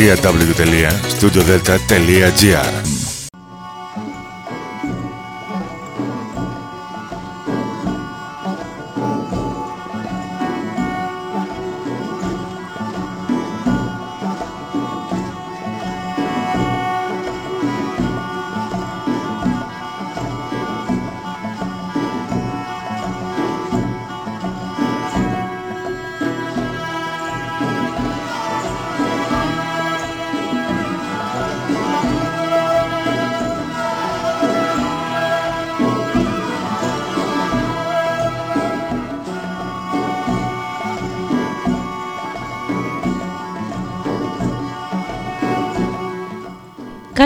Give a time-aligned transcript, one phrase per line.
[0.00, 2.99] www.studiodelta.gr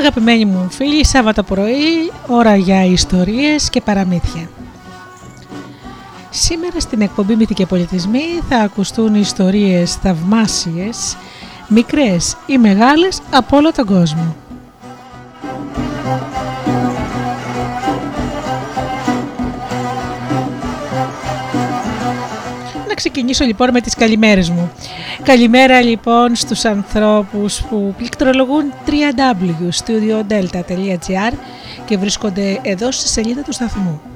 [0.00, 4.50] Αγαπημένοι μου φίλοι, Σάββατο πρωί, ώρα για ιστορίες και παραμύθια.
[6.30, 11.16] Σήμερα στην εκπομπή Μύθοι και Πολιτισμοί θα ακουστούν ιστορίες θαυμάσιες,
[11.68, 14.36] μικρές ή μεγάλες από όλο τον κόσμο.
[23.00, 24.72] ξεκινήσω λοιπόν με τις καλημέρες μου.
[25.24, 31.34] Καλημέρα λοιπόν στους ανθρώπους που πληκτρολογούν www.studiodelta.gr
[31.84, 34.09] και βρίσκονται εδώ στη σελίδα του σταθμού.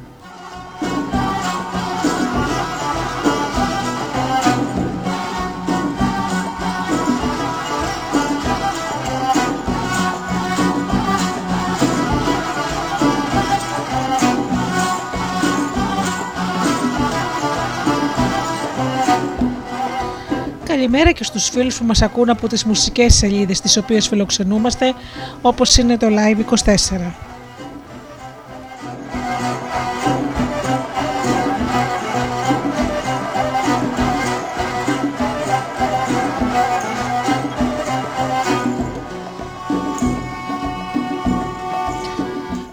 [20.94, 24.94] Καλημέρα και στους φίλους που μας ακούν από τις μουσικές σελίδες τις οποίες φιλοξενούμαστε
[25.43, 27.12] όπως είναι το Live24.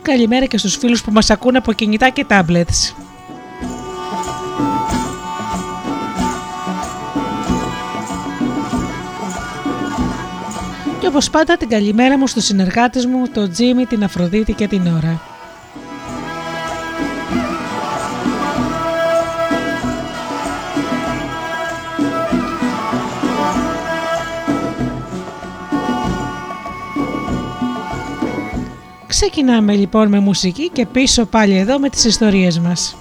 [0.01, 3.10] Καλημέρα και στους φίλους που μας ακούν από κινητά και tablets.
[11.11, 15.22] Όπως πάντα την καλημέρα μου στους συνεργάτες μου, τον Τζίμι, την Αφροδίτη και την Ωρα.
[29.07, 33.00] Ξεκινάμε λοιπόν με μουσική και πίσω πάλι εδώ με τις ιστορίες μας.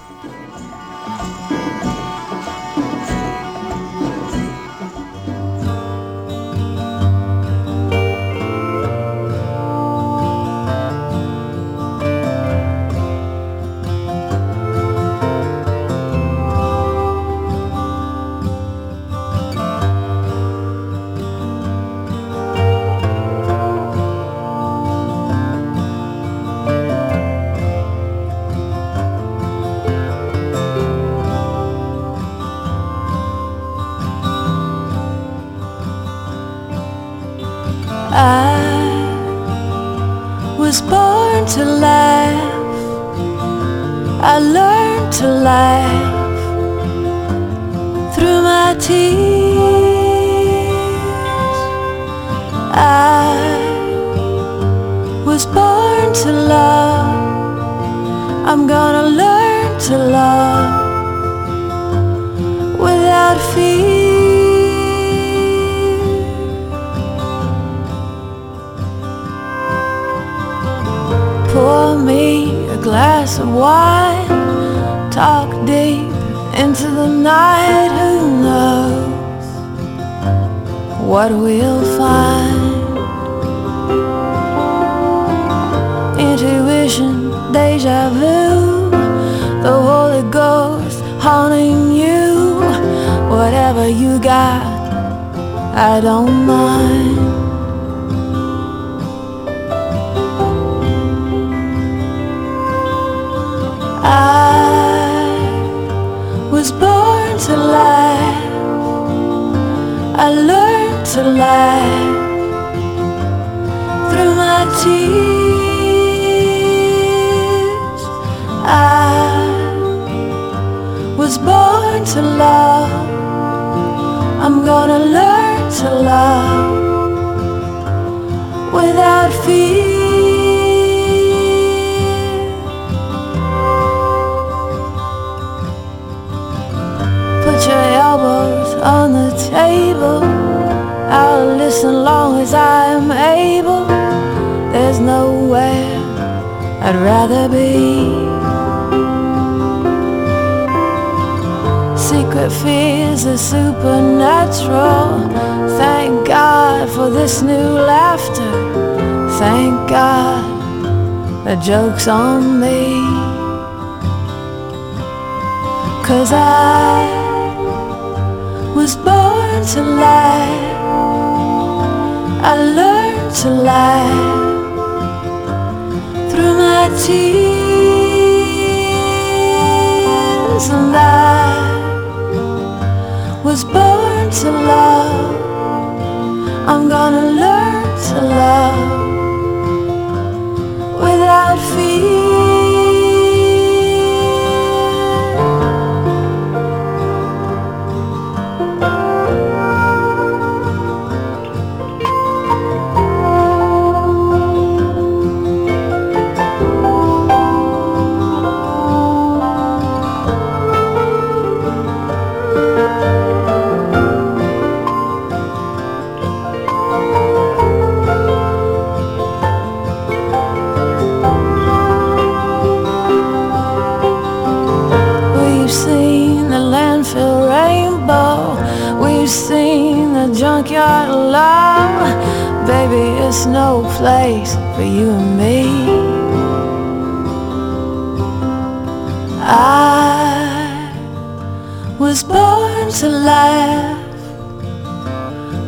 [242.21, 243.97] was born to laugh.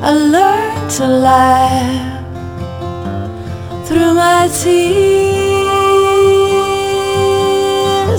[0.04, 2.26] I learned to laugh
[3.88, 4.74] through my tears.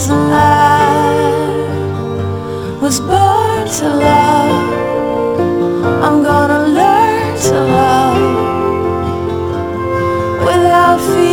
[0.09, 0.39] I
[2.81, 4.73] was born to love.
[6.03, 8.17] I'm gonna learn to love
[10.45, 11.24] without fear.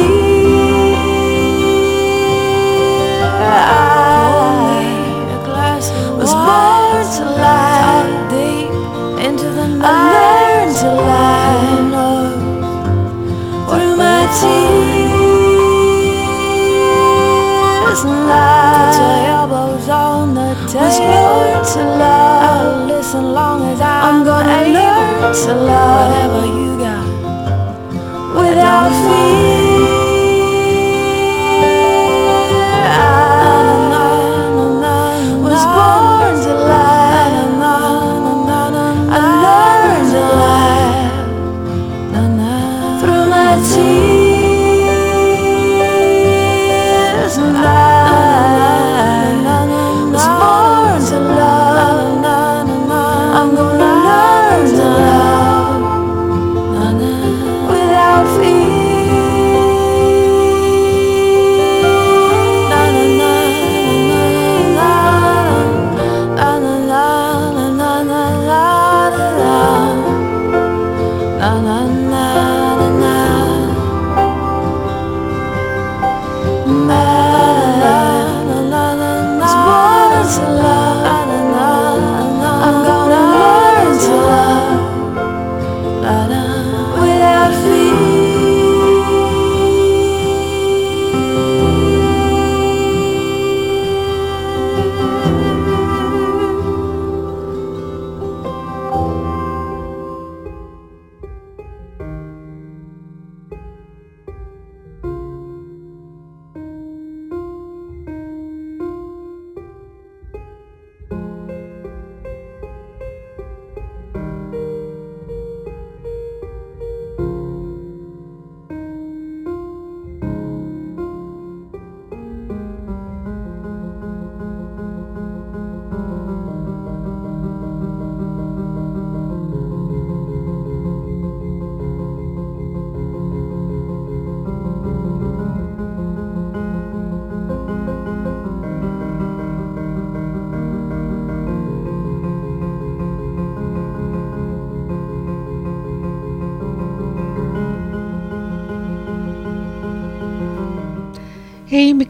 [7.18, 8.70] to lie deep
[9.26, 9.84] into the night.
[9.84, 11.42] I learned to lie
[13.68, 15.22] through my tears
[18.04, 18.96] and lies.
[18.96, 20.88] Put your elbows on the table.
[21.12, 22.42] learn to love.
[22.48, 24.72] I'll listen long as I'm, I'm gonna able.
[24.72, 27.04] learn to love whatever you got
[28.40, 29.51] without fear.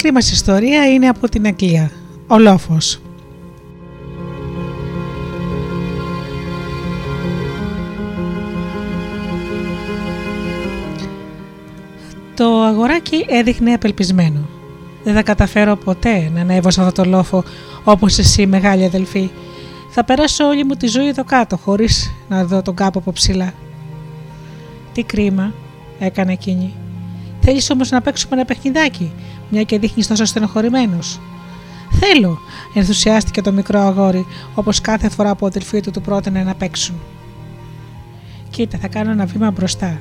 [0.04, 1.90] Μικρή μας ιστορία είναι από την Αγγλία.
[2.26, 3.00] Ο Λόφος.
[12.34, 14.48] Το αγοράκι έδειχνε απελπισμένο.
[15.04, 17.44] Δεν θα καταφέρω ποτέ να ανέβω σε αυτό το λόφο
[17.84, 19.30] όπως εσύ μεγάλη αδελφή.
[19.90, 23.52] Θα περάσω όλη μου τη ζωή εδώ κάτω χωρίς να δω τον κάπου από ψηλά.
[24.92, 25.52] Τι κρίμα,
[25.98, 26.74] έκανε εκείνη.
[27.40, 29.12] Θέλεις όμως να παίξουμε ένα παιχνιδάκι,
[29.52, 31.20] μια και δείχνεις τόσο στενοχωρημένος.
[31.90, 32.38] Θέλω,
[32.74, 36.94] ενθουσιάστηκε το μικρό αγόρι, όπως κάθε φορά που ο αδελφοί του του πρότεινε να παίξουν.
[38.50, 40.00] Κοίτα, θα κάνω ένα βήμα μπροστά.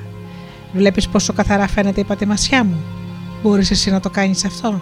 [0.72, 2.76] Βλέπεις πόσο καθαρά φαίνεται η πατημασιά μου.
[3.42, 4.80] Μπορείς εσύ να το κάνεις αυτό;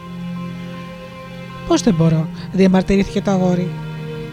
[1.69, 3.71] Πώς δεν μπορώ, διαμαρτυρήθηκε το αγόρι.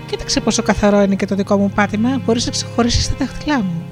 [0.07, 3.85] Κοίταξε πόσο καθαρό είναι και το δικό μου πάτημα, μπορείς να ξεχωρίσεις τα δάχτυλά μου.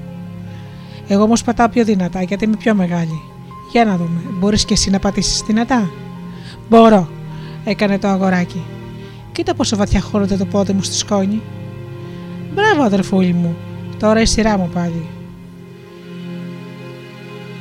[1.08, 3.20] Εγώ όμως πατάω πιο δυνατά γιατί είμαι πιο μεγάλη.
[3.72, 5.90] Για να δούμε, μπορείς και εσύ να πατήσεις δυνατά.
[6.68, 7.08] Μπορώ,
[7.64, 8.62] έκανε το αγοράκι.
[9.32, 11.42] Κοίτα πόσο βαθιά χώρονται το πόδι μου στη σκόνη.
[12.54, 13.56] Μπράβο, αδερφούλη μου,
[13.98, 15.06] τώρα η σειρά μου πάλι.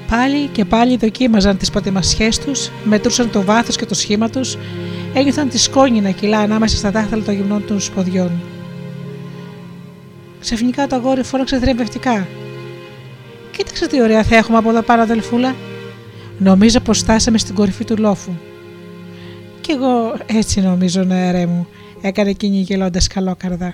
[0.10, 4.58] Πάλι και πάλι δοκίμαζαν τις πατημασιές τους, μετρούσαν το βάθος και το σχήμα τους,
[5.14, 8.32] ένιωθαν τη σκόνη να κυλά ανάμεσα στα δάχτυλα των γυμνών των σποδιών.
[10.40, 12.28] Ξαφνικά το αγόρι φώναξε θρημπευτικά.
[13.52, 15.56] Κοίταξε τι ωραία θα έχουμε από εδώ πάνω, αδελφούλα.
[16.38, 18.32] Νομίζω πως φτάσαμε στην κορυφή του λόφου.
[19.66, 21.68] Κι εγώ έτσι νομίζω, νεαρέ μου,
[22.02, 23.74] έκανε εκείνη γελώντα καλόκαρδα.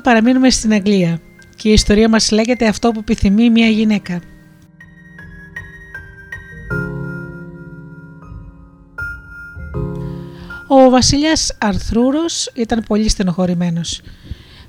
[0.00, 1.20] Θα παραμείνουμε στην Αγγλία
[1.56, 4.20] και η ιστορία μας λέγεται αυτό που επιθυμεί μια γυναίκα.
[10.68, 14.00] Ο βασιλιάς Αρθρούρος ήταν πολύ στενοχωρημένος.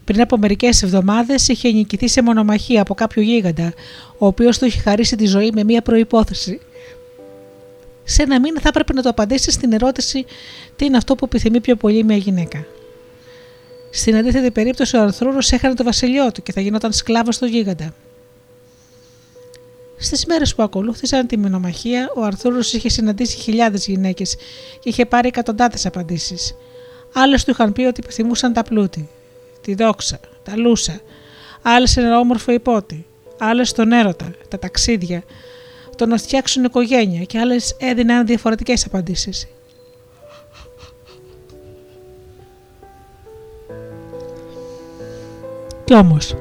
[0.04, 3.74] Πριν από μερικές εβδομάδες είχε νικηθεί σε μονομαχία από κάποιο γίγαντα,
[4.18, 6.60] ο οποίος του είχε χαρίσει τη ζωή με μία προϋπόθεση.
[8.04, 10.26] Σε ένα μήνα θα έπρεπε να το απαντήσει στην ερώτηση
[10.76, 12.66] τι είναι αυτό που επιθυμεί πιο πολύ μια γυναίκα.
[13.92, 17.94] Στην αντίθετη περίπτωση, ο Αρθρούρος έχανε το βασιλιό του και θα γινόταν σκλάβος του γίγαντα.
[19.98, 24.36] Στις μέρες που ακολούθησαν τη μηνομαχία, ο Αρθούρο είχε συναντήσει χιλιάδες γυναίκες
[24.80, 26.56] και είχε πάρει εκατοντάδες απαντήσεις.
[27.14, 29.10] Άλλες του είχαν πει ότι επιθυμούσαν τα πλούτη,
[29.62, 31.02] τη δόξα, τα λούσα,
[31.62, 33.06] άλλες ένα όμορφο υπότι,
[33.38, 35.24] άλλες τον έρωτα, τα ταξίδια,
[35.96, 39.48] το να φτιάξουν οικογένεια και άλλες έδιναν διαφορετικές απαντήσεις.
[45.90, 46.36] Κι όμως,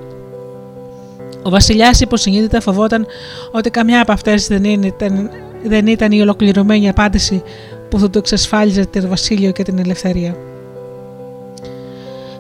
[1.43, 3.07] ο Βασιλιάς υποσυνείδητα φοβόταν
[3.53, 5.31] ότι καμιά από αυτές δεν, ήταν,
[5.65, 7.43] δεν ήταν η ολοκληρωμένη απάντηση
[7.91, 10.37] που θα του εξασφάλιζε το βασίλειο και την ελευθερία.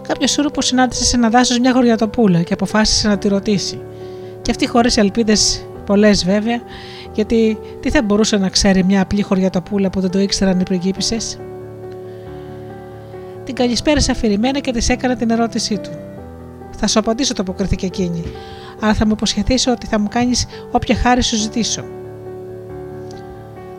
[0.08, 3.80] Κάποιος σούρουπος συνάντησε σε ένα δάσος μια γοριατοπούλα και αποφάσισε να τη ρωτήσει.
[4.42, 6.60] Και αυτή χωρίς ελπίδες πολλές βέβαια,
[7.12, 11.16] γιατί τι θα μπορούσε να ξέρει μια απλή χωριατοπούλα που δεν το ήξεραν οι πριγκίπισε.
[13.44, 15.90] Την καλησπέρισε αφηρημένα και της έκανε την ερώτησή του.
[16.80, 18.22] Θα σου απαντήσω, το αποκρίθηκε εκείνη.
[18.80, 21.84] Αλλά θα μου υποσχεθείς ότι θα μου κάνεις όποια χάρη σου ζητήσω.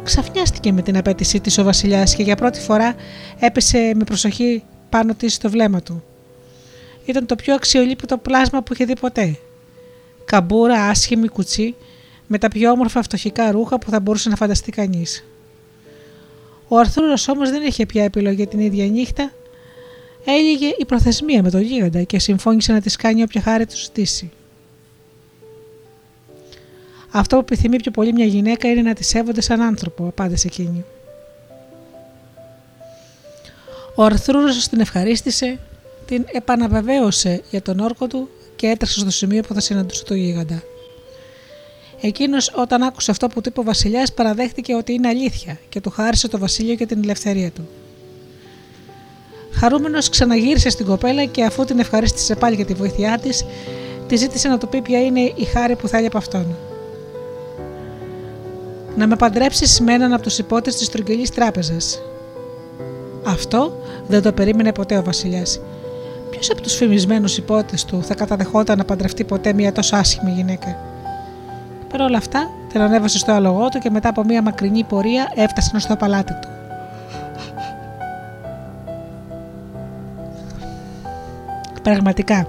[0.04, 2.96] Ξαφνιάστηκε με την απέτησή της ο Βασιλιάς και για πρώτη φορά
[3.40, 6.04] έπεσε με προσοχή πάνω της στο βλέμμα του.
[7.06, 9.38] Ήταν το πιο αξιολύπητο πλάσμα που είχε δει ποτέ.
[10.26, 11.76] Καμπούρα, άσχημη κουτσί,
[12.28, 15.24] με τα πιο όμορφα φτωχικά ρούχα που θα μπορούσε να φανταστεί κανείς.
[16.68, 19.32] Ο Αρθούρος όμως δεν είχε πια επιλογή την ίδια νύχτα
[20.26, 24.32] Έλυγε η προθεσμία με τον γίγαντα και συμφώνησε να της κάνει όποια χάρη του ζητήσει.
[27.12, 30.86] Αυτό που επιθυμεί πιο πολύ μια γυναίκα είναι να τη σέβονται σαν άνθρωπο, απάντησε εκείνη.
[33.96, 35.60] Ο Αρθρούρος την ευχαρίστησε,
[36.06, 40.64] την επαναβεβαίωσε για τον όρκο του και έτρεξε στο σημείο που θα συναντούσε το γίγαντα.
[42.02, 45.90] Εκείνος, όταν άκουσε αυτό που του είπε ο Βασιλιάς, παραδέχτηκε ότι είναι αλήθεια και του
[45.90, 47.68] χάρισε το βασίλειο και την ελευθερία του.
[49.60, 53.46] Χαρούμενος ξαναγύρισε στην κοπέλα και αφού την ευχαρίστησε πάλι για τη βοήθειά της,
[54.08, 56.56] τη ζήτησε να του πει ποια είναι η χάρη που θέλει από αυτόν.
[58.96, 62.02] Να με παντρέψεις με έναν από τους υπότες της τρογγυλής τράπεζας.
[63.26, 65.60] Αυτό δεν το περίμενε ποτέ ο Βασιλιάς.
[66.30, 70.78] Ποιος από τους φημισμένους υπότες του θα καταδεχόταν να παντρευτεί ποτέ μια τόσο άσχημη γυναίκα;
[71.90, 75.80] Παρ' όλα αυτά, Την ανέβασε στο άλογό του και μετά από μια μακρινή πορεία έφτασαν
[75.80, 76.59] στο παλάτι του.
[81.84, 82.48] Πραγματικά,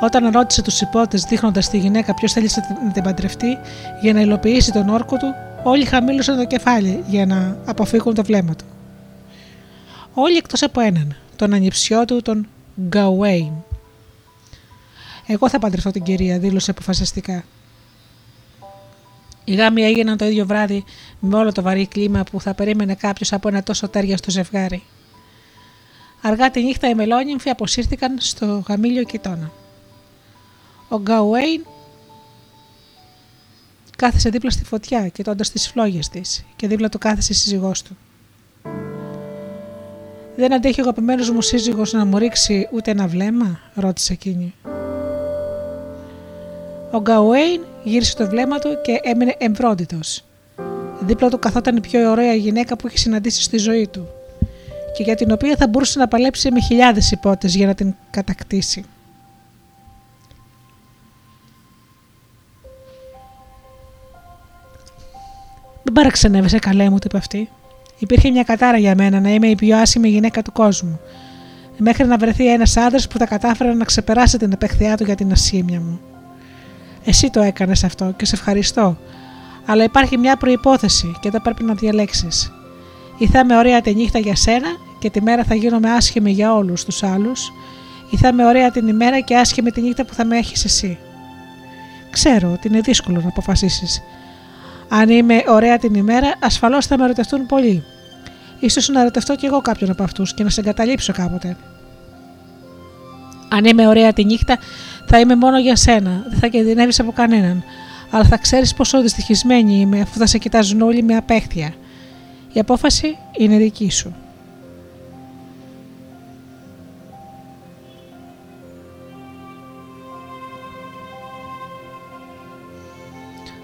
[0.00, 2.50] όταν ρώτησε τους υπότες δείχνοντας τη γυναίκα ποιος θέλει
[2.84, 3.58] να την παντρευτεί
[4.00, 8.54] για να υλοποιήσει τον όρκο του, όλοι χαμήλωσαν το κεφάλι για να αποφύγουν το βλέμμα
[8.54, 8.64] του.
[10.14, 12.46] Όλοι εκτός από έναν, τον ανιψιό του, τον
[12.88, 13.52] Γκαουέιν.
[15.26, 17.44] Εγώ θα παντρευτώ την κυρία, δήλωσε αποφασιστικά.
[19.44, 20.84] Οι γάμοι έγιναν το ίδιο βράδυ
[21.20, 24.82] με όλο το βαρύ κλίμα που θα περίμενε κάποιος από ένα τόσο τέρια στο ζευγάρι.
[26.22, 29.50] Αργά τη νύχτα οι μελόνυμφοι αποσύρθηκαν στο γαμήλιο κοιτώνα.
[30.88, 31.64] Ο Γκαουέιν
[33.96, 37.96] κάθεσε δίπλα στη φωτιά, κοιτώντας τις φλόγες της, και δίπλα του κάθεσε η σύζυγός του.
[40.36, 44.54] Δεν αντέχει ο αγαπημένος μου σύζυγος να μου ρίξει ούτε ένα βλέμμα, ρώτησε εκείνη.
[46.90, 50.24] Ο Γκαουέιν γύρισε το βλέμμα του και έμεινε εμβρόντιτος.
[51.00, 54.08] Δίπλα του καθόταν η πιο ωραία γυναίκα που είχε συναντήσει στη ζωή του
[54.96, 58.84] και για την οποία θα μπορούσε να παλέψει με χιλιάδες υπότες για να την κατακτήσει.
[65.82, 67.48] Δεν παραξενεύεσαι καλέ μου, είπε αυτή.
[67.98, 71.00] Υπήρχε μια κατάρα για μένα να είμαι η πιο άσημη γυναίκα του κόσμου.
[71.76, 75.32] Μέχρι να βρεθεί ένας άντρας που θα κατάφερε να ξεπεράσει την επεχθειά του για την
[75.32, 76.00] ασήμια μου.
[77.04, 78.96] Εσύ το έκανες αυτό και σε ευχαριστώ.
[79.66, 82.52] Αλλά υπάρχει μια προπόθεση και δεν πρέπει να διαλέξεις.
[83.20, 86.54] Ή θα είμαι ωραία τη νύχτα για σένα και τη μέρα θα γίνομαι άσχημη για
[86.54, 87.52] όλους τους άλλους,
[88.10, 90.98] ή θα είμαι ωραία την ημέρα και άσχημη τη νύχτα που θα με έχεις εσύ.
[92.10, 94.02] Ξέρω ότι είναι δύσκολο να αποφασίσεις.
[94.88, 97.84] Αν είμαι ωραία την ημέρα, ασφαλώς θα με ρωτευτούν πολλοί.
[98.60, 101.56] Ίσως να ρωτευτώ κι εγώ κάποιον από αυτούς και να σε εγκαταλείψω κάποτε.
[103.48, 104.58] Αν είμαι ωραία τη νύχτα,
[105.06, 107.64] θα είμαι μόνο για σένα, δεν θα κινδυνεύεις από κανέναν.
[108.10, 111.74] Αλλά θα ξέρεις πόσο δυστυχισμένη είμαι αφού θα σε κοιτάζουν όλοι με απέχθεια.
[112.52, 114.14] Η απόφαση είναι δική σου.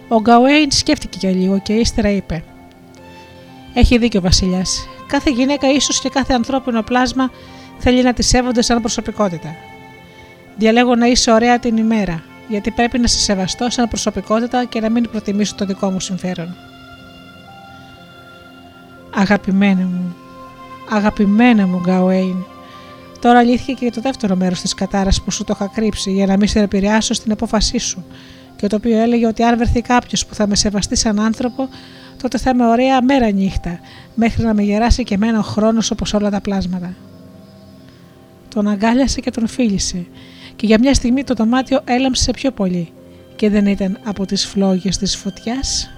[0.09, 2.44] Ο Γκαουέιν σκέφτηκε για λίγο και ύστερα είπε:
[3.75, 4.88] Έχει δίκιο ο Βασιλιάς.
[5.07, 7.31] Κάθε γυναίκα, ίσως και κάθε ανθρώπινο πλάσμα,
[7.79, 9.55] θέλει να τη σέβονται σαν προσωπικότητα.
[10.57, 14.90] Διαλέγω να είσαι ωραία την ημέρα, γιατί πρέπει να σε σεβαστώ σαν προσωπικότητα και να
[14.90, 16.75] μην προτιμήσω το δικό μου συμφέρον.
[19.18, 20.16] Αγαπημένη μου,
[20.90, 22.44] αγαπημένα μου Γκαουέιν,
[23.20, 26.37] τώρα αλήθεια και το δεύτερο μέρος της κατάρα που σου το είχα κρύψει για να
[26.37, 28.05] μην σε επηρεάσω στην απόφασή σου
[28.57, 31.68] και το οποίο έλεγε ότι αν βρεθεί κάποιος που θα με σεβαστεί σαν άνθρωπο,
[32.22, 33.79] τότε θα είμαι ωραία μέρα νύχτα,
[34.14, 36.94] μέχρι να με γεράσει και εμένα ο χρόνος όπως όλα τα πλάσματα.
[38.48, 40.07] Τον αγκάλιασε και τον φίλησε,
[40.57, 42.92] και για μια στιγμή το δωμάτιο έλαμψε πιο πολύ,
[43.37, 45.90] και δεν ήταν από τις φλόγες της φωτιάς.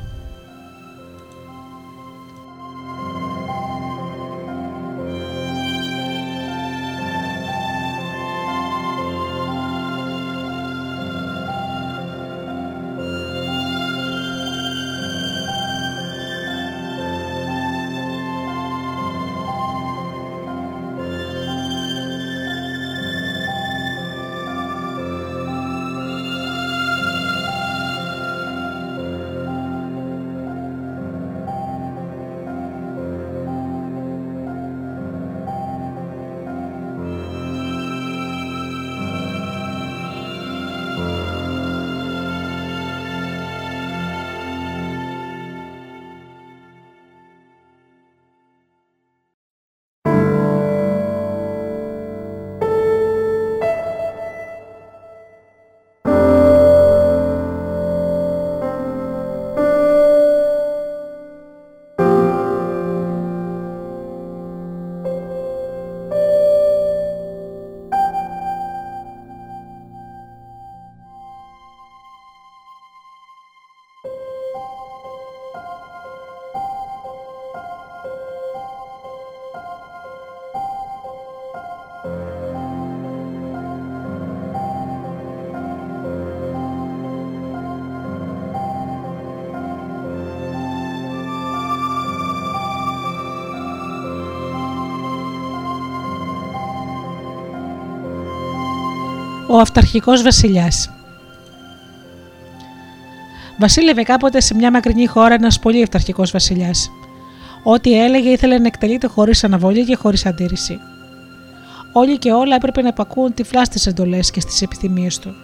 [99.49, 100.91] Ο αυταρχικός βασιλιάς.
[103.59, 106.91] Βασίλευε κάποτε σε μια μακρινή χώρα ένας πολύ αυταρχικός βασιλιάς.
[107.63, 110.79] Ό,τι έλεγε ήθελε να εκτελείται χωρίς αναβολή και χωρίς αντίρρηση.
[111.93, 115.35] Όλοι και όλα έπρεπε να υπακούουν τυφλά στι εντολές και στις επιθυμίες του.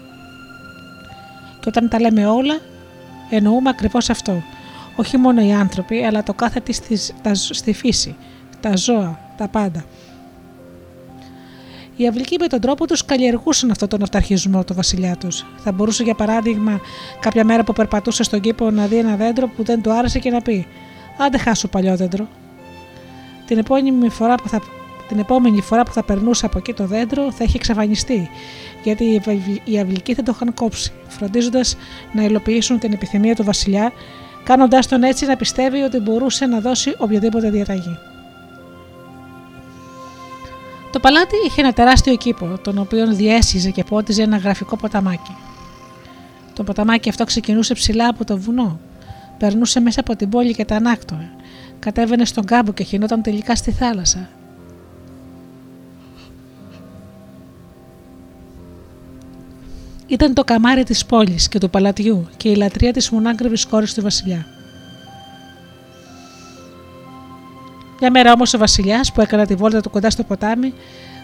[1.61, 2.61] Και όταν τα λέμε όλα,
[3.31, 4.43] Εννοούμε ακριβώς αυτό.
[4.97, 6.73] Όχι μόνο οι άνθρωποι, αλλά το κάθε τι
[7.55, 8.17] στη φύση,
[8.61, 9.85] τα ζώα, τα πάντα.
[11.97, 15.45] Οι αυλικοί με τον τρόπο τους καλλιεργούσαν αυτόν τον αυταρχισμό του βασιλιά τους.
[15.57, 16.81] Θα μπορούσε, για παράδειγμα,
[17.21, 20.31] κάποια μέρα που περπατούσε στον κήπο να δει ένα δέντρο που δεν του άρεσε και
[20.31, 20.67] να πει:
[21.19, 22.29] Άντε χάσου παλιό δέντρο.
[23.47, 24.61] Την επόμενη φορά που θα
[25.09, 28.31] την επόμενη φορά που θα περνούσε από εκεί το δέντρο θα είχε εξαφανιστεί,
[28.83, 29.23] γιατί
[29.65, 31.77] οι αυλικοί θα το είχαν κόψει, φροντίζοντας
[32.13, 33.93] να υλοποιήσουν την επιθυμία του βασιλιά,
[34.45, 37.99] κάνοντά τον έτσι να πιστεύει ότι μπορούσε να δώσει οποιαδήποτε διαταγή.
[40.95, 45.37] Το παλάτι είχε ένα τεράστιο κήπο, τον οποίο διέσχιζε και πότιζε ένα γραφικό ποταμάκι.
[46.53, 48.81] Το ποταμάκι αυτό ξεκινούσε ψηλά από το βουνό,
[49.39, 51.31] περνούσε μέσα από την πόλη και τα ανάκτοε,
[51.79, 54.29] κατέβαινε στον κάμπο και χινόταν τελικά στη θάλασσα,
[60.07, 64.03] Ήταν το καμάρι της πόλης και του παλατιού και η λατρεία της μονάκριβης κόρης του
[64.03, 64.54] βασιλιά.
[68.01, 70.75] Μια μέρα όμως ο βασιλιάς που έκανε τη βόλτα του κοντά στο ποτάμι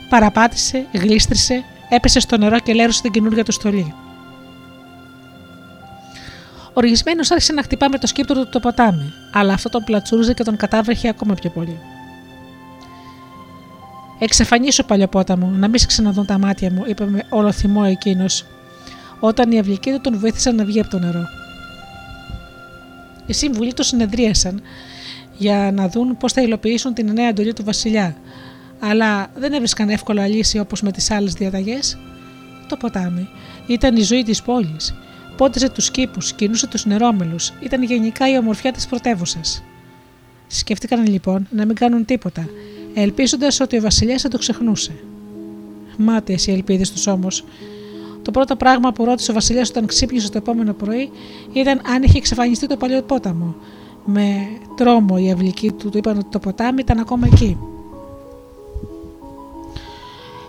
[0.08, 3.94] παραπάτησε, γλίστρισε, έπεσε στο νερό και λέρωσε την καινούργια του στολή.
[6.72, 10.42] Οργισμένος άρχισε να χτυπά με το σκύπτο του το ποτάμι, αλλά αυτό τον πλατσούριζε και
[10.42, 11.78] τον κατάβρεχε ακόμα πιο πολύ.
[14.18, 18.46] Εξαφανίσω παλιοπόταμο, να μην σε ξαναδούν τα μάτια μου, είπε με όλο θυμό εκείνος,
[19.20, 21.24] όταν οι αυλικοί του τον βοήθησαν να βγει από το νερό.
[23.26, 24.62] Οι σύμβουλοι του συνεδρίασαν
[25.40, 28.16] για να δουν πώς θα υλοποιήσουν την νέα εντολή του Βασιλιά,
[28.78, 31.98] αλλά δεν έβρισκαν εύκολα λύση όπως με τις άλλες διαταγές.
[32.68, 33.28] Το ποτάμι
[33.66, 34.94] ήταν η ζωή της πόλης.
[35.36, 39.62] Πότιζε τους κήπους, κινούσε τους νερόμελους, ήταν γενικά η ομορφιά της πρωτεύουσας.
[40.46, 42.48] Σκέφτηκαν λοιπόν να μην κάνουν τίποτα,
[42.94, 44.92] ελπίζοντας ότι ο Βασιλιάς θα το ξεχνούσε.
[45.96, 47.44] Μάταιες οι ελπίδες τους όμως,
[48.22, 51.10] το πρώτο πράγμα που ρώτησε ο Βασιλιάς όταν ξύπνησε το επόμενο πρωί
[51.52, 53.54] ήταν αν είχε εξαφανιστεί το παλιό πόταμο.
[54.04, 57.58] Με τρόμο οι αυλικοί του του είπαν ότι το ποτάμι ήταν ακόμα εκεί.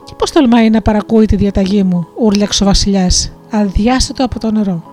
[0.05, 4.83] Και πώς τολμάει να παρακούει τη διαταγή μου, ούρλιαξε ο Βασιλιάς, αδιάστατο από το νερό.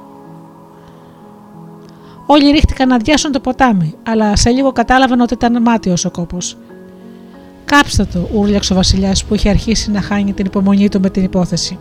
[2.27, 6.57] Όλοι ρίχτηκαν να αδειάσουν το ποτάμι, αλλά σε λίγο κατάλαβαν ότι ήταν μάτιο ο κόπος.
[7.65, 11.25] Κάψτε το, ούρλιαξε ο Βασιλιάς που είχε αρχίσει να χάνει την υπομονή του με την
[11.25, 11.79] υπόθεση.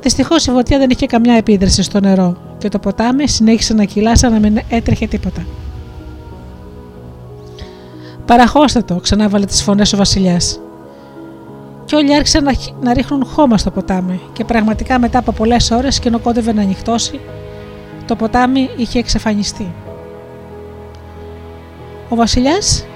[0.00, 4.18] Δυστυχώς η φωτιά δεν είχε καμιά επίδραση στο νερό και το ποτάμι συνέχισε να κυλάς
[4.18, 5.46] σαν να μην έτρεχε τίποτα.
[8.26, 10.60] Παραχώστε το, ξανάβαλε τις φωνές ο Βασιλιάς.
[11.84, 15.98] Και όλοι άρχισαν να, να ρίχνουν χώμα στο ποτάμι, και πραγματικά μετά από πολλές ώρες
[15.98, 17.20] και ενώ κόντευε να ανοιχτώσει,
[18.06, 19.74] το ποτάμι είχε εξαφανιστεί.
[22.08, 22.86] Ο Βασιλιάς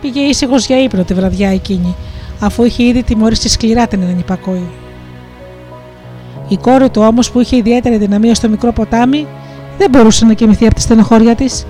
[0.00, 1.94] πήγε ήσυχος για ύπνο τη βραδιά εκείνη,
[2.40, 4.68] αφού είχε ήδη τιμωρήσει σκληρά την ανυπακοή.
[6.48, 9.26] Η κόρη του όμως που είχε ιδιαίτερη δυναμία στο μικρό ποτάμι
[9.78, 11.66] δεν μπορούσε να κοιμηθεί από τη στενοχώρια της.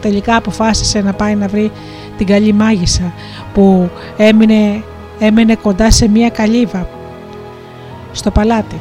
[0.00, 1.72] Τελικά αποφάσισε να πάει να βρει
[2.16, 3.12] την καλή μάγισσα
[3.54, 4.82] που έμεινε,
[5.18, 6.88] έμενε κοντά σε μία καλύβα
[8.12, 8.80] στο παλάτι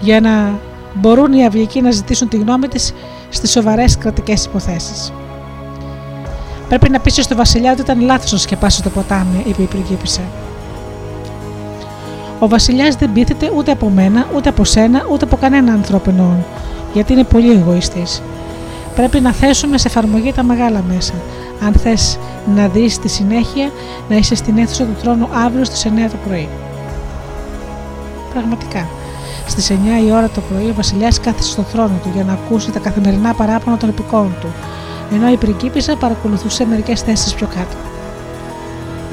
[0.00, 0.58] για να
[0.94, 2.94] μπορούν οι αυλικοί να ζητήσουν τη γνώμη της
[3.28, 5.12] στις σοβαρές κρατικές υποθέσεις.
[6.68, 10.20] Πρέπει να πείσει στο βασιλιά ότι ήταν λάθος να σκεπάσει το ποτάμι, είπε η πριγκίπισσα.
[12.42, 16.44] Ο Βασιλιάς δεν πείθεται ούτε από μένα, ούτε από σένα, ούτε από κανένα ανθρώπινο,
[16.92, 18.22] γιατί είναι πολύ εγωιστής.
[18.94, 21.12] Πρέπει να θέσουμε σε εφαρμογή τα μεγάλα μέσα.
[21.66, 22.18] Αν θες
[22.54, 23.70] να δεις τη συνέχεια,
[24.08, 26.48] να είσαι στην αίθουσα του τρόνου αύριο στις 9 το πρωί.
[28.32, 28.86] Πραγματικά.
[29.46, 29.74] Στις 9
[30.06, 33.34] η ώρα το πρωί ο Βασιλιάς κάθισε στον θρόνο του για να ακούσει τα καθημερινά
[33.34, 34.48] παράπονα των επικών του,
[35.14, 37.76] ενώ η πριγκίπισσα παρακολουθούσε μερικές θέσεις πιο κάτω.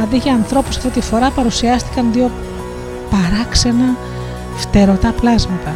[0.02, 2.32] Αντί για ανθρώπους αυτή τη φορά παρουσιάστηκαν δύο
[3.10, 3.96] παράξενα
[4.56, 5.76] φτερωτά πλάσματα.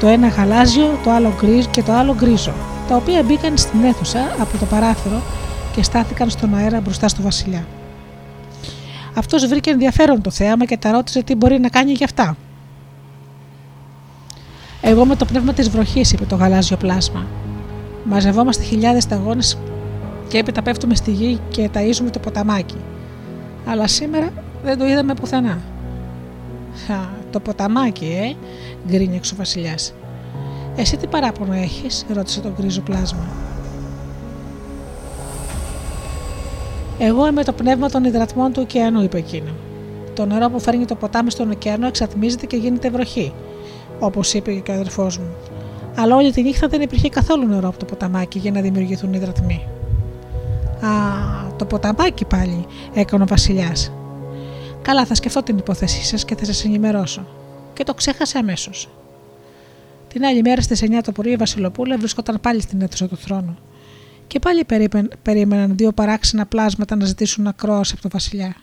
[0.00, 2.52] Το ένα γαλάζιο, το άλλο γκρίζ και το άλλο γκρίζο,
[2.88, 5.22] τα οποία μπήκαν στην αίθουσα από το παράθυρο
[5.74, 7.66] και στάθηκαν στον αέρα μπροστά στο βασιλιά.
[9.14, 12.36] Αυτός βρήκε ενδιαφέρον το θέαμα και τα ρώτησε τι μπορεί να κάνει γι' αυτά.
[14.80, 17.26] Εγώ με το πνεύμα της βροχής, είπε το γαλάζιο πλάσμα.
[18.04, 19.58] Μαζευόμαστε χιλιάδες σταγόνες
[20.28, 22.76] και έπειτα πέφτουμε στη γη και ταΐζουμε το ποταμάκι.
[23.66, 24.28] Αλλά σήμερα
[24.64, 25.58] δεν το είδαμε πουθενά
[27.30, 28.36] το ποταμάκι, ε,
[28.88, 29.78] γκρίνιαξε ο Βασιλιά.
[30.76, 33.26] Εσύ τι παράπονο έχεις, ρώτησε το γκρίζο πλάσμα.
[36.98, 39.50] Εγώ είμαι το πνεύμα των υδρατμών του ωκεανού, είπε εκείνο.
[40.14, 43.32] Το νερό που φέρνει το ποτάμι στον ωκεανό εξατμίζεται και γίνεται βροχή,
[43.98, 45.34] όπως είπε και ο αδερφός μου.
[45.96, 49.66] Αλλά όλη τη νύχτα δεν υπήρχε καθόλου νερό από το ποταμάκι για να δημιουργηθούν υδρατμοί.
[50.80, 50.88] Α,
[51.56, 53.92] το ποταμάκι πάλι, έκανε ο Βασιλιάς.
[54.86, 57.26] Καλά, θα σκεφτώ την υπόθεσή σας και θα σας ενημερώσω.
[57.74, 58.88] Και το ξέχασε αμέσως.
[60.08, 63.58] Την άλλη μέρα στις 9 το πρωί η Βασιλοπούλα βρισκόταν πάλι στην αίθουσα του θρόνου.
[64.26, 64.64] Και πάλι
[65.22, 68.56] περίμεναν δύο παράξενα πλάσματα να ζητήσουν ακρόαση από τον Βασιλιά.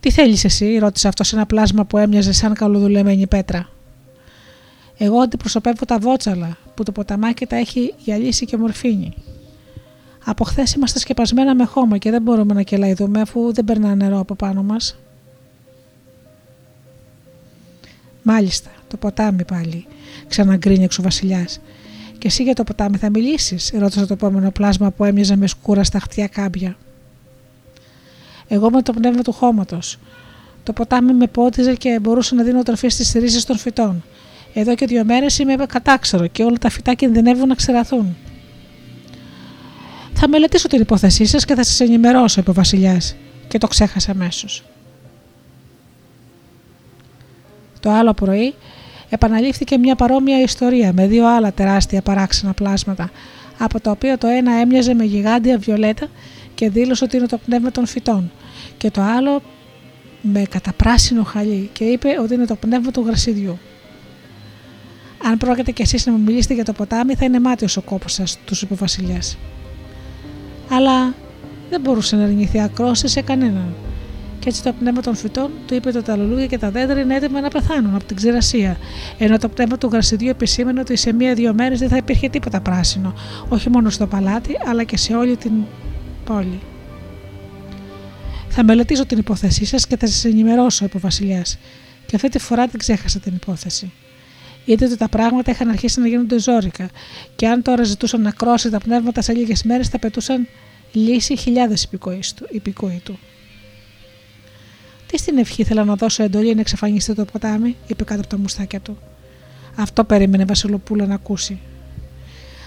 [0.00, 3.68] Τι θέλεις εσύ, ρώτησε αυτός σε ένα πλάσμα που έμοιαζε σαν καλοδουλεμένη πέτρα.
[4.96, 9.14] Εγώ αντιπροσωπεύω τα βότσαλα που το ποταμάκι τα έχει γυαλίσει και μορφίνει.
[10.24, 14.18] Από χθες είμαστε σκεπασμένα με χώμα και δεν μπορούμε να κελαϊδούμε αφού δεν περνά νερό
[14.18, 14.96] από πάνω μας.
[18.22, 19.86] Μάλιστα, το ποτάμι πάλι,
[20.28, 21.60] ξαναγκρίνιαξε ο Βασιλιάς.
[22.18, 25.84] Και εσύ για το ποτάμι θα μιλήσεις, ρώτησε το επόμενο πλάσμα που έμοιαζε με σκούρα
[25.84, 26.76] στα χτιά κάμπια.
[28.48, 29.98] Εγώ με το πνεύμα του χώματος.
[30.62, 34.04] Το ποτάμι με πότιζε και μπορούσα να δίνω τροφή στις ρίζε των φυτών.
[34.54, 38.16] Εδώ και δύο μέρες είμαι κατάξερο και όλα τα φυτά κινδυνεύουν να ξεραθούν.
[40.22, 43.16] Θα μελετήσω την υπόθεσή σας και θα σας ενημερώσω, είπε ο Βασιλιάς,
[43.48, 44.64] και το ξέχασε αμέσως.
[47.80, 48.54] Το άλλο πρωί
[49.08, 53.10] επαναλήφθηκε μια παρόμοια ιστορία με δύο άλλα τεράστια παράξενα πλάσματα,
[53.58, 56.08] από τα οποία το ένα έμοιαζε με γιγάντια βιολέτα
[56.54, 58.30] και δήλωσε ότι είναι το πνεύμα των φυτών,
[58.76, 59.42] και το άλλο
[60.22, 63.58] με καταπράσινο χαλί και είπε ότι είναι το πνεύμα του γρασιδιού.
[65.24, 68.12] Αν πρόκειται κι εσείς να μου μιλήσετε για το ποτάμι, θα είναι μάτιο ο κόπος
[68.12, 69.36] σας, τους είπε ο Βασιλιάς.
[70.70, 71.14] Αλλά
[71.70, 73.74] δεν μπορούσε να αρνηθεί ακρόση σε κανέναν.
[74.38, 77.14] Και έτσι το πνεύμα των φυτών του είπε ότι τα λουλούδια και τα δέντρα είναι
[77.16, 78.76] έτοιμα να πεθάνουν από την ξηρασία.
[79.18, 83.14] Ενώ το πνεύμα του γρασιδιού επισήμενε ότι σε μία-δύο μέρες δεν θα υπήρχε τίποτα πράσινο,
[83.48, 85.52] όχι μόνο στο παλάτι, αλλά και σε όλη την
[86.24, 86.60] πόλη.
[88.48, 91.58] Θα μελετήσω την υπόθεσή σας και θα σας ενημερώσω, είπε ο Βασιλιάς.
[92.06, 93.92] Και αυτή τη φορά δεν ξέχασα την υπόθεση.
[94.70, 96.88] Είδε ότι τα πράγματα είχαν αρχίσει να γίνονται ζώρικα,
[97.36, 100.46] και αν τώρα ζητούσαν να κρώσει τα πνεύματα σε λίγες μέρες θα πετούσαν
[100.92, 101.88] λύση χιλιάδες
[102.50, 103.18] υπηκόοι του.
[105.06, 108.38] Τι στην ευχή ήθελα να δώσω εντολή να εξαφανιστεί το ποτάμι, είπε κάτω από τα
[108.38, 108.98] μουστάκια του.
[109.76, 111.60] Αυτό περίμενε Βασιλοπούλα να ακούσει.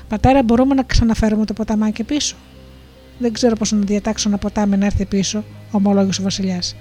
[0.08, 2.36] Πατέρα, μπορούμε να ξαναφέρουμε το ποταμάκι πίσω;
[3.20, 6.76] Δεν ξέρω πώς να διατάξω ένα ποτάμι να έρθει πίσω, ομολόγησε ο Βασιλιάς.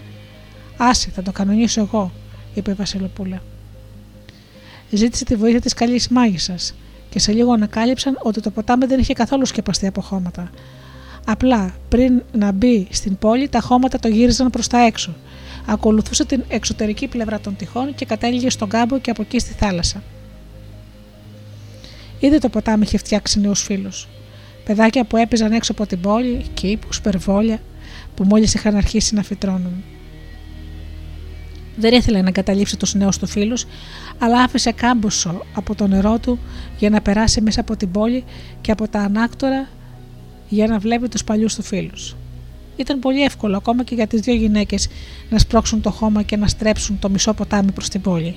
[0.77, 2.13] Άσε, θα το κανονίσω εγώ,
[2.55, 3.43] είπε η Βασιλοπούλα.
[4.95, 6.75] Ζήτησε τη βοήθεια της καλής μάγισσας
[7.11, 10.51] και σε λίγο ανακάλυψαν ότι το ποτάμι δεν είχε καθόλου σκεπαστεί από χώματα.
[11.27, 15.15] Απλά πριν να μπει στην πόλη, τα χώματα το γύριζαν προς τα έξω.
[15.67, 20.03] Ακολουθούσε την εξωτερική πλευρά των τυχών και κατέληγε στον κάμπο και από εκεί στη θάλασσα.
[22.19, 24.09] Είδε το ποτάμι είχε φτιάξει νέους φίλους.
[24.65, 27.61] Παιδάκια που έπαιζαν έξω από την πόλη, κήπους, περβόλια,
[28.15, 29.85] που μόλις είχαν αρχίσει να φυτρώνουν.
[31.77, 33.67] Δεν ήθελε να εγκαταλείψει τους νέους του φίλους,
[34.19, 36.39] αλλά άφησε κάμποσο από το νερό του
[36.79, 38.25] για να περάσει μέσα από την πόλη
[38.61, 39.69] και από τα ανάκτορα
[40.49, 42.17] για να βλέπει τους παλιούς του φίλους.
[42.77, 44.89] Ήταν πολύ εύκολο ακόμα και για τις δύο γυναίκες
[45.31, 48.37] να σπρώξουν το χώμα και να στρέψουν το μισό ποτάμι προς την πόλη.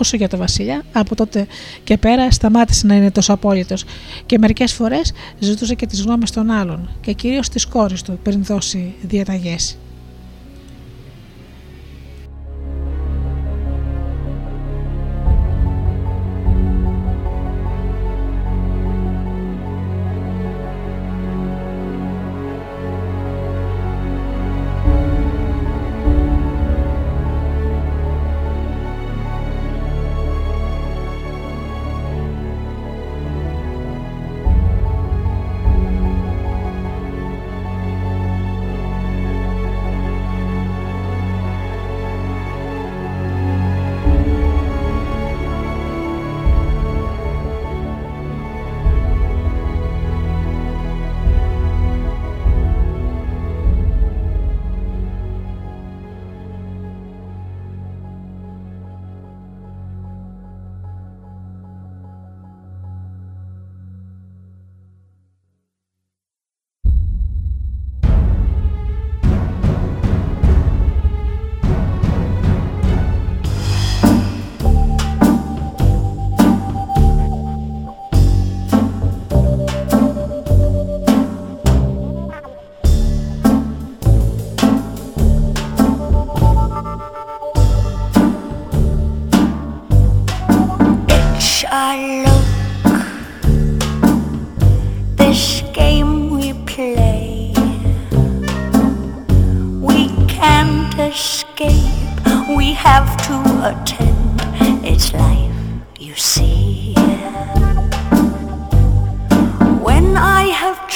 [0.00, 1.46] Όσο για το Βασιλιά, από τότε
[1.84, 3.84] και πέρα σταμάτησε να είναι τόσο απόλυτος
[4.26, 8.44] και μερικές φορές ζητούσε και τις γνώμες των άλλων και κυρίως τη κόρη του πριν
[8.44, 9.76] δώσει διαταγές.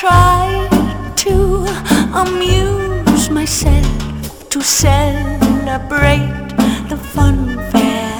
[0.00, 0.66] try
[1.14, 1.66] to
[2.14, 6.48] amuse myself to celebrate
[6.88, 8.10] the fun fair.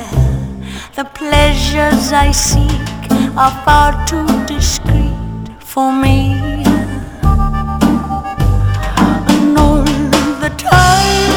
[0.95, 5.17] The pleasures I seek are far too discreet
[5.59, 6.35] for me.
[9.33, 9.85] And all
[10.45, 11.30] the time.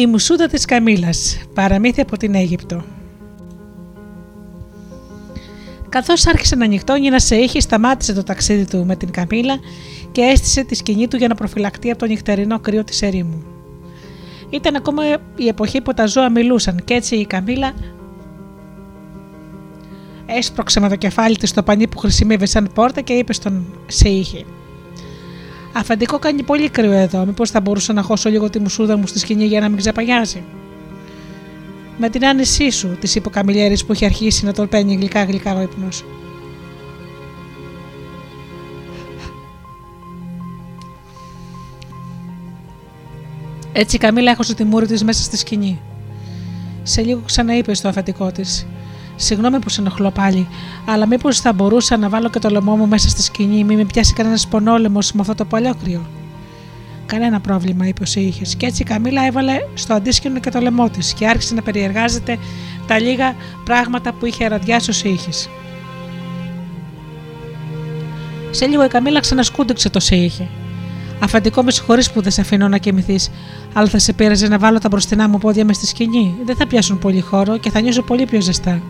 [0.00, 2.84] Η μουσούδα της Καμήλας, παραμύθι από την Αίγυπτο.
[5.88, 9.58] Καθώς άρχισε να ανοιχτώνει, ένα είχε σταμάτησε το ταξίδι του με την Καμήλα
[10.12, 13.42] και έστησε τη σκηνή του για να προφυλακτεί από το νυχτερινό κρύο της ερήμου.
[14.50, 15.02] Ήταν ακόμα
[15.36, 17.72] η εποχή που τα ζώα μιλούσαν και έτσι η Καμήλα
[20.26, 24.46] έσπρωξε με το κεφάλι της στο πανί που χρησιμεύε σαν πόρτα και είπε στον Σεήχη
[25.72, 27.24] Αφεντικό κάνει πολύ κρύο εδώ.
[27.24, 30.42] Μήπως θα μπορούσα να χώσω λίγο τη μουσούδα μου στη σκηνή για να μην ξεπαγιάζει.
[31.98, 35.54] Με την άνεσή σου, της είπε ο Καμιλιέρη που είχε αρχίσει να τον παίρνει γλυκά-γλυκά
[35.54, 36.04] ο ύπνος.
[43.72, 45.80] Έτσι η Καμίλα έχωσε τη μούρη της μέσα στη σκηνή.
[46.82, 48.66] Σε λίγο ξαναείπες στο αφεντικό της:
[49.22, 50.48] Συγγνώμη που σε ενοχλώ πάλι,
[50.84, 53.84] αλλά μήπως θα μπορούσα να βάλω και το λαιμό μου μέσα στη σκηνή, μη με
[53.84, 56.06] πιάσει κανένας πονόλεμο με αυτό το παλιόκριο.
[57.06, 58.54] Κανένα πρόβλημα, είπε ο Σίχες.
[58.54, 62.38] Και έτσι η Καμίλα έβαλε στο αντίσκηνο και το λαιμό της και άρχισε να περιεργάζεται
[62.86, 65.30] τα λίγα πράγματα που είχε ραδιάσει ο Σίχε.
[68.50, 70.48] Σε λίγο η Καμίλα ξανασκούντεξε το Σίχε.
[71.22, 73.30] Αφεντικό με συγχωρείς που δεν σε αφήνω να κοιμηθείς,
[73.72, 76.34] αλλά θα σε πείραζε να βάλω τα μπροστινά μου πόδια μες στη σκηνή.
[76.44, 78.82] Δεν θα πιάσουν πολύ χώρο και θα νιώσω πολύ πιο ζεστά.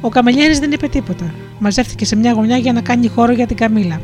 [0.00, 1.34] Ο Καμελιέρης δεν είπε τίποτα.
[1.58, 4.00] Μαζεύτηκε σε μια γωνιά για να κάνει χώρο για την Καμίλα.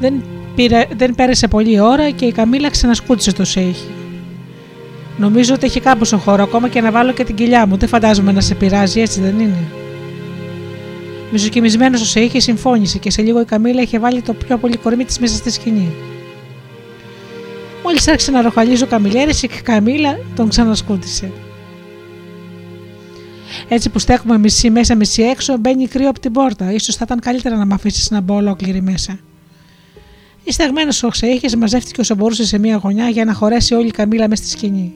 [0.00, 0.22] Δεν,
[0.54, 3.90] πήρε, δεν πέρασε πολλή ώρα και η Καμίλα ξανασκούτησε το Σέιχη.
[5.18, 7.76] Νομίζω ότι έχει κάμποσο χώρο ακόμα και να βάλω και την κοιλιά μου.
[7.76, 9.64] Δεν φαντάζομαι να σε πειράζει, έτσι δεν είναι.
[11.32, 15.04] Μισοκιμισμένο ο Σέιχη συμφώνησε και σε λίγο η Καμίλα είχε βάλει το πιο πολύ κορμί
[15.04, 15.92] της μέσα στη σκηνή.
[17.82, 21.30] Μόλις άρχισε να ροχαλίζει ο Καμιλιέρης, η Καμίλα τον ξανασκούτησε.
[23.68, 26.78] Έτσι που στέκουμε μισή μέσα, μισή έξω, μπαίνει κρύο από την πόρτα.
[26.78, 29.18] σω θα ήταν καλύτερα να με αφήσεις να μπω ολόκληρη μέσα.
[30.44, 34.28] Ισταγμένο ο Ξεήχε μαζεύτηκε όσο μπορούσε σε μία γωνιά για να χωρέσει όλη η καμίλα
[34.28, 34.92] μες στη σκηνή.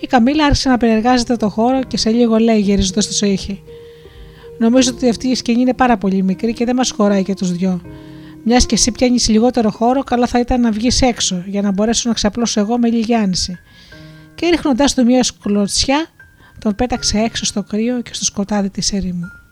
[0.00, 3.62] Η Καμίλα άρχισε να περιεργάζεται το χώρο και σε λίγο λέει γυρίζοντα το Σοίχη.
[4.58, 7.52] Νομίζω ότι αυτή η σκηνή είναι πάρα πολύ μικρή και δεν μας χωράει και τους
[7.52, 7.80] δυο.
[8.44, 12.08] Μιας και εσύ πιάνεις λιγότερο χώρο, καλά θα ήταν να βγεις έξω για να μπορέσω
[12.08, 13.58] να ξαπλώσω εγώ με λίγη άνηση
[14.34, 16.06] και ρίχνοντάς του μια σκλωτσιά
[16.58, 19.43] τον πέταξε έξω στο κρύο και στο σκοτάδι της ερήμου.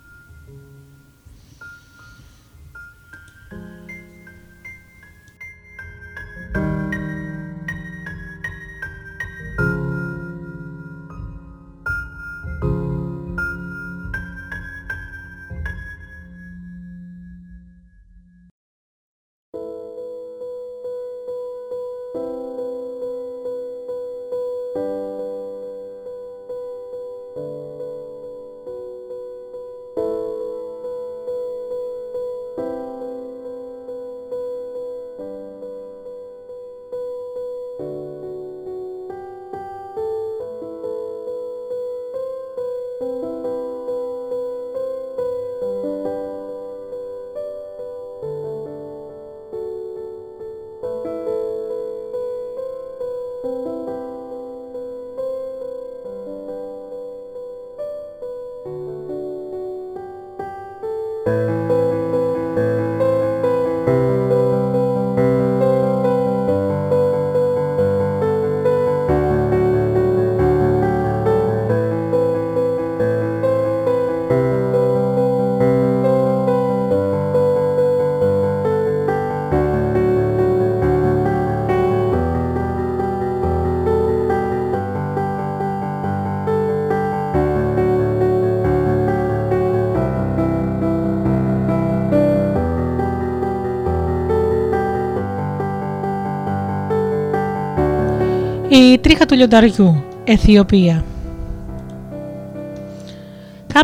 [98.74, 101.11] Η τρίχα του λιονταριού, Αιθιοπία.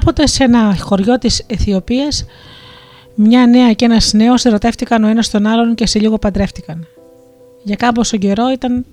[0.09, 2.25] Κάποτε σε ένα χωριό της Αιθιοπίας,
[3.15, 6.87] μια νέα και ένας νέος ερωτεύτηκαν ο ένας τον άλλον και σε λίγο παντρεύτηκαν.
[7.63, 8.87] Για κάμποσο καιρό ήταν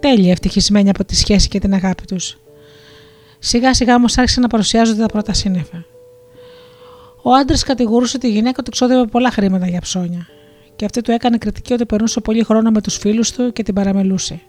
[0.00, 2.38] τέλεια ευτυχισμένοι από τη σχέση και την αγάπη τους.
[3.38, 5.84] Σιγά σιγά όμως άρχισαν να παρουσιάζονται τα πρώτα σύννεφα.
[7.22, 10.26] Ο άντρας κατηγορούσε τη γυναίκα ότι ξόδευε πολλά χρήματα για ψώνια
[10.76, 13.74] και αυτή του έκανε κριτική ότι περνούσε πολύ χρόνο με τους φίλους του και την
[13.74, 14.40] παραμελούσε.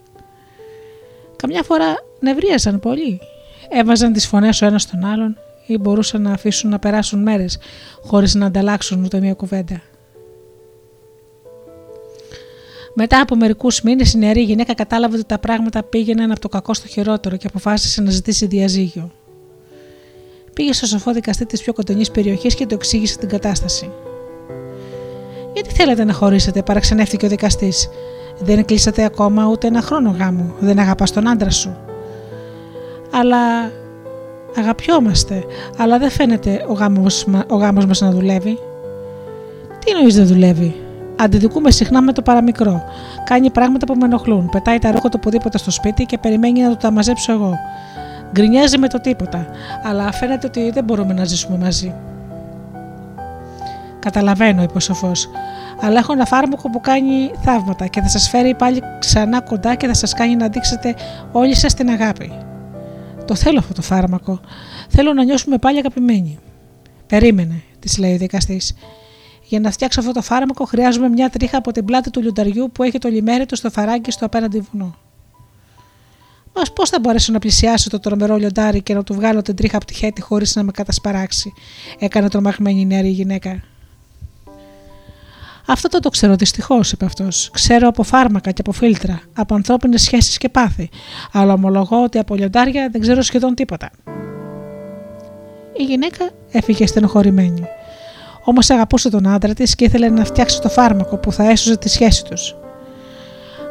[1.36, 3.20] Καμιά φορά νευρίαζαν πολύ.
[3.68, 5.36] Έβαζαν τις φωνές ο ένας στον άλλον
[5.68, 7.58] ή μπορούσαν να αφήσουν να περάσουν μέρες
[8.02, 9.82] χωρίς να ανταλλάξουν ούτε μία κουβέντα.
[12.94, 16.74] Μετά από μερικούς μήνες, η νεαρή γυναίκα κατάλαβε ότι τα πράγματα πήγαιναν από το κακό
[16.74, 19.10] στο χειρότερο και αποφάσισε να ζητήσει διαζύγιο.
[20.52, 23.90] Πήγε στο σοφό δικαστή της πιο κοντινής περιοχής και του εξήγησε την κατάσταση.
[25.52, 27.88] Γιατί θέλετε να χωρίσετε, παραξενεύτηκε ο δικαστής.
[28.40, 30.54] Δεν κλείσατε ακόμα ούτε ένα χρόνο γάμου.
[30.58, 31.76] Δεν αγαπάς τον άντρα σου.
[33.10, 33.72] Αλλά
[34.58, 35.44] αγαπιόμαστε,
[35.78, 38.58] αλλά δεν φαίνεται ο γάμος, ο γάμος μας να δουλεύει.
[39.78, 40.74] Τι εννοείς δεν δουλεύει;
[41.20, 42.82] Αντιδικούμε συχνά με το παραμικρό.
[43.24, 44.48] Κάνει πράγματα που με ενοχλούν.
[44.48, 47.54] Πετάει τα ρούχα του οπουδήποτε στο σπίτι και περιμένει να το τα μαζέψω εγώ.
[48.32, 49.46] Γκρινιάζει με το τίποτα,
[49.84, 51.94] αλλά φαίνεται ότι δεν μπορούμε να ζήσουμε μαζί.
[53.98, 55.28] Καταλαβαίνω, είπε ο σοφός.
[55.80, 59.86] Αλλά έχω ένα φάρμακο που κάνει θαύματα και θα σας φέρει πάλι ξανά κοντά και
[59.86, 60.94] θα σας κάνει να δείξετε
[61.32, 62.32] όλοι σας την αγάπη.
[63.28, 64.40] Το θέλω αυτό το φάρμακο.
[64.88, 66.38] Θέλω να νιώσουμε πάλι αγαπημένοι.
[67.06, 68.74] Περίμενε, της λέει ο δικαστής.
[69.42, 72.82] Για να φτιάξω αυτό το φάρμακο, χρειάζομαι μια τρίχα από την πλάτη του λιονταριού που
[72.82, 74.96] έχει το λιμέρι του στο φαράγγι στο απέναντι βουνό.
[76.54, 79.76] Μας πώς θα μπορέσω να πλησιάσω το τρομερό λιοντάρι και να του βγάλω την τρίχα
[79.76, 81.52] από τη χέτη χωρίς να με κατασπαράξει,
[81.98, 83.62] έκανε τρομαγμένη η νεαρή γυναίκα.
[85.70, 87.50] Αυτό δεν το ξέρω δυστυχώς, είπε αυτός.
[87.52, 90.88] Ξέρω από φάρμακα και από φίλτρα, από ανθρώπινες σχέσεις και πάθη,
[91.32, 93.90] αλλά ομολογώ ότι από λιοντάρια δεν ξέρω σχεδόν τίποτα.
[95.76, 97.64] Η γυναίκα έφυγε στενοχωρημένη.
[98.44, 101.88] Όμως αγαπούσε τον άντρα της και ήθελε να φτιάξει το φάρμακο που θα έσωζε τη
[101.88, 102.56] σχέση τους.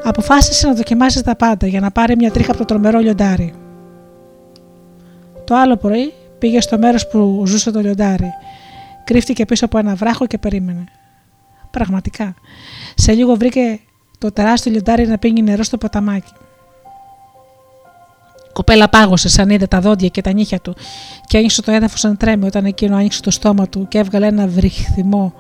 [0.04, 3.54] Αποφάσισε να δοκιμάσει τα πάντα για να πάρει μια τρίχα από το τρομερό λιοντάρι.
[5.44, 8.30] Το άλλο πρωί πήγε στο μέρος που ζούσε το λιοντάρι.
[9.04, 10.84] Κρύφτηκε πίσω από ένα βράχο και περίμενε.
[11.72, 12.36] Πραγματικά.
[12.96, 13.80] Σε λίγο βρήκε
[14.18, 16.32] το τεράστιο λιοντάρι να πίνει νερό στο ποταμάκι.
[18.54, 20.76] κοπέλα πάγωσε σαν είδε τα δόντια και τα νύχια του
[21.28, 24.48] και άνοιξε το έδαφος σαν τρέμει όταν εκείνο άνοιξε το στόμα του και έβγαλε ένα
[24.48, 25.34] βρυχθυμό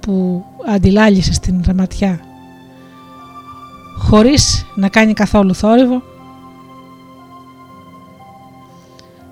[0.00, 2.20] που αντιλάλησε στην ραματιά.
[3.98, 6.02] Χωρίς να κάνει καθόλου θόρυβο,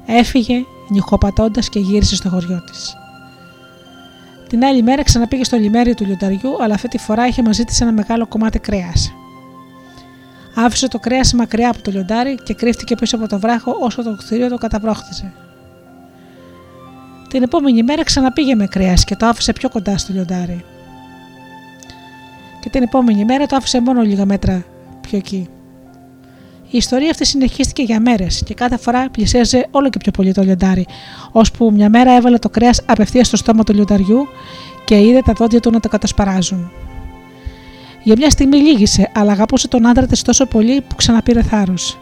[0.07, 2.95] έφυγε νυχοπατώντας και γύρισε στο χωριό της.
[4.51, 7.81] Την άλλη μέρα ξαναπήγε στο λιμέρι του λιονταριού, αλλά αυτή τη φορά είχε μαζί της
[7.81, 9.13] ένα μεγάλο κομμάτι κρέας.
[10.55, 14.17] Άφησε το κρέας μακριά από το λιοντάρι και κρύφτηκε πίσω από το βράχο όσο το
[14.17, 15.33] κτίριο το καταβρόχτιζε.
[17.29, 20.65] Την επόμενη μέρα ξαναπήγε με κρέας και το άφησε πιο κοντά στο λιοντάρι.
[22.61, 24.65] Και την επόμενη μέρα το άφησε μόνο λίγα μέτρα
[25.01, 25.49] πιο εκεί.
[26.73, 30.43] Η ιστορία αυτή συνεχίστηκε για μέρες και κάθε φορά πλησίαζε όλο και πιο πολύ το
[30.43, 30.87] λιοντάρι,
[31.33, 34.29] ώσπου μια μέρα έβαλε το κρέας απευθείας στο στόμα του λιονταριού
[34.85, 36.71] και είδε τα δόντια του να το κατασπαράζουν.
[38.03, 41.99] Για μια στιγμή λύγησε, αλλά αγαπούσε τον άντρα της τόσο πολύ που ξαναπήρε θάρρος.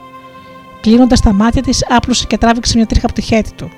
[0.81, 3.71] Κλείνοντας τα μάτια της, άπλωσε και τράβηξε μια τρίχα από τη χέτη του.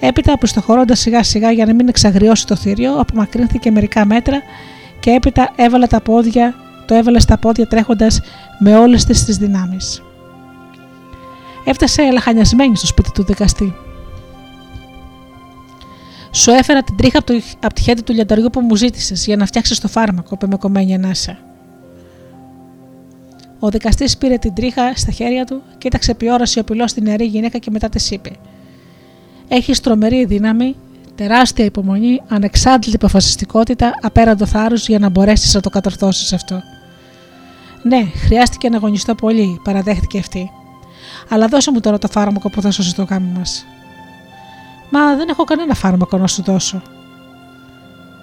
[0.00, 4.42] Έπειτα, αποστοχωρώντα σιγά σιγά για να μην εξαγριώσει το θηρίο, απομακρύνθηκε μερικά μέτρα
[5.00, 6.54] και έπειτα έβαλε τα πόδια,
[6.86, 8.20] το έβαλε στα πόδια τρέχοντας
[8.58, 10.02] με όλες τις δυνάμεις.
[11.68, 13.74] Έφτασε λαχανιασμένη στο σπίτι του δικαστή.
[16.30, 19.36] Σου έφερα την τρίχα από, το, από τη χέντη του λιανταριού που μου ζήτησες για
[19.36, 21.38] να φτιάξεις το φάρμακο, είπε με κομμένη ανάσα.
[23.58, 27.58] Ο δικαστής πήρε την τρίχα στα χέρια του, κοίταξε ποιόρα ώρα σιωπηλό στην νεαρή γυναίκα
[27.58, 28.30] και μετά τη είπε:
[29.48, 30.76] Έχεις τρομερή δύναμη,
[31.14, 36.62] τεράστια υπομονή, ανεξάντλητη αποφασιστικότητα, απέραντο θάρρος για να μπορέσεις να το κατορθώσεις αυτό.
[37.82, 40.50] Ναι, χρειάστηκε να αγωνιστώ πολύ, παραδέχτηκε αυτή.
[41.28, 43.66] Αλλά δώσε μου τώρα το φάρμακο που θα σώσει το γάμο μας.
[44.90, 46.82] Μα δεν έχω κανένα φάρμακο να σου δώσω.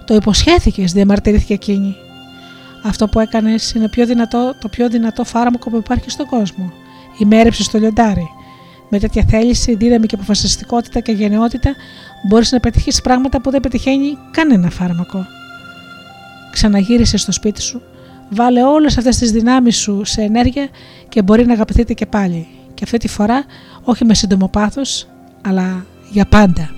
[0.04, 1.96] Το υποσχέθηκες, διαμαρτυρήθηκε εκείνη.
[2.84, 6.72] Αυτό που έκανες είναι πιο δυνατό, το πιο δυνατό φάρμακο που υπάρχει στον κόσμο.
[7.18, 8.28] Η μέρεψη στο λιοντάρι.
[8.88, 11.74] Με τέτοια θέληση, δύναμη και αποφασιστικότητα και γενναιότητα
[12.28, 15.26] μπορείς να πετύχει πράγματα που δεν πετυχαίνει κανένα φάρμακο.
[16.50, 17.82] Ξαναγύρισε στο σπίτι σου,
[18.30, 20.68] βάλε όλες αυτές τις δυνάμεις σου σε ενέργεια
[21.08, 22.46] και μπορεί να αγαπηθείτε και πάλι
[22.76, 23.44] και αυτή τη φορά
[23.82, 25.08] όχι με σύντομο πάθος,
[25.42, 26.70] αλλά για πάντα.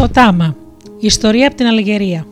[0.00, 0.56] Το Τάμα.
[1.00, 2.26] Ιστορία από την Αλγερία.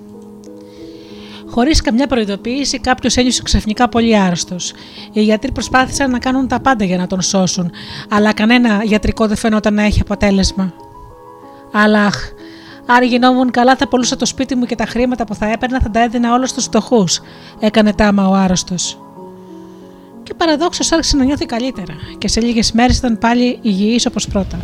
[1.51, 4.73] Χωρίς καμιά προειδοποίηση, κάποιος ένιωσε ξαφνικά πολύ άρρωστος.
[5.13, 7.71] Οι γιατροί προσπάθησαν να κάνουν τα πάντα για να τον σώσουν,
[8.09, 10.73] αλλά κανένα γιατρικό δεν φαίνονταν να έχει αποτέλεσμα.
[11.73, 12.17] Αλλάχ,
[12.87, 15.91] αν γινόμουν καλά, θα πουλούσα το σπίτι μου και τα χρήματα που θα έπαιρνα θα
[15.91, 17.21] τα έδινα όλα στους φτωχούς,
[17.59, 18.99] έκανε τάμα ο άρρωστος.
[20.23, 24.59] Και παραδόξως άρχισε να νιώθει καλύτερα, και σε λίγες μέρες ήταν πάλι υγιής όπως πρώτα.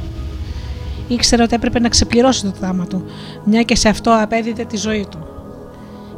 [1.15, 3.05] Ήξερε ότι έπρεπε να ξεπληρώσει το τάμα του,
[3.45, 5.19] μια και σε αυτό απέδιδε τη ζωή του.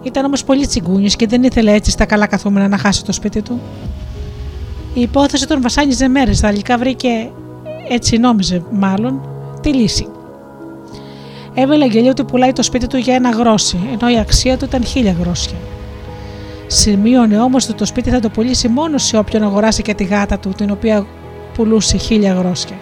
[0.02, 3.42] Ήταν όμως πολύ τσιγκούνιος και δεν ήθελε έτσι στα καλά καθούμενα να χάσει το σπίτι
[3.42, 3.60] του.
[4.94, 7.30] Η υπόθεση τον βασάνιζε μέρες, τελικά βρήκε,
[7.88, 9.28] έτσι νόμιζε μάλλον,
[9.60, 10.08] τη λύση.
[11.54, 14.84] Έβαλε γελίο ότι πουλάει το σπίτι του για ένα γρόσι, ενώ η αξία του ήταν
[14.84, 15.56] χίλια γρόσια.
[16.66, 20.38] Σημείωνε όμως ότι το σπίτι θα το πουλήσει μόνος σε όποιον αγοράσει και τη γάτα
[20.38, 21.06] του, την οποία
[21.54, 22.76] πουλούσε χίλια γρόσια.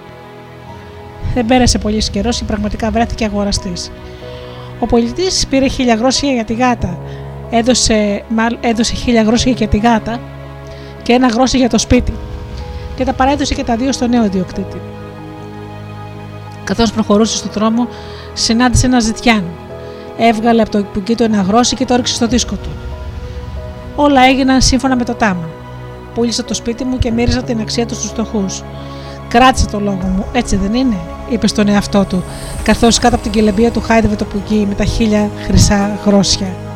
[1.35, 3.91] Δεν πέρασε πολύς καιρός και πραγματικά βρέθηκε αγοραστής.
[4.81, 6.99] Ο πολιτής πήρε χίλια γρόσια για τη γάτα,
[7.51, 8.25] έδωσε,
[8.61, 10.21] έδωσε χίλια γρόσια για τη γάτα
[11.03, 12.13] και ένα γρόσι για το σπίτι
[12.97, 14.81] και τα παρέδωσε και τα δύο στο νέο ιδιοκτήτη.
[16.65, 17.89] Καθώς προχωρούσε στον δρόμο,
[18.33, 19.45] συνάντησε ένα ζητιάν.
[20.19, 22.69] Έβγαλε από το κουκί του ένα γρόσι και το έριξε στο δίσκο του.
[23.97, 25.49] Όλα έγιναν σύμφωνα με το τάμα.
[26.15, 28.63] Πούλησα το σπίτι μου και μοίριζα την αξία του στους φτωχούς.
[29.29, 30.97] Κράτησε το λόγο μου, έτσι δεν είναι,
[31.29, 32.25] είπε στον εαυτό του,
[32.63, 36.74] καθώς κάτω από την κελεμπία του χάιδευε το πουκί με τα χίλια χρυσά γρόσια.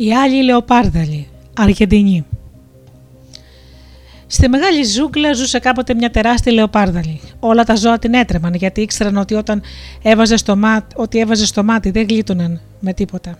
[0.00, 2.24] Η άλλη λεοπάρδαλη, Αργεντινή.
[4.26, 7.20] Στη μεγάλη ζούγκλα ζούσε κάποτε μια τεράστια λεοπάρδαλη.
[7.40, 9.62] Όλα τα ζώα την έτρεμαν γιατί ήξεραν ότι όταν
[10.02, 13.36] έβαζε στο μάτι, ότι έβαζε στο μάτι δεν γλίτωναν με τίποτα.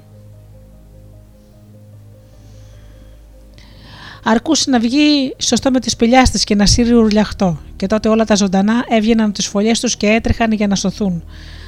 [4.24, 8.24] Αρκούσε να βγει σωστό με τι σπηλιάς της και να σύρει ουρλιαχτό, και τότε όλα
[8.24, 11.24] τα ζωντανά έβγαιναν τις φωλιές τους και έτρεχαν για να σωθούν,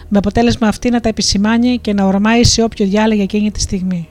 [0.09, 4.09] με αποτέλεσμα αυτή να τα επισημάνει και να ορμάει σε όποιο διάλεγε εκείνη τη στιγμή.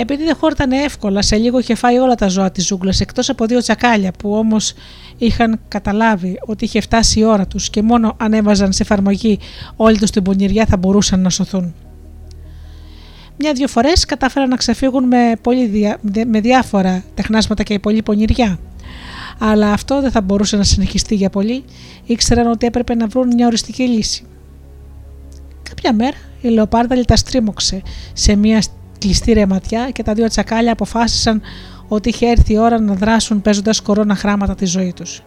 [0.00, 3.46] Επειδή δεν χόρτανε εύκολα, σε λίγο είχε φάει όλα τα ζώα της ζούγκλας εκτός από
[3.46, 4.72] δύο τσακάλια που όμως
[5.18, 9.38] είχαν καταλάβει ότι είχε φτάσει η ώρα τους και μόνο αν έβαζαν σε εφαρμογή
[9.76, 11.74] όλη τους την πονηριά θα μπορούσαν να σωθούν.
[13.36, 15.96] Μια-δυο φορές κατάφεραν να ξεφύγουν με, πολύ
[16.26, 18.58] με διάφορα τεχνάσματα και πολύ πονηριά.
[19.38, 21.64] Αλλά αυτό δεν θα μπορούσε να συνεχιστεί για πολύ,
[22.04, 24.24] ήξεραν ότι έπρεπε να βρουν μια οριστική λύση.
[25.62, 27.82] Κάποια μέρα η Λεοπάρδαλη τα στρίμωξε
[28.12, 28.62] σε μια
[29.00, 31.42] κλειστή ρεματιά και τα δύο τσακάλια αποφάσισαν
[31.88, 35.22] ότι είχε έρθει η ώρα να δράσουν παίζοντας κορώνα χράματα τη ζωή τους.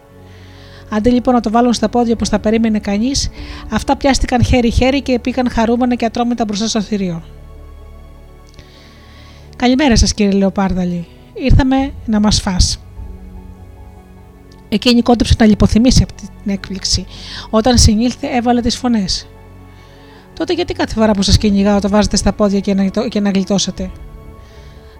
[0.90, 3.30] Αντί λοιπόν να το βάλουν στα πόδια όπως τα περίμενε κανείς,
[3.70, 7.22] αυτά πιάστηκαν χέρι-χέρι και πήγαν χαρούμενα και ατρόμητα μπροστά στο θηρίο.
[9.56, 11.06] Καλημέρα σας, κύριε Λεοπάρδαλη.
[11.34, 12.56] Ήρθαμε να μας φά.
[14.68, 17.06] Εκείνη κόντεψε να λιποθυμήσει από την έκπληξη.
[17.50, 19.26] Όταν συνήλθε, έβαλε τις φωνές.
[20.34, 23.30] Τότε γιατί κάθε φορά που σας κυνηγάω το βάζετε στα πόδια και να, και να
[23.30, 23.90] γλιτώσετε;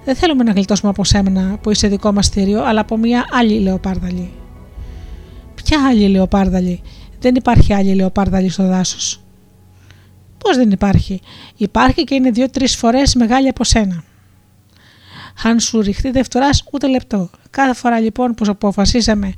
[0.04, 3.60] Δεν θέλουμε να γλιτώσουμε από σέμνα που είσαι δικό μας θηρίο, αλλά από μια άλλη
[3.60, 4.30] λεοπάρδαλη.
[5.54, 6.82] Ποια άλλη λεοπάρδαλη,
[7.20, 9.22] δεν υπάρχει άλλη λεοπάρδαλη στο δάσος.
[10.38, 11.20] Πώς δεν υπάρχει,
[11.56, 14.04] υπάρχει και είναι δύο-τρεις φορές μεγάλη από σένα.
[15.42, 17.30] Αν σου ρηχτεί δεν φτωρά ούτε λεπτό.
[17.50, 19.32] Κάθε φορά λοιπόν που αποφασίσαμε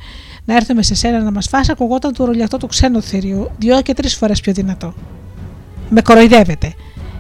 [0.45, 3.95] να έρθουμε σε σένα να μας φάσει, ακουγόταν το ρολιαχτό του ξένου θηρίου, δύο και
[3.95, 4.95] τρεις φορές πιο δυνατό.
[5.91, 6.75] Με κοροϊδεύετε,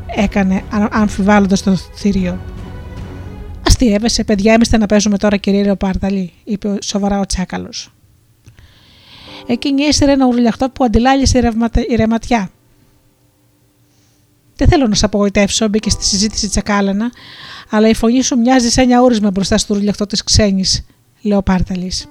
[0.06, 2.40] έκανε αμφιβάλλοντας το θηρίο.
[3.66, 7.90] Αστείευεσαι, παιδιά, είμαστε να παίζουμε τώρα, κυρία Λεοπάρδαλη, είπε σοβαρά ο Τσάκαλος.
[9.46, 11.52] Εκείνη έστερε ένα ουρλιαχτό που αντιλάλησε
[11.88, 12.50] η ρεματιά.
[14.56, 17.10] Δεν θέλω να σε απογοητεύσω, μπήκε στη συζήτηση Τσακάλανα,
[17.70, 20.86] αλλά η φωνή σου μοιάζει σαν μια ούρισμα μπροστά στο ουρλιαχτό της ξένης,
[21.20, 22.06] Λεοπάρδαλης.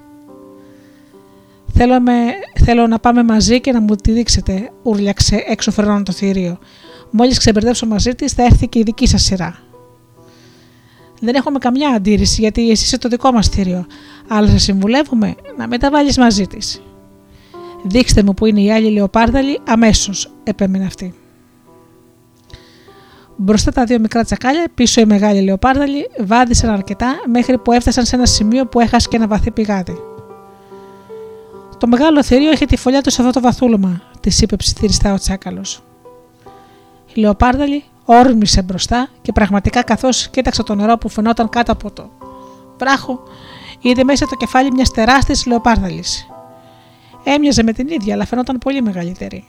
[1.77, 1.95] Θέλω,
[2.63, 6.57] θέλω να πάμε μαζί και να μου τη δείξετε, ούρλιαξε έξω φρενών το θηρίο.
[7.09, 9.59] Μόλις ξεμπερδέψω μαζί της, θα έρθει και η δική σας σειρά.
[11.21, 13.85] Δεν έχουμε καμιά αντίρρηση γιατί εσύ είσαι το δικό μας θηρίο,
[14.27, 16.81] αλλά σε συμβουλεύουμε να μην τα βάλεις μαζί της.
[17.83, 21.13] Δείξτε μου που είναι η άλλη λεοπάρδαλη αμέσως, επέμεινε αυτή.
[23.35, 28.15] Μπροστά τα δύο μικρά τσακάλια, πίσω η μεγάλη λεοπάρδαλη, βάδισαν αρκετά μέχρι που έφτασαν σε
[28.15, 29.95] ένα σημείο που έχασε και ένα βαθύ πηγάδι.
[31.85, 35.17] Το μεγάλο θηρίο έχει τη φωλιά του σε αυτό το βαθούλωμα, της είπε ψιθυριστά ο
[35.17, 35.83] τσάκαλος.
[37.13, 42.09] Η Λεοπάρδαλη όρμησε μπροστά και πραγματικά καθώς κοίταξε το νερό που φαινόταν κάτω από το
[42.77, 43.23] βράχο,
[43.81, 46.27] είδε μέσα το κεφάλι μιας τεράστιας Λεοπάρδαλης.
[47.23, 49.47] Έμοιαζε με την ίδια, αλλά φαινόταν πολύ μεγαλύτερη.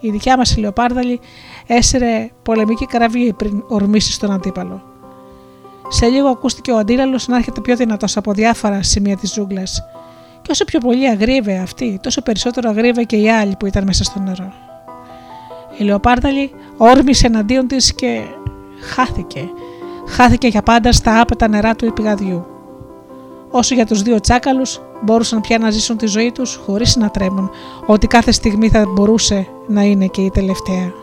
[0.00, 1.20] Η δικιά μας Λεοπάρδαλη
[1.66, 4.82] έσαιρε πολεμική καραβή πριν ορμήσει στον αντίπαλο.
[5.88, 9.82] Σε λίγο ακούστηκε ο αντίλαλος να έρχεται πιο δυνατός από διάφορα σημεία της ζούγκλας
[10.42, 14.04] και όσο πιο πολύ αγρίβε αυτή, τόσο περισσότερο αγρίβε και οι άλλοι που ήταν μέσα
[14.04, 14.52] στο νερό.
[15.78, 18.20] Η Λεοπάρδαλη όρμησε εναντίον της και
[18.80, 19.48] χάθηκε.
[20.08, 22.46] Χάθηκε για πάντα στα άπετα νερά του υπηγαδιού.
[23.50, 27.50] Όσο για τους δύο τσάκαλους μπορούσαν πια να ζήσουν τη ζωή τους χωρίς να τρέμουν
[27.86, 31.01] ότι κάθε στιγμή θα μπορούσε να είναι και η τελευταία.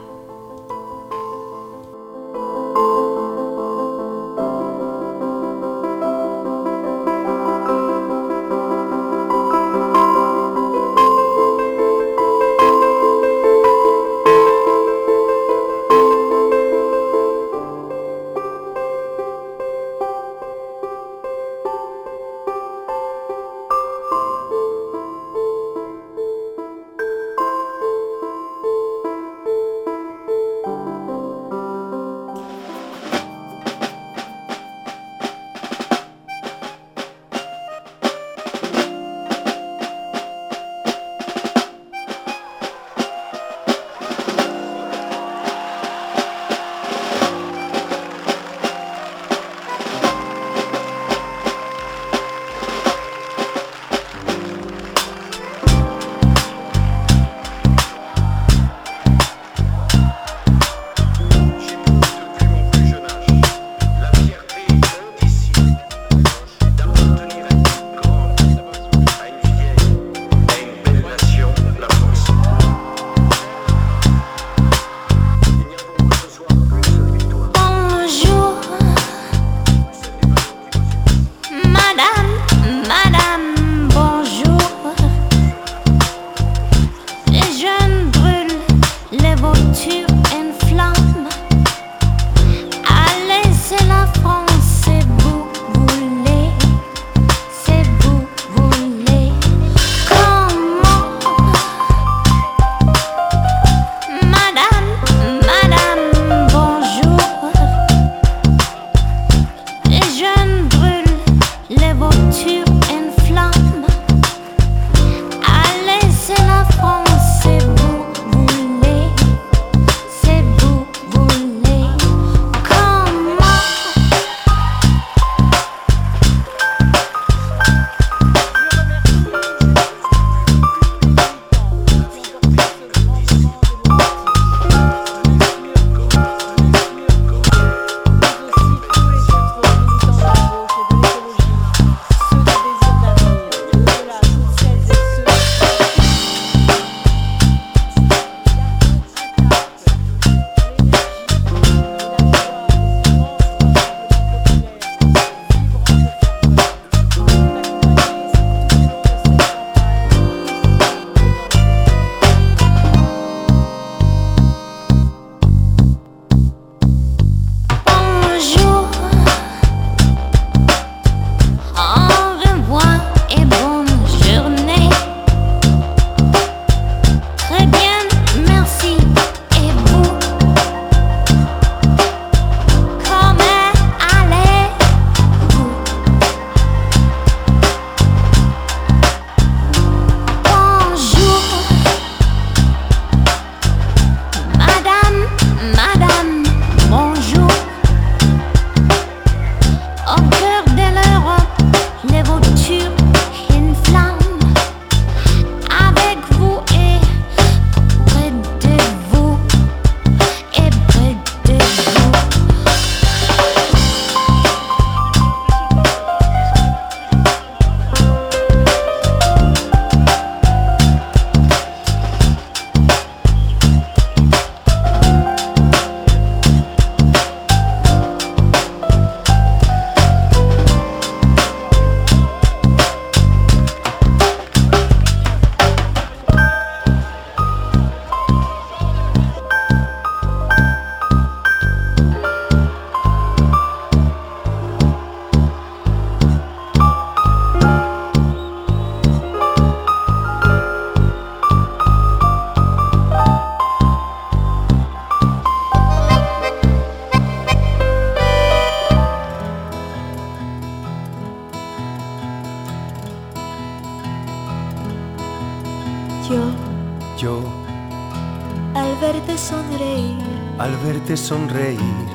[271.10, 272.09] te sonreí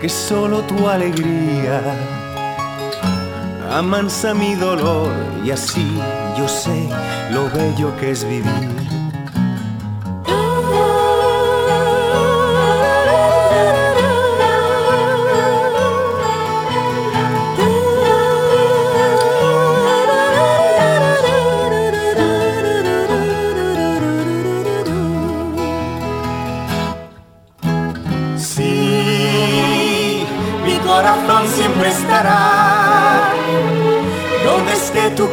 [0.00, 1.82] que solo tu alegría
[3.70, 5.12] amansa mi dolor
[5.44, 5.86] y así
[6.38, 6.88] yo sé
[7.30, 8.99] lo bello que es vivir.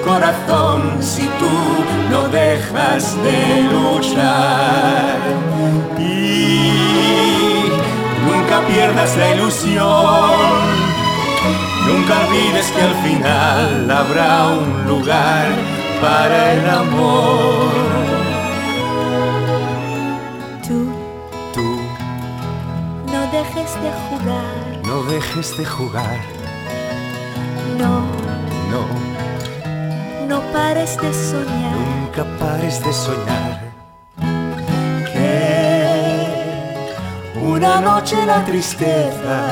[0.07, 1.55] Corazón si tú
[2.09, 5.17] no dejas de luchar.
[5.99, 6.71] Y
[8.25, 10.61] nunca pierdas la ilusión,
[11.87, 15.47] nunca olvides que al final habrá un lugar
[16.01, 17.71] para el amor.
[20.67, 20.79] Tú,
[21.53, 21.67] tú,
[23.13, 24.85] no dejes de jugar.
[24.85, 26.36] No dejes de jugar.
[30.75, 31.75] Soñar.
[31.75, 33.71] Nunca pares de soñar.
[35.11, 35.85] Que
[37.41, 39.49] una noche la tristeza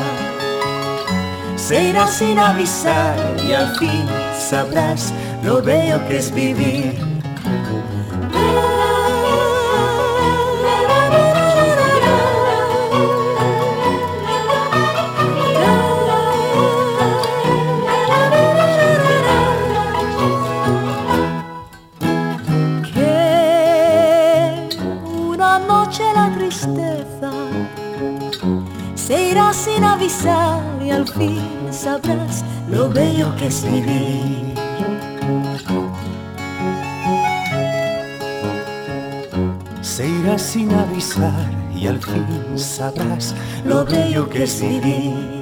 [1.55, 3.15] se irá sin avisar
[3.47, 4.05] y al fin
[4.37, 5.13] sabrás
[5.43, 7.04] lo bello que es vivir
[33.45, 34.53] es vivir.
[39.81, 42.25] Se irá sin avisar y al fin
[42.55, 45.34] sabrás lo bello que es vivir.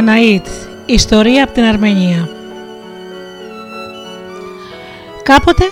[0.00, 0.46] Αναΐτ,
[0.86, 2.28] ιστορία από την Αρμενία.
[5.22, 5.64] Κάποτε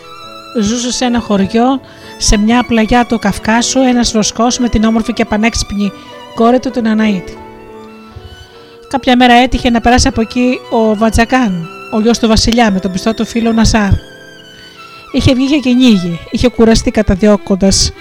[0.61, 1.81] ζούσε σε ένα χωριό
[2.19, 5.93] σε μια πλαγιά του Καυκάσου ένας ροσκός με την όμορφη και πανέξυπνη
[6.35, 7.29] κόρη του την Αναΐτ.
[8.89, 12.93] Κάποια μέρα έτυχε να περάσει από εκεί ο Βατζακάν, ο γιος του βασιλιά με τον
[12.93, 13.91] πιστό του φίλο Νασάρ.
[15.13, 17.93] Είχε βγει για κυνήγι, είχε κουραστεί καταδιώκοντας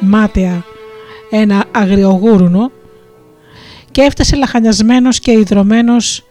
[0.00, 0.64] μάταια
[1.30, 2.70] ένα αγριογούρουνο
[3.96, 6.24] και έφτασε λαχανιασμένος και ιδρωμένος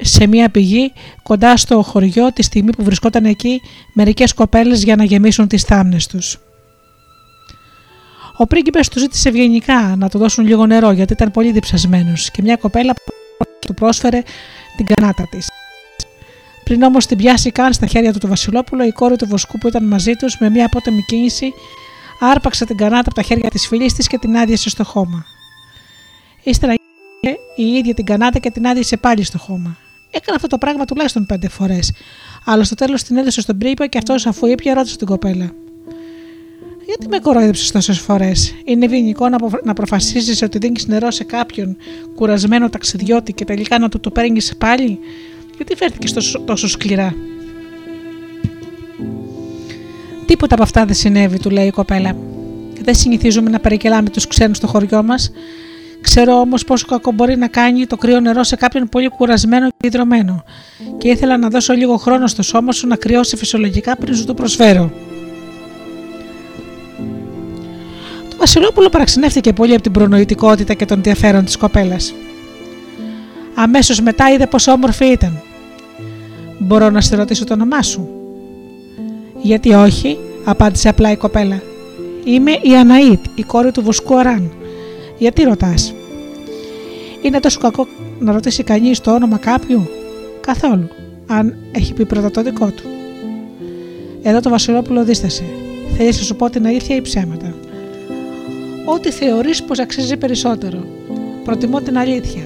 [0.00, 0.92] σε μια πηγή
[1.22, 3.60] κοντά στο χωριό τη στιγμή που βρισκόταν εκεί
[3.92, 6.38] μερικές κοπέλες για να γεμίσουν τις θάμνες τους.
[8.36, 12.42] Ο πρίγκιπας του ζήτησε ευγενικά να του δώσουν λίγο νερό γιατί ήταν πολύ διψασμένος και
[12.42, 12.94] μια κοπέλα
[13.66, 14.22] του πρόσφερε
[14.76, 15.48] την κανάτα της.
[16.64, 19.68] Πριν όμως την πιάσει καν στα χέρια του το Βασιλόπουλο, η κόρη του Βοσκού που
[19.68, 21.52] ήταν μαζί τους με μια απότομη κίνηση
[22.20, 25.24] άρπαξε την κανάτα από τα χέρια της φίλης της και την άδειασε στο χώμα.
[26.42, 26.72] Ύστερα
[27.56, 29.76] η ίδια την κανάτα και την άδειασε πάλι στο χώμα.
[30.10, 31.92] Έκανε αυτό το πράγμα τουλάχιστον πέντε φορές,
[32.44, 35.52] αλλά στο τέλος την έδωσε στον πρίπα και αυτός αφού ήπια ρώτησε την κοπέλα.
[36.86, 39.28] Γιατί με κορόιδεψε τόσες φορές, Είναι ευγενικό
[39.64, 41.76] να προφασίζεις ότι δίνει νερό σε κάποιον
[42.14, 44.98] κουρασμένο ταξιδιώτη και τελικά να του το παίρνεις πάλι,
[45.56, 47.14] γιατί φέρθηκες τόσο, τόσο σκληρά;
[50.26, 52.16] Τίποτα από αυτά δεν συνέβη, του λέει η κοπέλα.
[52.82, 55.32] Δεν συνηθίζουμε να περικελάμε τους ξένους στο χωριό μας.
[56.00, 59.86] Ξέρω όμως πόσο κακό μπορεί να κάνει το κρύο νερό σε κάποιον πολύ κουρασμένο και
[59.86, 60.44] υδρωμένο.
[60.98, 64.34] Και ήθελα να δώσω λίγο χρόνο στο σώμα σου να κρυώσει φυσιολογικά πριν σου το
[64.34, 64.92] προσφέρω.
[68.30, 72.14] Το Βασιλόπουλο παραξενεύτηκε πολύ από την προνοητικότητα και τον ενδιαφέρον της κοπέλας.
[73.54, 75.42] Αμέσως μετά είδε πόσο όμορφη ήταν.
[76.58, 78.08] Μπορώ να σε ρωτήσω το όνομά σου.
[79.42, 81.62] Γιατί όχι, απάντησε απλά η κοπέλα.
[82.24, 84.52] Είμαι η Αναήτ, η κόρη του βοσκού Αράν.
[85.18, 85.94] Γιατί ρωτάς;
[87.22, 87.86] Είναι τόσο κακό
[88.18, 89.88] να ρωτήσει κανείς το όνομα κάποιου;
[90.40, 90.88] Καθόλου,
[91.26, 92.82] αν έχει πει πρώτα το δικό του.
[94.22, 95.44] Εδώ το Βασιλόπουλο δίστασε.
[95.96, 97.54] Θέλεις να σου πω την αλήθεια ή ψέματα;
[98.84, 100.84] Ό,τι θεωρείς πως αξίζει περισσότερο.
[101.44, 102.42] Προτιμώ την αλήθεια.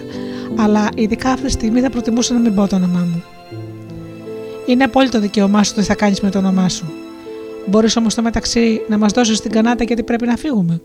[0.57, 3.23] Αλλά ειδικά αυτή τη στιγμή θα προτιμούσα να μην πω το όνομά μου.
[4.67, 6.93] Είναι απόλυτο δικαίωμά σου το τι θα κάνεις με το όνομά σου.
[7.67, 10.81] Μπορείς όμως στο μεταξύ να μας δώσεις την κανάτα γιατί πρέπει να φύγουμε.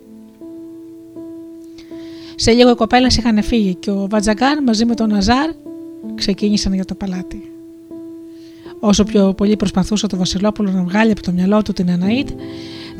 [2.39, 5.49] Σε λίγο οι κοπέλες είχαν φύγει και ο Βατζαγκάν μαζί με τον Ναζάρ
[6.15, 7.51] ξεκίνησαν για το παλάτι.
[8.79, 12.29] Όσο πιο πολύ προσπαθούσε το Βασιλόπουλο να βγάλει από το μυαλό του την Αναήτ,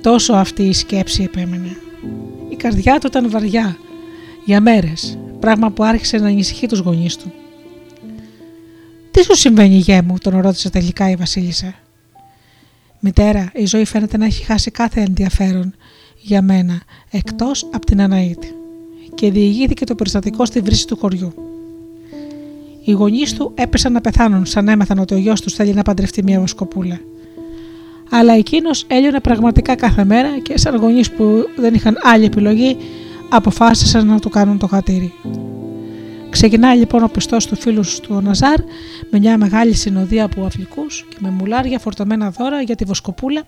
[0.01, 1.77] τόσο αυτή η σκέψη επέμενε.
[2.49, 3.77] Η καρδιά του ήταν βαριά
[4.45, 7.31] για μέρες, πράγμα που άρχισε να ανησυχεί τους γονείς του.
[9.11, 11.73] Τι σου συμβαίνει, γέ μου, τον ρώτησε τελικά η Βασίλισσα.
[12.99, 15.75] Μητέρα, η ζωή φαίνεται να έχει χάσει κάθε ενδιαφέρον
[16.21, 16.81] για μένα,
[17.11, 18.57] εκτός από την Αναήτη
[19.17, 21.33] και διηγήθηκε το περιστατικό στη βρύση του χωριού.
[22.83, 26.23] Οι γονείς του έπεσαν να πεθάνουν σαν έμαθαν ότι ο γιος τους θέλει να παντρευτεί
[26.23, 26.99] μια βοσκοπούλα.
[28.09, 32.77] Αλλά εκείνος έλειωνε πραγματικά κάθε μέρα και σαν γονείς που δεν είχαν άλλη επιλογή
[33.29, 35.13] αποφάσισαν να του κάνουν το χατήρι.
[36.29, 38.59] Ξεκινάει λοιπόν ο πιστός του φίλους του Ναζάρ
[39.11, 43.43] με μια μεγάλη συνοδεία από αφλικούς και με μουλάρια φορτωμένα δώρα για τη βοσκοπούλα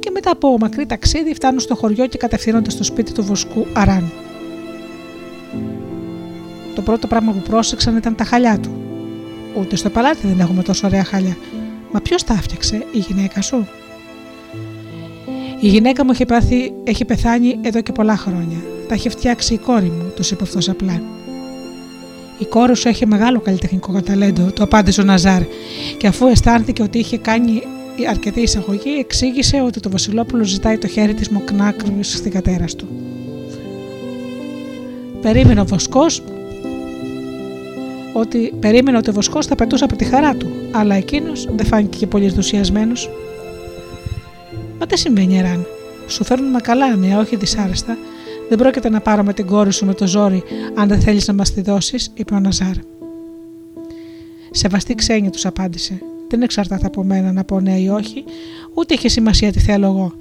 [0.00, 4.12] και μετά από μακρύ ταξίδι φτάνουν στο χωριό και κατευθύνονται στο σπίτι του βοσκού Αράν.
[6.74, 8.70] Το πρώτο πράγμα που πρόσεξαν ήταν τα χαλιά του.
[9.58, 11.36] Ούτε στο παλάτι δεν έχουμε τόσο ωραία χαλιά.
[11.92, 13.66] Μα ποιος τα έφτιαξε, η γυναίκα σου;
[15.60, 18.56] Η γυναίκα μου έχει, πάθει, έχει πεθάνει εδώ και πολλά χρόνια.
[18.88, 21.02] Τα έχει φτιάξει η κόρη μου, τους είπε αυτός απλά.
[22.38, 25.42] Η κόρη σου έχει μεγάλο καλλιτεχνικό ταλέντο, το απάντησε ο Ναζάρ,
[25.96, 27.62] και αφού αισθάνθηκε ότι είχε κάνει
[28.08, 33.05] αρκετή εισαγωγή, εξήγησε ότι το Βασιλόπουλο ζητάει το χέρι της μοκνάκρου στην κατέρας του.
[35.20, 36.22] Περίμενε ο Βοσκός
[38.12, 41.98] ότι περίμενε ότι ο Βοσκός θα πετούσε από τη χαρά του, αλλά εκείνος δεν φάνηκε
[41.98, 43.10] και πολύ ενθουσιασμένος.
[44.78, 45.66] Μα τι συμβαίνει, Εράν;
[46.06, 47.96] Σου φέρνουμε καλά νέα, όχι δυσάρεστα,
[48.48, 50.42] δεν πρόκειται να πάρουμε την κόρη σου με το ζόρι,
[50.74, 52.74] αν δεν θέλεις να μας τη δώσεις, είπε ο Ναζάρ.
[54.50, 55.98] Σεβαστή ξένη τους απάντησε.
[56.28, 58.24] Δεν εξαρτάται από μένα να πω ναι ή όχι,
[58.74, 60.12] ούτε έχει σημασία τι θέλω εγώ.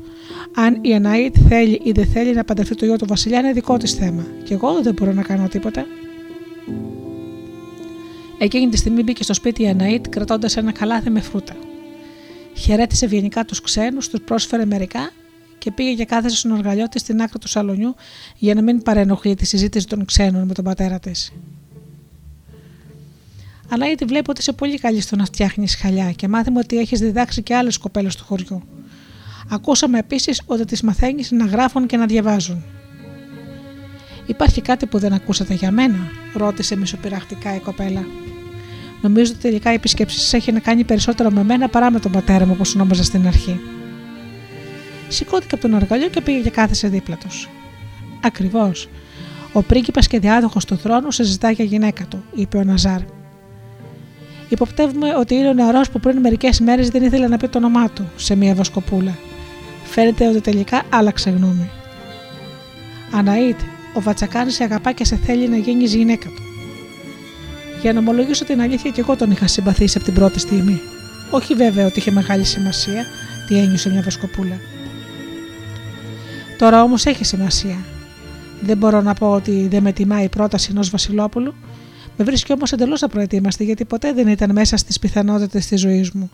[0.55, 3.77] Αν η Αναήτ θέλει ή δεν θέλει να παντρευτεί το γιο του Βασιλιά, είναι δικό
[3.77, 4.25] της θέμα.
[4.43, 5.85] Και εγώ δεν μπορώ να κάνω τίποτα.
[8.37, 11.55] Εκείνη τη στιγμή μπήκε στο σπίτι η Αναήτ κρατώντας ένα καλάθι με φρούτα.
[12.55, 15.11] Χαιρέτησε ευγενικά τους ξένους, τους πρόσφερε μερικά
[15.57, 17.95] και πήγε και κάθεσε στον οργαλιό της στην άκρη του σαλονιού
[18.37, 21.31] για να μην παρενοχλεί τη συζήτηση των ξένων με τον πατέρα της.
[23.69, 26.99] Αλλά γιατί βλέπω ότι είσαι πολύ καλή στο να φτιάχνεις χαλιά και μάθαμε ότι έχεις
[26.99, 28.61] διδάξει και άλλες κοπέλες του χωριού.
[29.49, 32.63] Ακούσαμε επίσης ότι τις μαθαίνεις να γράφουν και να διαβάζουν.
[34.25, 35.97] Υπάρχει κάτι που δεν ακούσατε για μένα,
[36.33, 38.05] ρώτησε μισοπειραχτικά η κοπέλα.
[39.01, 42.11] Νομίζω ότι τελικά η επισκέψη σας έχει να κάνει περισσότερο με μένα παρά με τον
[42.11, 43.59] πατέρα μου, όπω νόμιζα στην αρχή
[45.07, 47.49] σηκώθηκε από τον αργαλιό και πήγε και κάθεσε δίπλα τους.
[48.21, 48.89] Ακριβώς.
[49.53, 52.99] Ο πρίγκιπας και διάδοχος του θρόνου συζητά για γυναίκα του, είπε ο Ναζάρ.
[54.49, 57.89] Υποπτεύουμε ότι είναι ο νεαρός που πριν μερικές μέρες δεν ήθελε να πει το όνομά
[57.89, 59.17] του σε μια βοσκοπούλα.
[59.85, 61.69] Φαίνεται ότι τελικά άλλαξε γνώμη.
[63.11, 63.59] Αναήτ,
[63.93, 66.41] ο Βατσακάνης σε αγαπά και σε θέλει να γίνει γυναίκα του.
[67.81, 70.81] Για να ομολογήσω την αλήθεια, και εγώ τον είχα συμπαθήσει από την πρώτη στιγμή.
[71.31, 73.05] Όχι βέβαια ότι είχε μεγάλη σημασία
[73.47, 74.59] τι ένιωσε μια βοσκοπούλα.
[76.57, 77.77] Τώρα όμως έχει σημασία.
[78.61, 81.53] Δεν μπορώ να πω ότι δεν με τιμά η πρόταση ενός Βασιλόπουλου.
[82.17, 86.31] Με βρίσκει όμως εντελώς απροετοίμαστη, γιατί ποτέ δεν ήταν μέσα στις πιθανότητες της ζωής μου.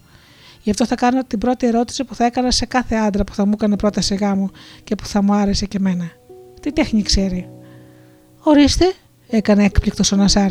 [0.64, 3.46] Γι' αυτό θα κάνω την πρώτη ερώτηση που θα έκανα σε κάθε άντρα που θα
[3.46, 4.50] μου έκανε πρόταση γάμου
[4.84, 6.12] και που θα μου άρεσε και εμένα.
[6.62, 7.50] Τι τέχνη ξέρει;
[8.40, 8.94] Ορίστε,
[9.28, 10.50] έκανε έκπληκτος ο Νασάρ.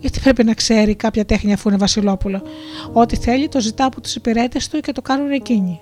[0.00, 2.42] Γιατί πρέπει να ξέρει κάποια τέχνη αφού είναι Βασιλόπουλο;
[2.92, 5.80] Ό,τι θέλει το ζητά από τους υπηρέτες του και το κάνουν εκείνοι.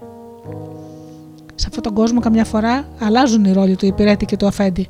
[1.55, 4.89] Σε αυτόν τον κόσμο, καμιά φορά αλλάζουν οι ρόλοι του υπηρέτη και του αφέντη.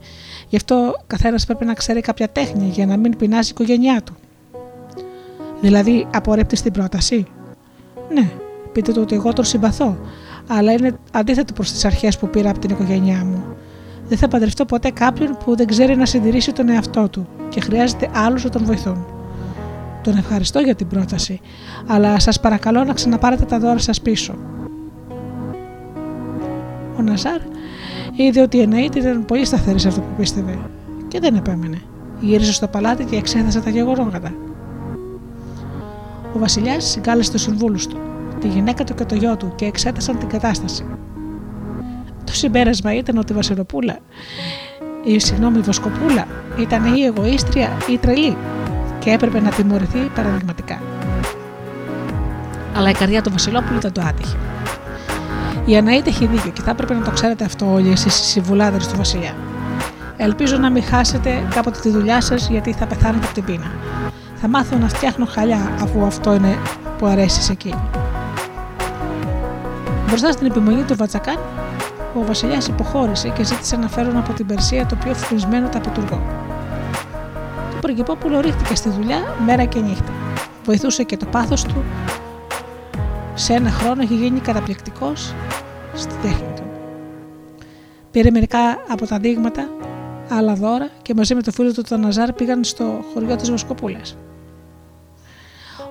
[0.49, 4.17] Γι' αυτό καθένας πρέπει να ξέρει κάποια τέχνη για να μην πεινάσει η οικογένειά του.
[5.61, 7.27] Δηλαδή, απορρίπτεις την πρόταση;
[8.15, 8.31] Ναι,
[8.73, 9.99] πείτε του ότι εγώ τον συμπαθώ,
[10.47, 13.45] αλλά είναι αντίθετο προς τις αρχές που πήρα από την οικογένειά μου.
[14.09, 18.11] Δεν θα παντρευτώ ποτέ κάποιον που δεν ξέρει να συντηρήσει τον εαυτό του και χρειάζεται
[18.15, 19.07] άλλους να τον βοηθούν.
[20.03, 21.41] Τον ευχαριστώ για την πρόταση,
[21.87, 24.35] αλλά σας παρακαλώ να ξαναπάρετε τα δώρα σας πίσω.
[26.99, 27.41] Ο Ναζάρ
[28.17, 30.59] είδε ότι η Εναήτη ήταν πολύ σταθερή σε αυτό που πίστευε
[31.09, 31.79] και δεν επέμενε.
[32.21, 34.33] Γύρισε στο παλάτι και εξέθεσε τα γεγονότα.
[36.35, 37.97] Ο Βασιλιάς συγκάλεσε τους συμβούλους του,
[38.43, 40.85] τη γυναίκα του και το γιο του και εξέτασαν την κατάσταση.
[42.25, 43.99] Το συμπέρασμα ήταν ότι η Βασιλοπούλα,
[45.05, 46.27] η συγγνώμη, η Βοσκοπούλα
[46.59, 48.37] ήταν ή εγωίστρια ή τρελή
[48.99, 50.81] και έπρεπε να τιμωρηθεί παραδειγματικά.
[52.77, 54.37] Αλλά η καρδιά του Βασιλόπουλου δεν το άτυχε.
[55.65, 58.87] Η Αναήτη έχει δίκιο και θα έπρεπε να το ξέρετε αυτό όλοι εσείς οι συμβουλάδες
[58.87, 59.35] του Βασιλιά.
[60.17, 63.71] Ελπίζω να μην χάσετε κάποτε τη δουλειά σας γιατί θα πεθάνετε από την πείνα.
[64.35, 66.59] Θα μάθω να φτιάχνω χαλιά αφού αυτό είναι
[66.99, 67.83] που αρέσει σε εκείνη.
[70.13, 71.39] Μπροστά στην επιμονή του Βατσακάν,
[72.15, 76.43] ο Βασιλιάς υποχώρησε και ζήτησε να φέρουν από την Περσία το πιο φρουσμένο ταπετουργό
[77.83, 80.13] πριγκυπόπουλο ρίχτηκε στη δουλειά μέρα και νύχτα.
[80.65, 81.85] Βοηθούσε και το πάθος του.
[83.35, 85.35] Σε ένα χρόνο είχε γίνει καταπληκτικός
[85.95, 86.63] στη τέχνη του.
[88.11, 88.59] Πήρε μερικά
[88.89, 89.69] από τα δείγματα,
[90.29, 94.17] άλλα δώρα και μαζί με το φίλο του τον Ναζάρ πήγαν στο χωριό της Βοσκοπούλας.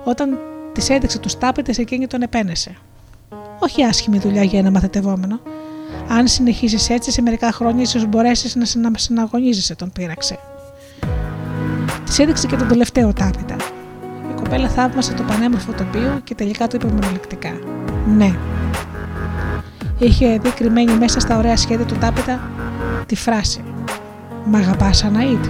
[0.04, 0.38] Όταν
[0.72, 2.76] τη έδειξε τους τάπετες, εκείνη τον επένεσε.
[3.64, 5.40] Όχι άσχημη δουλειά για ένα μαθητευόμενο.
[6.08, 10.38] Αν συνεχίσεις έτσι, σε μερικά χρόνια ίσως μπορέσεις να συναγωνίζεσαι, τον πείραξε.
[12.04, 13.56] Της έδειξε και τον τελευταίο τάπητα.
[14.30, 17.52] Η κοπέλα θαύμασε το πανέμορφο τοπίο και τελικά του είπε μονολεκτικά.
[18.16, 18.36] Ναι.
[19.98, 22.40] Είχε δει κρυμμένη μέσα στα ωραία σχέδια του τάπητα
[23.06, 23.64] τη φράση
[24.44, 25.44] Μ' αγαπάς Αναήτ.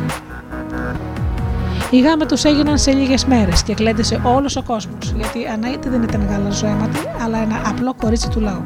[1.94, 5.88] Οι γάμοι του έγιναν σε λίγες μέρες και κλέντεσε όλος ο κόσμος, γιατί η Αναήτη
[5.88, 8.62] δεν ήταν γαλαζοαίματη, αλλά ένα απλό κορίτσι του λαού.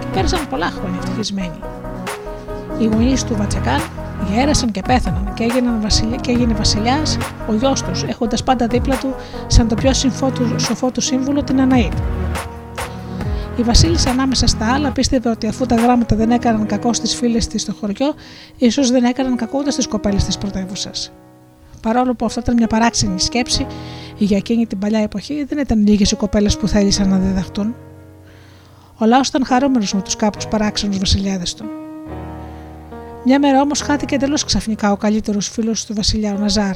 [0.00, 1.58] Και πέρασαν πολλά χρόνια ευτυχισμένοι.
[2.78, 3.80] Οι γονείς του Βατσακάν
[4.32, 7.16] γέρασαν και πέθαναν και, έγιναν βασιλιά, και έγινε βασιλιάς
[7.48, 9.14] ο γιος τους, έχοντας πάντα δίπλα του,
[9.46, 9.90] σαν το πιο
[10.34, 11.92] του, σοφό του σύμβουλο, την Αναήτ.
[13.56, 17.46] Η Βασίλισσα ανάμεσα στα άλλα πίστευε ότι αφού τα γράμματα δεν έκαναν κακό στις φίλες
[17.46, 18.14] της στο χωριό,
[18.56, 21.12] ίσως δεν έκαναν κακό ούτε στις κοπέλες της πρωτεύουσας.
[21.82, 23.66] Παρόλο που αυτό ήταν μια παράξενη σκέψη,
[24.18, 27.74] για εκείνη την παλιά εποχή δεν ήταν λίγες οι κοπέλες που θέλησαν να διδαχτούν.
[28.98, 31.64] Ο λαός ήταν χαρούμενος με τους κάπω παράξενους βασιλιάδες του.
[33.24, 36.74] Μια μέρα όμως χάθηκε εντελώς ξαφνικά ο καλύτερος φίλος του Βασιλιά, ο Ναζάρ.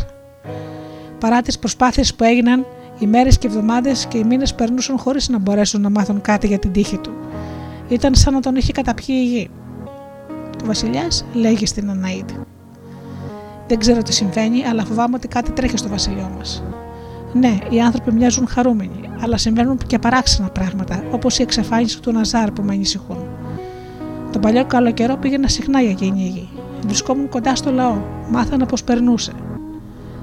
[1.18, 2.66] Παρά τις προσπάθειες που έγιναν,
[2.98, 6.46] οι μέρες και οι εβδομάδες και οι μήνες περνούσαν χωρίς να μπορέσουν να μάθουν κάτι
[6.46, 7.12] για την τύχη του.
[7.88, 9.50] Ήταν σαν να τον είχε καταπιεί η γη.
[10.62, 12.34] Ο Βασιλιάς λέγει στην Αναήτη.
[13.66, 16.62] Δεν ξέρω τι συμβαίνει, αλλά φοβάμαι ότι κάτι τρέχει στο βασιλιό μας.
[17.32, 22.50] Ναι, οι άνθρωποι μοιάζουν χαρούμενοι, αλλά συμβαίνουν και παράξενα πράγματα, όπως η εξαφάνιση του Ναζάρ
[22.50, 23.16] που με ανησυχούν.
[24.32, 26.48] Τον παλιό καλό καιρό πήγαινα συχνά για εκείνη η γη.
[26.86, 27.96] Βρισκόμουν κοντά στο λαό.
[28.30, 29.32] Μάθανα πώ περνούσε.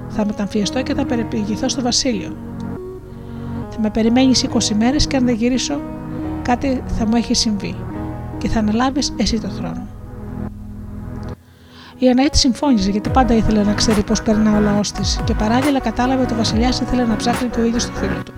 [0.10, 2.36] Θα μεταμφιεστώ και θα περιπηγηθώ στο βασίλειο.
[3.70, 5.80] Θα με περιμένεις 20 μέρες και αν δεν γυρίσω,
[6.42, 7.76] κάτι θα μου έχει συμβεί.
[8.38, 9.88] Και θα αναλάβεις εσύ το θρόνο.
[12.04, 15.80] Η Αναίτη συμφώνησε γιατί πάντα ήθελε να ξέρει πώς περνά ο λαός της και παράλληλα
[15.80, 18.34] κατάλαβε ότι ο Βασιλιάς ήθελε να ψάχνει και ο ίδιο το φίλο του.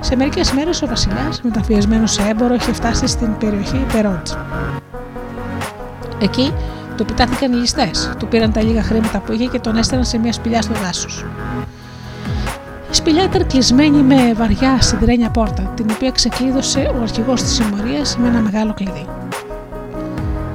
[0.00, 4.32] Σε μερικές μέρες ο Βασιλιάς, μεταφιεσμένο σε έμπορο, είχε φτάσει στην περιοχή Περότζ.
[6.20, 6.52] Εκεί
[6.96, 10.18] του επιτάθηκαν οι ληστές, του πήραν τα λίγα χρήματα που είχε και τον έστελναν σε
[10.18, 11.24] μια σπηλιά στο δάσος.
[12.90, 18.16] Η σπηλιά ήταν κλεισμένη με βαριά συντρένια πόρτα, την οποία ξεκλείδωσε ο αρχηγός της συμμορίας
[18.16, 19.06] με ένα μεγάλο κλειδί.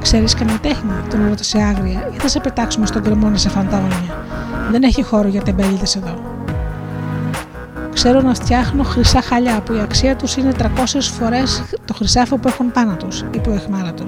[0.07, 4.25] Ξέρεις καμία τέχνη, τον ρώτησε άγρια, ή θα σε πετάξουμε στον κρεμό σε φαντάωνια.
[4.71, 6.19] Δεν έχει χώρο για τεμπέληδε εδώ.
[7.93, 10.65] Ξέρω να φτιάχνω χρυσά χαλιά που η αξία τους είναι 300
[11.19, 14.03] φορές το χρυσάφο που έχουν πάνω τους, είπε ο εχμάλατο.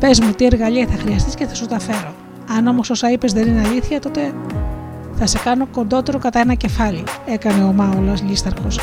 [0.00, 2.14] Πες μου τι εργαλεία θα χρειαστείς και θα σου τα φέρω.
[2.56, 4.34] Αν όμως όσα είπες δεν είναι αλήθεια, τότε
[5.14, 8.80] Θα σε κάνω κοντότερο κατά ένα κεφάλι, έκανε ο Μάουλα λίσταρχος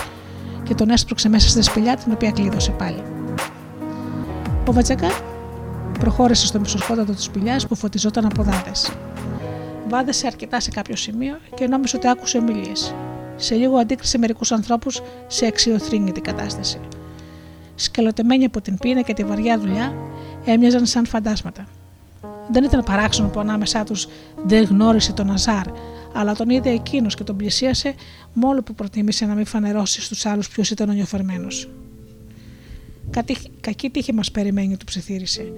[0.64, 3.02] και τον έσπρωξε μέσα στη σπηλιά την οποία κλείδωσε πάλι.
[4.68, 5.08] Ο Βατζακά
[5.98, 8.92] προχώρησε στο μισοσκότατο της σπηλιά που φωτιζόταν από δάδες.
[9.88, 12.94] Βάδεσε αρκετά σε κάποιο σημείο και νόμιζε ότι άκουσε ομιλίες.
[13.36, 16.80] Σε λίγο αντίκρισε μερικούς ανθρώπους σε αξιοθρύνητη κατάσταση.
[17.76, 19.94] Σκελοτεμένοι από την πείνα και τη βαριά δουλειά,
[20.46, 21.68] έμοιαζαν σαν φαντάσματα.
[22.52, 24.08] Δεν ήταν παράξενο που ανάμεσά τους
[24.46, 25.66] δεν γνώρισε τον Αζάρ,
[26.14, 27.96] αλλά τον είδε εκείνος και τον πλησίασε
[28.34, 31.48] μόνο που προτίμησε να μην φανερώσει στους άλλους ποιος ήταν ο νιοφερμένο.
[33.62, 35.54] Κακή τύχη μας περιμένει, του ψιθύρισε.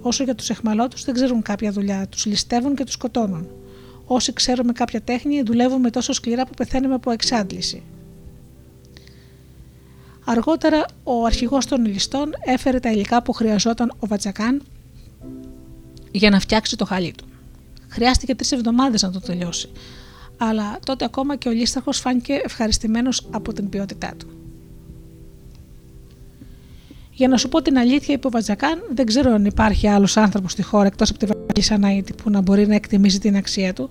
[0.00, 3.48] Όσο για τους εχμαλώτους δεν ξέρουν κάποια δουλειά, τους ληστεύουν και τους σκοτώνουν.
[4.06, 7.82] Όσοι ξέρουμε κάποια τέχνη, δουλεύουμε τόσο σκληρά που πεθαίνουμε από εξάντληση.
[10.24, 14.62] Αργότερα, ο αρχηγός των ληστών έφερε τα υλικά που χρειαζόταν ο Βατζακάν
[16.10, 17.24] για να φτιάξει το χαλί του.
[17.88, 19.68] Χρειάστηκε τρεις εβδομάδες να το τελειώσει,
[20.36, 24.45] αλλά τότε ακόμα και ο λίσταρχος φάνηκε ευχαριστημένος από την ποιότητά του.
[27.16, 30.52] Για να σου πω την αλήθεια, είπε ο Βατζακάν, δεν ξέρω αν υπάρχει άλλος άνθρωπος
[30.52, 33.88] στη χώρα εκτός από τη Βασίλισσα Ναΐτη που να μπορεί να εκτιμήσει την αξία του,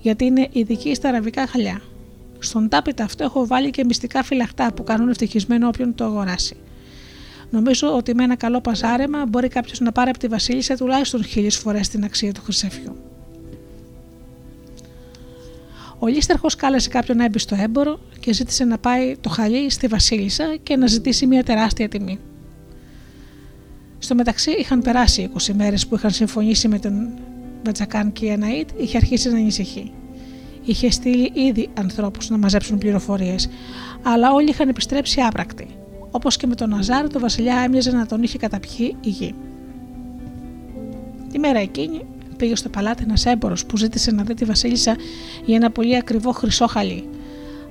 [0.00, 1.80] γιατί είναι ειδική στα αραβικά χαλιά.
[2.38, 6.56] Στον τάπητα αυτό έχω βάλει και μυστικά φυλαχτά που κάνουν ευτυχισμένο όποιον το αγοράσει.
[7.50, 11.56] Νομίζω ότι με ένα καλό παζάρεμα μπορεί κάποιος να πάρει από τη Βασίλισσα τουλάχιστον χίλιες
[11.56, 12.96] φορές την αξία του χρυσεφιού.
[15.98, 19.86] Ο Λίστερχος κάλεσε κάποιον να έμπει στο έμπορο και ζήτησε να πάει το χαλί στη
[19.86, 22.18] Βασίλισσα και να ζητήσει μια τεράστια τιμή.
[23.98, 27.08] Στο μεταξύ είχαν περάσει 20 μέρες που είχαν συμφωνήσει με τον
[27.62, 29.92] Μπατζακάν και η Αναΐτ είχε αρχίσει να ανησυχεί.
[30.64, 33.48] Είχε στείλει ήδη ανθρώπους να μαζέψουν πληροφορίες,
[34.02, 35.66] αλλά όλοι είχαν επιστρέψει άπρακτοι.
[36.10, 39.34] Όπως και με τον Ναζάρ, το βασιλιά έμοιαζε να τον είχε καταπιεί η γη.
[41.32, 42.00] Τη μέρα εκείνη
[42.36, 44.96] πήγε στο παλάτι ένας έμπορος που ζήτησε να δει τη Βασίλισσα
[45.44, 47.08] για ένα πολύ ακριβό χρυσό χαλί.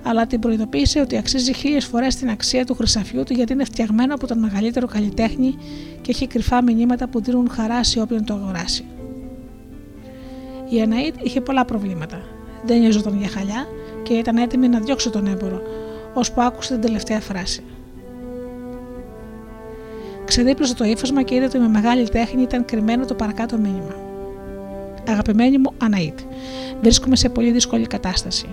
[0.07, 4.13] Αλλά την προειδοποίησε ότι αξίζει χίλιες φορές την αξία του χρυσαφιού του γιατί είναι φτιαγμένο
[4.13, 5.55] από τον μεγαλύτερο καλλιτέχνη
[6.01, 8.85] και έχει κρυφά μηνύματα που δίνουν χαρά σε όποιον το αγοράσει.
[10.69, 12.21] Η Αναήτ είχε πολλά προβλήματα.
[12.65, 13.67] Δεν νοιαζόταν για χαλιά
[14.03, 15.61] και ήταν έτοιμη να διώξει τον έμπορο,
[16.13, 17.63] ώσπου άκουσε την τελευταία φράση.
[20.25, 23.95] Ξεδίπλωσε το ύφασμα και είδε ότι με μεγάλη τέχνη ήταν κρυμμένο το παρακάτω μήνυμα.
[25.07, 26.19] Αγαπημένη μου Αναήτ,
[26.81, 28.47] βρίσκομαι σε πολύ δύσκολη κατάσταση.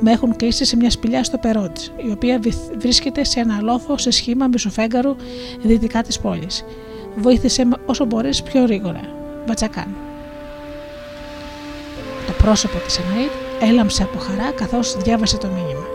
[0.00, 2.40] Με έχουν κλείσει σε μια σπηλιά στο Περότ, η οποία
[2.78, 5.16] βρίσκεται σε ένα λόφο σε σχήμα μισοφέγγαρου
[5.62, 6.64] δυτικά της πόλης.
[7.16, 9.00] Βοήθησε με όσο μπορείς πιο γρήγορα.
[9.46, 9.96] Βατσακάν.
[12.26, 13.30] Το πρόσωπο της Αναήτ
[13.62, 15.86] έλαμψε από χαρά καθώς διάβασε το μήνυμα.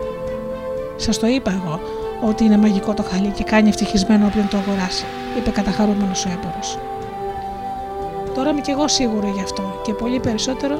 [0.96, 1.80] Σας το είπα εγώ
[2.22, 5.04] ότι είναι μαγικό το χαλί και κάνει ευτυχισμένο όποιον το αγοράσει,
[5.38, 6.60] είπε καταχαρούμενος ο έμπορο.
[8.34, 10.74] Τώρα είμαι κι εγώ σίγουρο γι' αυτό και πολύ περισσότερο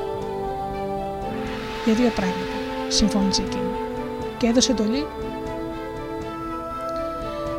[1.84, 2.49] για δύο πράγματα,
[2.90, 3.70] συμφώνησε εκείνη.
[4.38, 5.06] Και έδωσε εντολή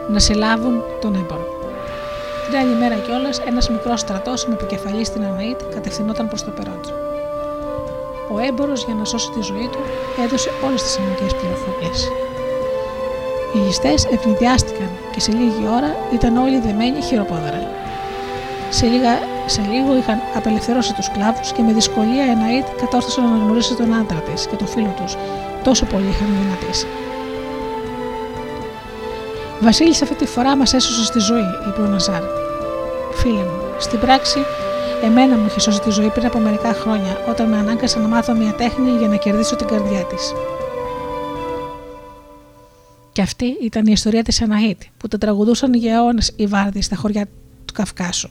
[0.09, 1.45] να συλλάβουν τον έμπορο.
[2.49, 6.93] Την άλλη μέρα κιόλας, ένας μικρός στρατός με επικεφαλής στην Αναήτ κατευθυνόταν προς το Περότζο.
[8.33, 9.79] Ο έμπορος, για να σώσει τη ζωή του,
[10.23, 12.11] έδωσε όλες τις αναγκαίε πληροφορίες.
[13.53, 17.61] Οι ληστέ ευνηδιάστηκαν και σε λίγη ώρα ήταν όλοι δεμένοι χειροπόδαρα.
[18.73, 23.27] Σε, λίγα, σε λίγο είχαν απελευθερώσει τους σκλάβου και με δυσκολία η Εναήτ κατόρθωσε να
[23.27, 25.15] αναγνωρίσει τον άντρα της και το φίλο τους,
[25.64, 26.88] τόσο πολύ είχαν δυνατήσει.
[29.61, 32.22] Βασίλης, αυτή τη φορά μας έσωσε στη ζωή, είπε ο Ναζάρ.
[33.14, 34.39] Φίλε μου, στην πράξη,
[35.03, 38.34] εμένα μου είχε σώσει τη ζωή πριν από μερικά χρόνια, όταν με ανάγκασε να μάθω
[38.34, 40.34] μια τέχνη για να κερδίσω την καρδιά της.
[43.11, 46.95] Και αυτή ήταν η ιστορία της Αναήτη που τα τραγουδούσαν για αιώνες οι Βάρδοι στα
[46.95, 47.26] χωριά
[47.65, 48.30] του Καυκάσου.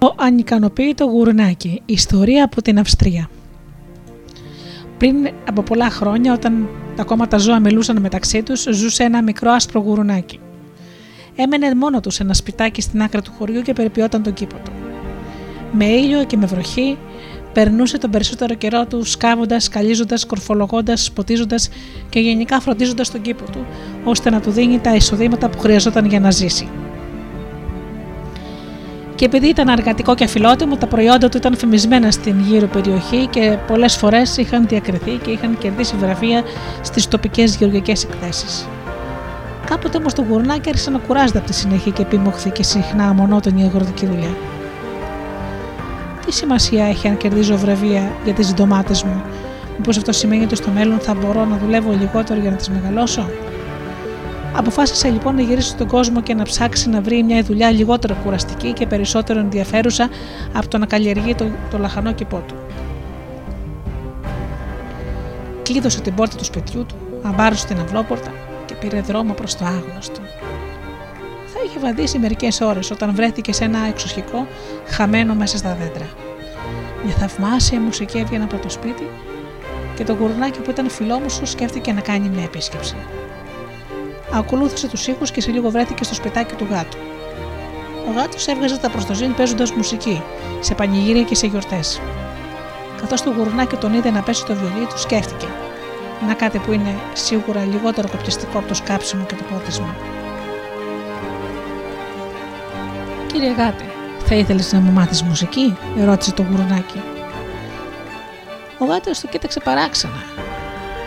[0.00, 1.82] Το ανικανοποίητο γουρνάκι.
[1.86, 3.30] Ιστορία από την Αυστρία.
[4.98, 5.14] Πριν
[5.48, 6.68] από πολλά χρόνια, όταν
[6.98, 10.40] ακόμα τα ζώα μιλούσαν μεταξύ τους, ζούσε ένα μικρό άσπρο γουρουνάκι.
[11.36, 14.72] Έμενε μόνο τους σε ένα σπιτάκι στην άκρη του χωριού και περιποιόταν τον κήπο του.
[15.72, 16.98] Με ήλιο και με βροχή,
[17.52, 21.56] περνούσε τον περισσότερο καιρό του σκάβοντας, καλίζοντα, κορφολογώντας, ποτίζοντα
[22.08, 23.66] και γενικά φροντίζοντας τον κήπο του,
[24.04, 26.68] ώστε να του δίνει τα εισοδήματα που χρειαζόταν για να ζήσει.
[29.20, 33.58] Και επειδή ήταν αργατικό και αφιλότιμο, τα προϊόντα του ήταν φημισμένα στην γύρω περιοχή και
[33.66, 36.42] πολλές φορές είχαν διακριθεί και είχαν κερδίσει βραβεία
[36.82, 38.68] στις τοπικές γεωργικές εκθέσεις.
[39.66, 43.64] Κάποτε όμως το γουρνάκι άρχισε να κουράζεται από τη συνεχή και επίμοχθη και συχνά μονότονη
[43.64, 44.36] αγροτική δουλειά.
[46.26, 49.22] Τι σημασία έχει αν κερδίζω βραβεία για τις ντομάτες μου,
[49.76, 53.30] Μήπως αυτό σημαίνει ότι στο μέλλον θα μπορώ να δουλεύω λιγότερο για να τις μεγαλώσω;
[54.56, 58.72] Αποφάσισε λοιπόν να γυρίσει στον κόσμο και να ψάξει να βρει μια δουλειά λιγότερο κουραστική
[58.72, 60.08] και περισσότερο ενδιαφέρουσα
[60.52, 62.54] από το να καλλιεργεί το, το λαχανό κήπο του.
[65.62, 68.32] Κλείδωσε την πόρτα του σπιτιού του, αμπάρωσε την αυλόπορτα
[68.66, 70.20] και πήρε δρόμο προς το άγνωστο.
[71.46, 74.46] Θα είχε βαδίσει μερικές ώρες όταν βρέθηκε σε ένα εξωσχικό
[74.86, 76.08] χαμένο μέσα στα δέντρα.
[77.04, 79.08] Μια θαυμάσια μουσική έβγαινε από το σπίτι
[79.94, 82.96] και το γουρνάκι που ήταν φιλόμουσο σκέφτηκε να κάνει μια επίσκεψη
[84.32, 86.98] ακολούθησε τους ήχους και σε λίγο βρέθηκε στο σπιτάκι του γάτου.
[88.08, 90.22] Ο γάτος έβγαζε τα προστοζήν παίζοντας μουσική,
[90.60, 92.00] σε πανηγύρια και σε γιορτές.
[93.00, 95.46] Καθώς το γουρνάκι τον είδε να πέσει το βιολί του, σκέφτηκε.
[96.26, 99.96] Να κάτι που είναι σίγουρα λιγότερο κοπιαστικό από το σκάψιμο και το πότισμα.
[103.26, 103.84] Κύριε Γάτε,
[104.24, 107.02] θα ήθελες να μου μάθεις μουσική, ρώτησε το γουρνάκι.
[108.78, 110.22] Ο γάτος το κοίταξε παράξενα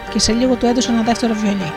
[0.09, 1.73] και σε λίγο του έδωσε ένα δεύτερο βιολί.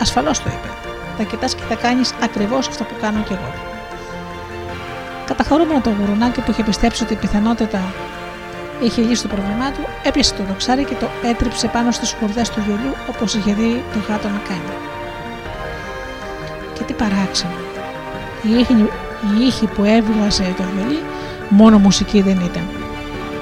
[0.00, 0.81] Ασφαλώς το είπε
[1.16, 3.52] θα κοιτάς και θα κάνεις ακριβώς αυτό που κάνω κι εγώ.
[5.26, 7.80] Καταχωρούμενο το γουρουνάκι που είχε πιστέψει ότι η πιθανότητα
[8.82, 12.62] είχε λύσει το πρόβλημά του, έπιασε το δοξάρι και το έτριψε πάνω στις χουρδέ του
[12.66, 14.72] βιολιού όπως είχε δει το γάτο να κάνει.
[16.74, 17.52] Και τι παράξενο.
[18.42, 21.02] Οι ήχοι, οι ήχοι που έβγαζε το βιολί
[21.48, 22.66] μόνο μουσική δεν ήταν.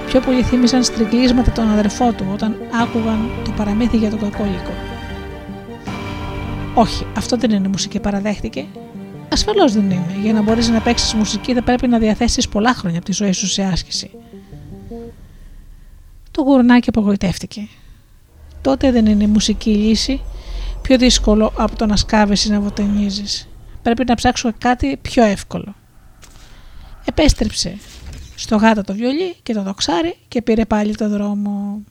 [0.06, 4.72] Πιο πολύ θύμισαν στριγκλίσματα των αδερφό του όταν άκουγαν το παραμύθι για τον κακόλικο.
[6.80, 8.66] Όχι, αυτό δεν είναι μουσική, παραδέχτηκε.
[9.32, 10.16] Ασφαλώς δεν είναι.
[10.22, 13.32] Για να μπορείς να παίξεις μουσική, θα πρέπει να διαθέσεις πολλά χρόνια από τη ζωή
[13.32, 14.10] σου σε άσκηση.
[16.30, 17.68] Το γουρνάκι απογοητεύτηκε.
[18.60, 20.20] Τότε δεν είναι η μουσική λύση
[20.82, 23.48] πιο δύσκολο από το να σκάβεις ή να βοτενίζεις.
[23.82, 25.74] Πρέπει να ψάξω κάτι πιο εύκολο.
[27.04, 27.76] Επέστρεψε
[28.34, 31.82] στο γάτο το βιολί και το δοξάρι και πήρε πάλι το δρόμο.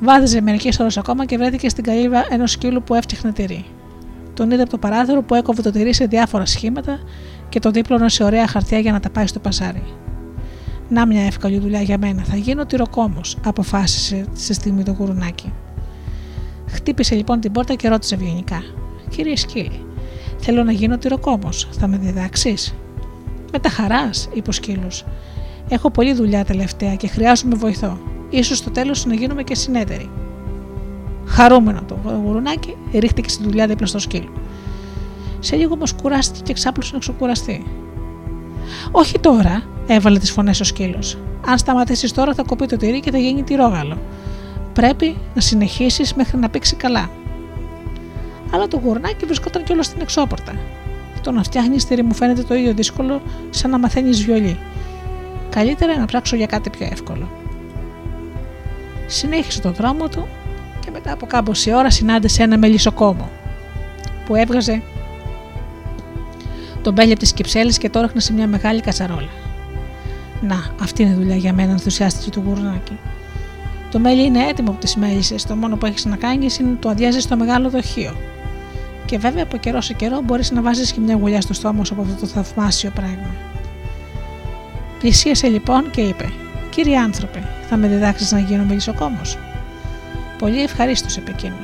[0.00, 3.64] Βάδιζε μερικές ώρες ακόμα και βρέθηκε στην καλύβα ενός σκύλου που έφτιαχνε τυρί.
[4.34, 6.98] Τον είδε από το παράθυρο που έκοβε το τυρί σε διάφορα σχήματα
[7.48, 9.82] και το δίπλωνε σε ωραία χαρτιά για να τα πάει στο πασάρι.
[10.88, 15.52] Να μια εύκολη δουλειά για μένα, θα γίνω τυροκόμος, αποφάσισε σε στιγμή το γουρουνάκι.
[16.68, 18.62] Χτύπησε λοιπόν την πόρτα και ρώτησε ευγενικά:
[19.10, 19.86] Κύριε Σκύλι,
[20.38, 22.74] θέλω να γίνω τυροκόμος, θα με διδάξεις;
[23.52, 25.04] Με τα χαράς, είπε ο σκύλος.
[25.68, 27.98] Έχω πολλή δουλειά τελευταία και χρειάζομαι βοηθό
[28.30, 30.10] ίσως στο τέλος να γίνουμε και συνέτεροι.
[31.26, 34.32] Χαρούμενο το γουρουνάκι ρίχτηκε στη δουλειά δίπλα στο σκύλο.
[35.38, 37.66] Σε λίγο όμως κουράστηκε και ξάπλωσε να ξεκουραστεί.
[38.90, 41.18] Όχι τώρα, έβαλε τις φωνές ο σκύλος.
[41.46, 43.98] Αν σταματήσεις τώρα θα κοπεί το τυρί και θα γίνει τυρόγαλο.
[44.72, 47.10] Πρέπει να συνεχίσεις μέχρι να πήξει καλά.
[48.52, 50.52] Αλλά το γουρνάκι βρισκόταν κιόλας στην εξώπορτα.
[51.22, 54.58] Το να φτιάχνεις τυρί μου φαίνεται το ίδιο δύσκολο σαν να μαθαίνεις βιολί.
[55.50, 57.28] Καλύτερα να ψάξω για κάτι πιο εύκολο.
[59.10, 60.28] Συνέχισε τον δρόμο του
[60.80, 63.30] και μετά από κάμποση ώρα συνάντησε ένα μελισσοκόμο
[64.26, 64.82] που έβγαζε
[66.82, 69.28] τον μπέλι από τι κυψέλε και το έχνε σε μια μεγάλη κατσαρόλα.
[70.40, 72.98] Να, αυτή είναι η δουλειά για μένα, ενθουσιάστηκε του γουρνάκι.
[73.90, 75.44] Το μέλι είναι έτοιμο από τις μέλισσες.
[75.44, 78.16] Το μόνο που έχεις να κάνεις είναι να το αδειάζεις στο μεγάλο δοχείο.
[79.04, 81.94] Και βέβαια από καιρό σε καιρό μπορείς να βάζεις και μια γουλιά στο στόμα σου
[81.94, 83.34] από αυτό το θαυμάσιο πράγμα.
[84.98, 86.32] Πλησίασε λοιπόν και είπε:
[86.78, 89.38] Κύριε άνθρωπε, θα με διδάξεις να γίνω μελισσοκόμος.
[90.38, 91.56] Πολύ ευχαρίστως, είπε εκείνο.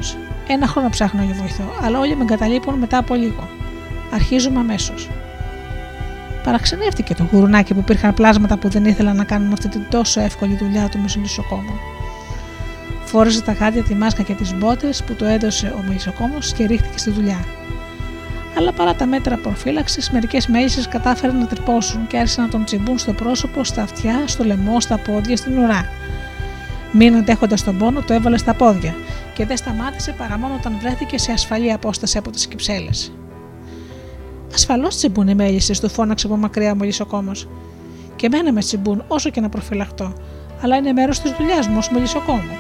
[0.49, 3.49] Ένα χρόνο ψάχνω για βοηθό, αλλά όλοι με εγκαταλείπουν μετά από λίγο.
[4.12, 5.11] Αρχίζουμε αμέσως.
[6.45, 10.57] Παραξενεύτηκε το γουρουνάκι που υπήρχαν πλάσματα που δεν ήθελαν να κάνουν αυτή την τόσο εύκολη
[10.57, 11.78] δουλειά του μελισσοκόμου.
[13.05, 16.99] Φόρεσε τα γάντια, τη μάσκα και τις μπότες που του έδωσε ο μελισσοκόμος και ρίχτηκε
[16.99, 17.45] στη δουλειά
[18.56, 22.98] αλλά παρά τα μέτρα προφύλαξης, μερικές μέλισσες κατάφεραν να τρυπώσουν και άρχισαν να τον τσιμπούν
[22.98, 25.89] στο πρόσωπο, στα αυτιά, στο λαιμό, στα πόδια, στην ουρά.
[26.93, 28.94] Μην αντέχοντας τον πόνο, το έβαλε στα πόδια
[29.35, 33.12] και δεν σταμάτησε παρά μόνο όταν βρέθηκε σε ασφαλή απόσταση από τις κυψέλες.
[34.55, 37.48] Ασφαλώς τσιμπούν οι μέλισσες, του φώναξε από μακριά ο μελισσοκόμος.
[38.16, 40.12] Και εμένα με τσιμπούν όσο και να προφυλαχτώ,
[40.62, 42.56] αλλά είναι μέρος της δουλειάς μου ως μελισσοκόμου.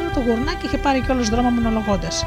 [0.00, 2.24] Αλλά το γουρνάκι είχε πάρει κιόλας δρόμο μονολογώντας.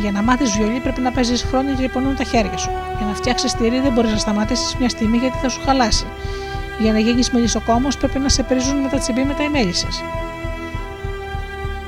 [0.00, 2.70] Για να μάθεις βιολί πρέπει να παίζεις χρόνια και πονούν τα χέρια σου.
[2.96, 6.06] Για να φτιάξεις τυρί δεν μπορείς να σταματήσεις μια στιγμή γιατί θα σου χαλάσει.
[6.80, 9.88] Για να γίνεις μελισσοκόμος πρέπει να σε πρίζουν με τα τσιμπήματα οι μέλισσε.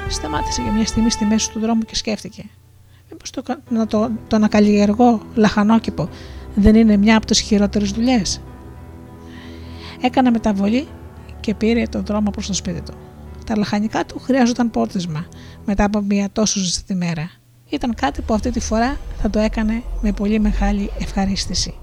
[0.09, 2.45] Σταμάτησε για μια στιγμή στη μέση του δρόμου και σκέφτηκε.
[3.11, 6.09] Μήπως το, να το, το ανακαλλιεργώ λαχανόκηπο
[6.55, 8.41] δεν είναι μια από τις χειρότερες δουλειές;
[10.01, 10.87] Έκανε μεταβολή
[11.41, 12.95] και πήρε τον δρόμο προς το σπίτι του.
[13.47, 15.27] Τα λαχανικά του χρειάζονταν πόρτισμα
[15.65, 17.31] μετά από μια τόσο ζεστή μέρα.
[17.73, 21.75] Ήταν κάτι που αυτή τη φορά θα το έκανε με πολύ μεγάλη ευχαρίστηση.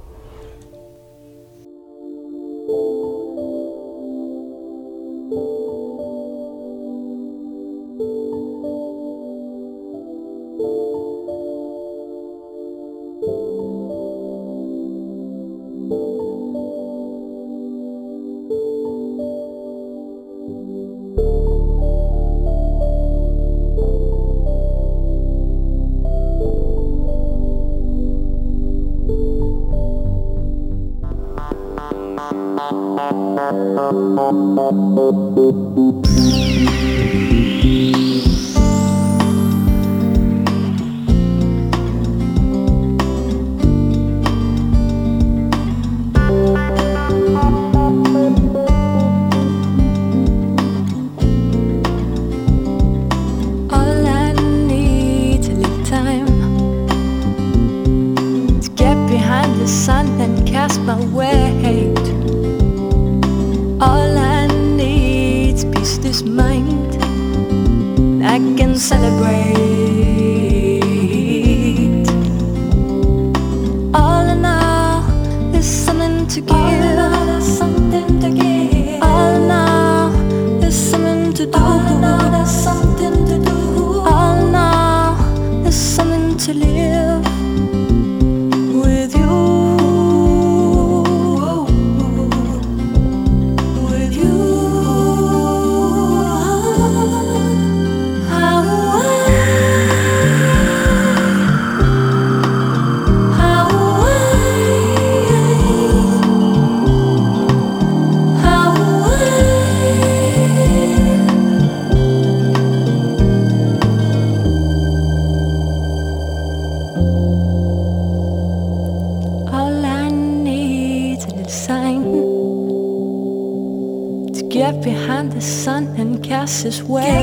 [126.65, 127.15] Is where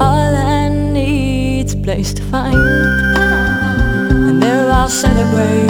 [0.00, 5.68] all I need's a place to find, and there I'll celebrate.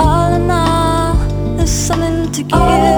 [0.00, 1.14] All in all,
[1.58, 2.97] there's something to give.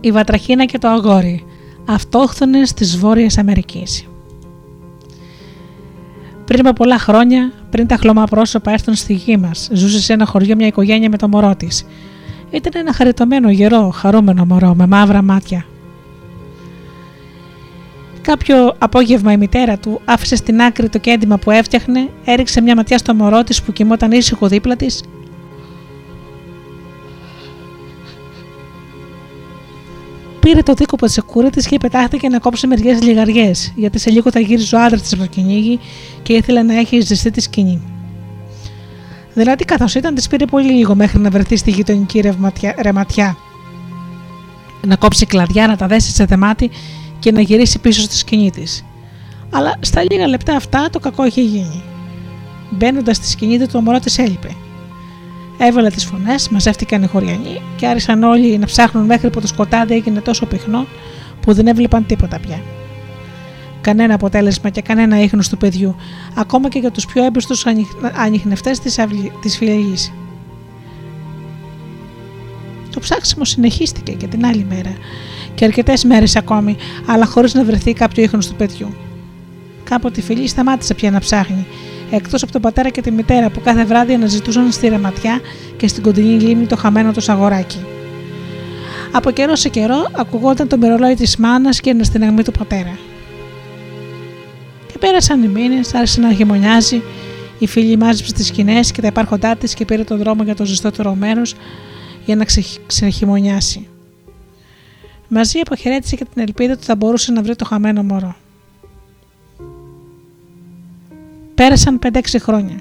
[0.00, 1.44] Η Βατραχίνα και το αγόρι,
[1.88, 4.04] αυτόχθονες της Βόρειας Αμερικής.
[6.44, 10.26] Πριν από πολλά χρόνια, πριν τα χλωμά πρόσωπα έρθουν στη γη μας, ζούσε σε ένα
[10.26, 11.86] χωριό μια οικογένεια με το μωρό της.
[12.50, 15.64] Ήταν ένα χαριτωμένο, γερό, χαρούμενο μωρό με μαύρα μάτια.
[18.22, 22.98] Κάποιο απόγευμα η μητέρα του άφησε στην άκρη το κέντημα που έφτιαχνε, έριξε μια ματιά
[22.98, 25.02] στο μωρό της που κοιμόταν ήσυχο δίπλα της
[30.50, 34.30] πήρε το δίκοπο της σεκούρη τη και πετάχτηκε να κόψει μερικέ λιγαριές, γιατί σε λίγο
[34.30, 35.80] θα γύριζε ο άντρας της από το κυνήγι
[36.22, 37.82] και ήθελε να έχει ζεστή τη σκηνή.
[39.34, 42.20] Δηλαδή, καθώς ήταν, της πήρε πολύ λίγο μέχρι να βρεθεί στη γειτονική
[42.80, 43.36] ρεματιά.
[44.86, 46.70] Να κόψει κλαδιά, να τα δέσει σε δεμάτι
[47.18, 48.84] και να γυρίσει πίσω στη σκηνή της.
[49.50, 51.82] Αλλά στα λίγα λεπτά αυτά το κακό είχε γίνει.
[52.70, 54.56] Μπαίνοντας στη σκηνή του, το μωρό της έλειπε.
[55.62, 59.94] Έβαλε τις φωνές, μαζεύτηκαν οι χωριανοί και άρχισαν όλοι να ψάχνουν μέχρι που το σκοτάδι
[59.94, 60.86] έγινε τόσο πυκνό
[61.40, 62.62] που δεν έβλεπαν τίποτα πια.
[63.80, 65.96] Κανένα αποτέλεσμα και κανένα ίχνος του παιδιού,
[66.34, 67.66] ακόμα και για τους πιο έμπιστους
[68.16, 68.78] ανιχνευτές
[69.40, 70.12] της φυλακής.
[72.90, 74.92] Το ψάξιμο συνεχίστηκε και την άλλη μέρα
[75.54, 76.76] και αρκετές μέρες ακόμη,
[77.06, 78.94] αλλά χωρίς να βρεθεί κάποιο ίχνος του παιδιού.
[79.84, 81.66] Κάποτε η φυλή σταμάτησε πια να ψάχνει
[82.10, 85.40] εκτός από τον πατέρα και τη μητέρα που κάθε βράδυ αναζητούσαν στη ρεματιά
[85.76, 87.84] και στην κοντινή λίμνη το χαμένο του αγοράκι.
[89.12, 92.98] Από καιρό σε καιρό ακουγόταν το μυρολόι της μάνας και ένα στην αγμή του πατέρα.
[94.86, 97.02] Και πέρασαν οι μήνες, άρχισε να χειμωνιάζει,
[97.58, 100.64] η φίλη μάζεψε τις σκηνές και τα υπάρχοντά της και πήρε τον δρόμο για το
[100.64, 101.54] ζεστότερο μέρος
[102.24, 102.62] για να ξε...
[102.86, 103.88] ξεχειμωνιάσει.
[105.28, 108.36] Μαζί αποχαιρέτησε και την ελπίδα ότι θα μπορούσε να βρει το χαμένο μωρό.
[111.60, 112.76] Πέρασαν 5-6 χρόνια.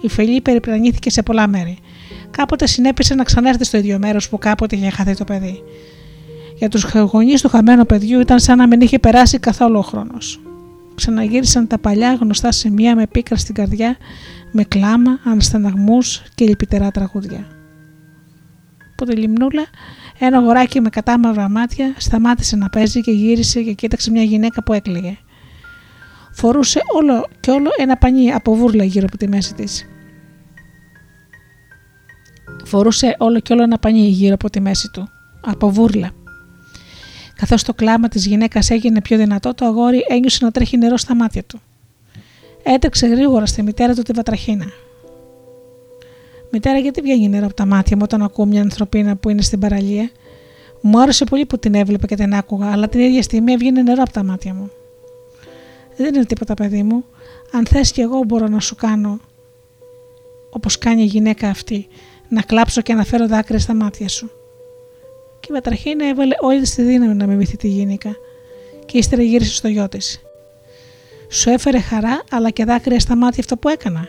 [0.00, 1.78] Η Φελή περιπλανήθηκε σε πολλά μέρη.
[2.30, 5.62] Κάποτε συνέπεισε να ξανέρθει στο ίδιο μέρος που κάποτε είχε χαθεί το παιδί.
[6.58, 10.40] Για τους γονείς του χαμένου παιδιού ήταν σαν να μην είχε περάσει καθόλου ο χρόνος.
[10.94, 13.96] Ξαναγύρισαν τα παλιά γνωστά σημεία με πίκρα στην καρδιά,
[14.52, 17.46] με κλάμα, αναστεναγμούς και λυπητερά τραγούδια.
[18.92, 19.64] Από τη λιμνούλα,
[20.18, 24.72] ένα γοράκι με κατάμαυρα μάτια σταμάτησε να παίζει και γύρισε και κοίταξε μια γυναίκα που
[24.72, 25.18] έκλαιγε.
[26.34, 29.86] Φορούσε όλο και όλο ένα πανί από βούρλα γύρω από τη μέση της.
[32.64, 35.08] Φορούσε όλο και όλο ένα πανί γύρω από τη μέση του,
[35.40, 36.10] από βούρλα.
[37.34, 41.14] Καθώς το κλάμα της γυναίκας έγινε πιο δυνατό, το αγόρι ένιωσε να τρέχει νερό στα
[41.14, 41.60] μάτια του.
[42.62, 44.66] Έτρεξε γρήγορα στη μητέρα του τη βατραχίνα.
[46.50, 49.58] Μητέρα, γιατί βγαίνει νερό από τα μάτια μου όταν ακούω μια ανθρωπίνα που είναι στην
[49.58, 50.10] παραλία;
[50.80, 54.02] Μου άρεσε πολύ που την έβλεπε και την άκουγα, αλλά την ίδια στιγμή έβγαινε νερό
[54.02, 54.70] από τα μάτια μου.
[55.96, 57.04] Δεν είναι τίποτα παιδί μου.
[57.52, 59.20] Αν θες κι εγώ μπορώ να σου κάνω
[60.50, 61.86] όπως κάνει η γυναίκα αυτή,
[62.28, 64.30] να κλάψω και να φέρω δάκρυα στα μάτια σου.
[65.40, 68.16] Και η Βατραχίνα έβαλε όλη τη δύναμη να μιμηθεί τη γυναίκα
[68.86, 70.20] και ύστερα γύρισε στο γιο της.
[71.28, 74.08] Σου έφερε χαρά αλλά και δάκρυα στα μάτια αυτό που έκανα.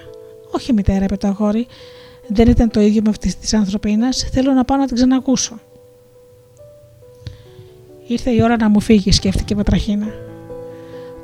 [0.51, 1.67] Όχι μητέρα, είπε το αγόρι,
[2.27, 5.59] δεν ήταν το ίδιο με αυτής της ανθρωπίνας, θέλω να πάω να την ξανακούσω.
[8.07, 10.24] Ήρθε η ώρα να μου φύγεις, σκέφτηκε η Βατραχίνα.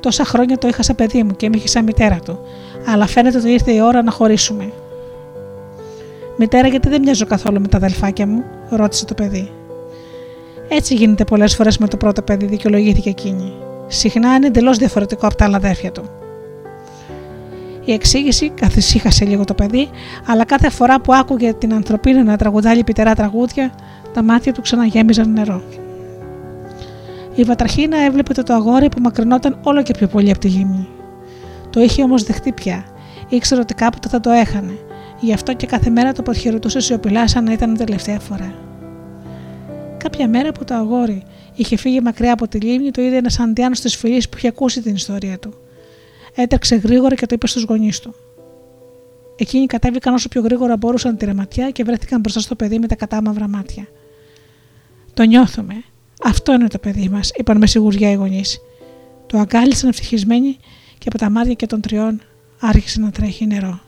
[0.02, 2.38] Τόσα χρόνια το είχα σαν παιδί μου και είμαι σαν μητέρα του,
[2.86, 4.72] αλλά φαίνεται ότι ήρθε η ώρα να χωρίσουμε.
[6.36, 9.50] Μητέρα, γιατί δεν μοιάζω καθόλου με τα αδελφάκια μου, ρώτησε το παιδί.
[10.68, 13.52] Έτσι γίνεται πολλές φορές με το πρώτο παιδί, δικαιολογήθηκε εκείνη.
[13.86, 16.02] Συχνά είναι εντελώς διαφορετικό από τα άλλα αδέρφια του.
[17.84, 19.88] Η εξήγηση καθησύχασε λίγο το παιδί,
[20.26, 23.74] αλλά κάθε φορά που άκουγε την ανθρωπίνα να τραγουδάει λυπητερά τραγούδια,
[24.12, 25.62] τα μάτια του ξαναγέμιζαν νερό.
[27.34, 30.88] Η Βατραχίνα έβλεπε το αγόρι που μακρινόταν όλο και πιο πολύ από τη γύμνη.
[31.70, 32.84] Το είχε όμως δεχτεί πια.
[33.28, 34.78] Ήξερε ότι κάποτε θα το έχανε.
[35.20, 38.54] Γι' αυτό και κάθε μέρα το αποχαιρετούσε σιωπηλά σαν να ήταν η τελευταία φορά.
[39.96, 41.22] Κάποια μέρα που το αγόρι
[41.54, 44.82] είχε φύγει μακριά από τη λίμνη, το είδε ένας αντιάνο της φυλή που είχε ακούσει
[44.82, 45.54] την ιστορία του.
[46.34, 48.14] Έτρεξε γρήγορα και το είπε στους γονείς του.
[49.36, 52.94] Εκείνοι κατέβηκαν όσο πιο γρήγορα μπορούσαν τη ρεματιά και βρέθηκαν μπροστά στο παιδί με τα
[52.94, 53.86] κατάμαυρα μάτια.
[55.14, 55.74] Το νιώθουμε,
[56.24, 58.60] αυτό είναι το παιδί μας, είπαν με σιγουριά οι γονείς.
[59.26, 60.56] Το αγκάλισαν ευτυχισμένοι
[60.98, 62.20] και από τα μάτια και των τριών
[62.60, 63.80] άρχισε να τρέχει νερό.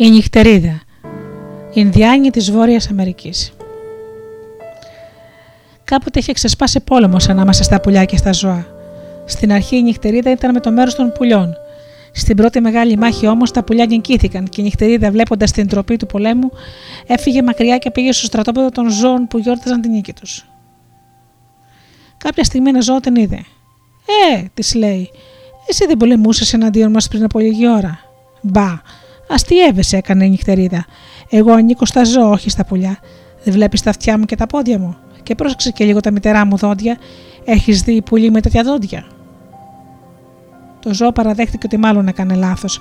[0.00, 0.80] Η νυχτερίδα.
[1.72, 3.52] Ινδιάνη της Βόρειας Αμερικής.
[5.84, 8.66] Κάποτε είχε ξεσπάσει πόλεμος ανάμεσα στα πουλιά και στα ζώα.
[9.24, 11.54] Στην αρχή η νυχτερίδα ήταν με το μέρος των πουλιών.
[12.12, 16.06] Στην πρώτη μεγάλη μάχη όμως τα πουλιά νικήθηκαν και η νυχτερίδα, βλέποντας την τροπή του
[16.06, 16.50] πολέμου,
[17.06, 20.46] έφυγε μακριά και πήγε στο στρατόπεδο των ζώων που γιόρταζαν την νίκη τους.
[22.16, 23.44] Κάποια στιγμή ένα ζώο την είδε.
[24.34, 25.10] Ε, της λέει,
[25.68, 28.00] εσύ δεν πολεμούσες εναντίον μας πριν από λίγη ώρα.
[28.40, 28.80] Μπα,
[29.28, 30.84] αστείευεσαι, έκανε η νυχτερίδα.
[31.28, 32.98] Εγώ ανήκω στα ζώα, όχι στα πουλιά.
[33.44, 34.96] Δεν βλέπεις τα αυτιά μου και τα πόδια μου.
[35.22, 36.98] Και πρόσεξε και λίγο τα μητερά μου δόντια.
[37.44, 39.04] Έχεις δει πουλί με τέτοια δόντια.
[40.80, 42.80] Το ζώο παραδέχτηκε ότι μάλλον έκανε λάθος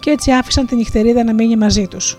[0.00, 2.18] και έτσι άφησαν την νυχτερίδα να μείνει μαζί τους.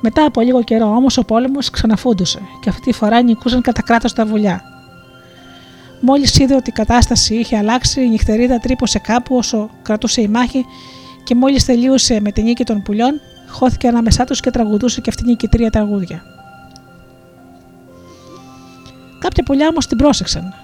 [0.00, 4.12] Μετά από λίγο καιρό όμως ο πόλεμος ξαναφούντουσε και αυτή τη φορά νικούσαν κατά κράτος
[4.12, 4.62] τα βουλιά.
[6.00, 10.64] Μόλις είδε ότι η κατάσταση είχε αλλάξει, η νυχτερίδα τρύπωσε κάπου όσο κρατούσε η μάχη
[11.24, 15.28] και μόλις τελείωσε με την νίκη των πουλιών, χώθηκε ανάμεσά τους και τραγουδούσε και αυτήν
[15.28, 16.22] η τρία τραγούδια.
[19.18, 20.54] Κάποια πουλιά όμως την πρόσεξαν.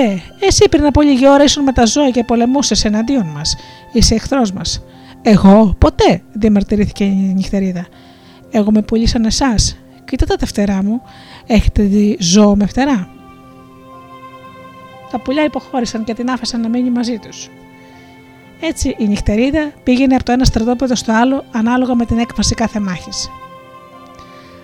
[0.00, 0.16] Ε,
[0.46, 3.56] εσύ πριν από λίγη ώρα ήσουν με τα ζώα και πολεμούσες εναντίον μας.
[3.92, 4.82] Είσαι εχθρός μας.
[5.22, 7.86] Εγώ, ποτέ, διαμαρτυρήθηκε η νυχτερίδα.
[8.50, 9.76] Εγώ με πουλήσαν εσάς.
[10.04, 11.02] Κοίτα τα φτερά μου.
[11.46, 13.08] Έχετε δει ζώο με φτερά.
[15.10, 17.48] Τα πουλιά υποχώρησαν και την άφησαν να μείνει μαζί τους.
[18.60, 22.80] Έτσι η νυχτερίδα πήγαινε από το ένα στρατόπεδο στο άλλο ανάλογα με την έκφαση κάθε
[22.80, 23.30] μάχης.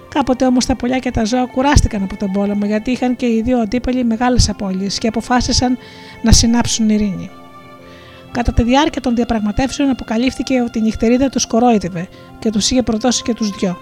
[0.08, 3.42] Κάποτε όμως τα πουλιά και τα ζώα κουράστηκαν από τον πόλεμο γιατί είχαν και οι
[3.42, 5.78] δύο αντίπαλοι μεγάλες απώλειες και αποφάσισαν
[6.22, 7.30] να συνάψουν ειρήνη.
[8.32, 12.08] Κατά τη διάρκεια των διαπραγματεύσεων αποκαλύφθηκε ότι η νυχτερίδα τους κορόιδευε
[12.38, 13.78] και τους είχε προδώσει και τους δυο.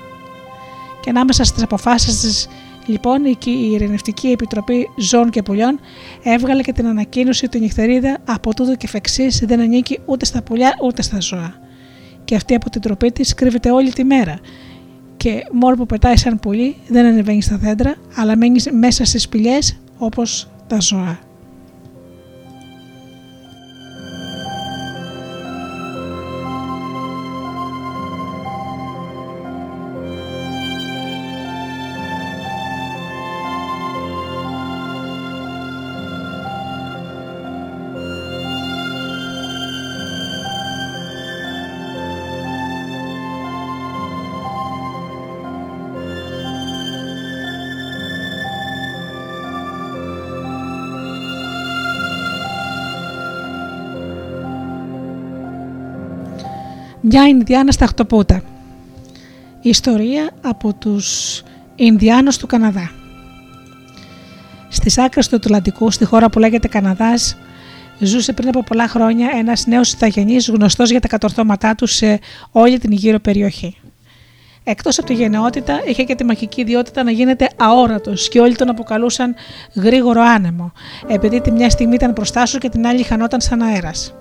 [1.01, 2.49] Και ανάμεσα στις αποφάσεις της,
[2.87, 5.81] λοιπόν, η Ειρηνευτική Επιτροπή Ζώων και Πουλιών
[6.23, 10.43] έβγαλε και την ανακοίνωση ότι η νυχτερίδα από τούτο και φεξής δεν ανήκει ούτε στα
[10.43, 11.55] πουλιά ούτε στα ζώα.
[12.25, 14.39] Και αυτή από την τροπή της κρύβεται όλη τη μέρα
[15.17, 19.79] και μόνο που πετάει σαν πουλί δεν ανεβαίνει στα δέντρα, αλλά μένει μέσα στις σπηλιές
[19.99, 21.19] όπως τα ζώα.
[57.17, 58.43] Μια Ινδιάνα στα Χτωπούτα.
[59.61, 61.43] Ιστορία από τους
[61.75, 62.91] Ινδιάνους του Καναδά.
[64.69, 67.37] Στις άκρες του Ατλαντικού, στη χώρα που λέγεται Καναδάς,
[67.99, 72.21] ζούσε πριν από πολλά χρόνια ένας νέος Ιθαγενής γνωστός για τα κατορθώματά του σε
[72.51, 73.77] όλη την γύρω περιοχή.
[74.65, 78.69] Εκτός από τη γενναιότητα, είχε και τη μαγική ιδιότητα να γίνεται αόρατος και όλοι τον
[78.69, 79.35] αποκαλούσαν
[79.75, 80.73] γρήγορο άνεμο,
[81.07, 84.15] επειδή τη μια στιγμή ήταν μπροστά σου και την άλλη χανόταν σαν αέρας.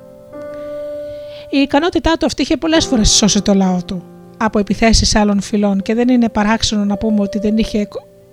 [1.56, 4.04] Η ικανότητά του αυτή είχε πολλές φορές σώσει το λαό του
[4.38, 7.88] από επιθέσεις άλλων φυλών και δεν είναι παράξενο να πούμε ότι δεν, είχε,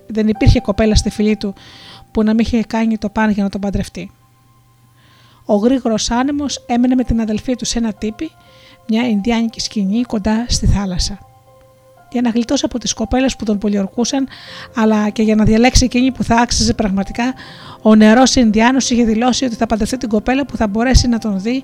[0.07, 1.55] δεν υπήρχε κοπέλα στη φυλή του
[2.11, 4.11] που να μην είχε κάνει το παν για να τον παντρευτεί.
[5.45, 8.31] Ο γρήγορος άνεμος έμενε με την αδελφή του σε ένα τύπη,
[8.89, 11.19] μια Ινδιάνικη σκηνή κοντά στη θάλασσα.
[12.13, 14.29] Για να γλιτώσει από τις κοπέλες που τον πολιορκούσαν,
[14.75, 17.35] αλλά και για να διαλέξει εκείνη που θα άξιζε πραγματικά,
[17.83, 21.41] ο νεαρός Ινδιάνος είχε δηλώσει ότι θα παντρευτεί την κοπέλα που θα μπορέσει να τον
[21.41, 21.63] δει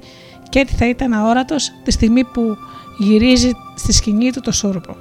[0.56, 2.56] και έτσι θα ήταν αόρατος τη στιγμή που
[2.98, 4.96] γυρίζει στη σκηνή του το σούρπο.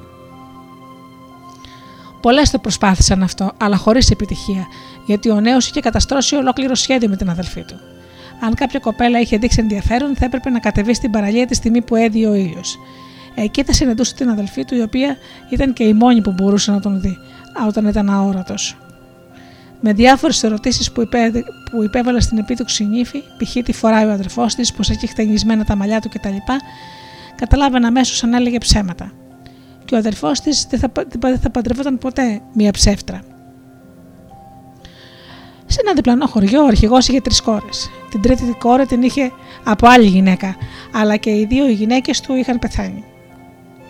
[2.21, 4.67] Πολλές το προσπάθησαν αυτό, αλλά χωρίς επιτυχία,
[5.05, 7.75] γιατί ο νέος είχε καταστρώσει ολόκληρο σχέδιο με την αδελφή του.
[8.41, 11.95] Αν κάποια κοπέλα είχε δείξει ενδιαφέρον, θα έπρεπε να κατεβεί στην παραλία τη στιγμή που
[11.95, 12.77] έδιε ο ήλιος.
[13.35, 15.17] Εκεί θα συναντούσε την αδελφή του, η οποία
[15.49, 17.17] ήταν και η μόνη που μπορούσε να τον δει,
[17.67, 18.77] όταν ήταν αόρατος.
[19.79, 21.31] Με διάφορες ερωτήσεις που, υπέ,
[21.71, 23.63] που υπέβαλε στην επίδοξη νύφη, π.χ.
[23.63, 26.35] τι φοράει ο αδερφός της, πω έχει χτενισμένα τα μαλλιά του κτλ.,
[27.35, 29.11] καταλάβαινε αμέσως αν έλεγε ψέματα.
[29.85, 33.21] Και ο αδερφός της δεν θα, δεν θα παντρευόταν ποτέ μία ψεύτρα.
[35.65, 37.89] Σε ένα διπλανό χωριό, ο αρχηγός είχε τρεις κόρες.
[38.09, 39.31] Την τρίτη κόρη την είχε
[39.63, 40.55] από άλλη γυναίκα,
[40.93, 43.03] αλλά και οι δύο γυναίκες του είχαν πεθάνει.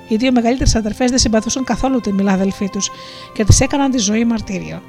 [0.08, 2.90] Οι δύο μεγαλύτερες αδερφές δεν συμπαθούσαν καθόλου τη μιλά αδελφή τους
[3.34, 4.82] και τις έκαναν τη ζωή μαρτύριο.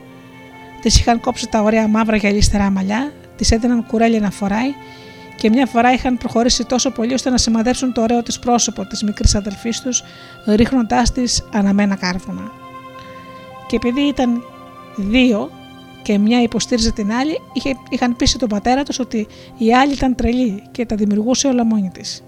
[0.86, 4.74] Τη είχαν κόψει τα ωραία μαύρα γυαλιστερά μαλλιά, τη έδιναν κουρέλια να φοράει
[5.36, 9.02] και μια φορά είχαν προχωρήσει τόσο πολύ ώστε να σημαδέψουν το ωραίο της πρόσωπο της
[9.02, 10.02] μικρής αδελφής τους,
[10.46, 12.50] ρίχνοντάς της αναμένα κάρβουνα.
[13.66, 14.42] Και επειδή ήταν
[14.96, 15.50] δύο
[16.02, 19.26] και μια υποστήριζε την άλλη, είχε, είχαν πείσει τον πατέρα τους ότι
[19.58, 22.24] η άλλη ήταν τρελή και τα δημιουργούσε όλα μόνη της.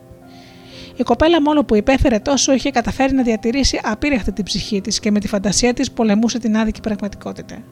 [0.96, 5.10] Η κοπέλα μόνο που υπέφερε τόσο είχε καταφέρει να διατηρήσει απείρεχτη την ψυχή της και
[5.10, 7.62] με τη φαντασία της πολεμούσε την άδικη πραγματικότητα.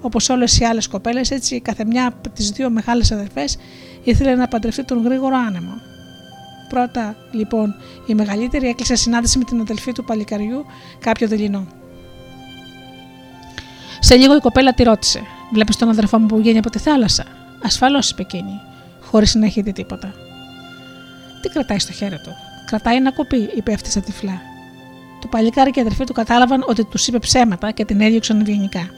[0.00, 3.56] Όπως όλες οι άλλες κοπέλες, έτσι κάθε μια από τις δύο μεγάλες αδερφές
[4.04, 5.72] ήθελε να παντρευτεί τον γρήγορο άνεμο.
[6.68, 7.74] Πρώτα, λοιπόν,
[8.06, 10.64] η μεγαλύτερη έκλεισε συνάντηση με την αδελφή του παλικαριού,
[11.00, 11.66] κάποιο δειλινό.
[14.00, 15.22] Σε λίγο η κοπέλα τη ρώτησε:
[15.52, 17.24] Βλέπεις τον αδερφό μου που βγαίνει από τη θάλασσα;
[17.62, 18.60] Ασφαλώς, είπε εκείνη,
[19.00, 20.14] χωρίς να έχει δει τίποτα.
[21.42, 22.30] Τι κρατάει στο χέρι του;
[22.66, 24.40] Κρατάει ένα κοπί, είπε αυτή στα τυφλά.
[25.20, 28.90] Το παλικάρι και η αδερφή του κατάλαβαν ότι τους είπε ψέματα και την έδιωξαν ευγενικά.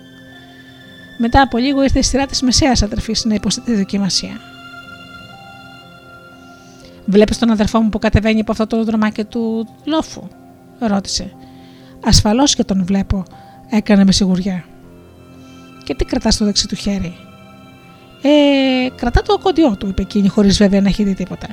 [1.22, 4.40] Μετά από λίγο ήρθε η σειρά της μεσαίας αδερφής να υποστεί τη δοκιμασία.
[7.04, 10.22] Βλέπεις τον αδερφό μου που κατεβαίνει από αυτό το δρομάκι του λόφου,
[10.78, 11.32] ρώτησε.
[12.04, 13.22] Ασφαλώς και τον βλέπω,
[13.70, 14.64] έκανε με σιγουριά.
[15.84, 17.16] Και τι κρατάς στο δεξί του χέρι;
[18.22, 21.48] Ε, κρατά το κοντιό του, είπε εκείνη, χωρίς βέβαια να έχει δει τίποτα.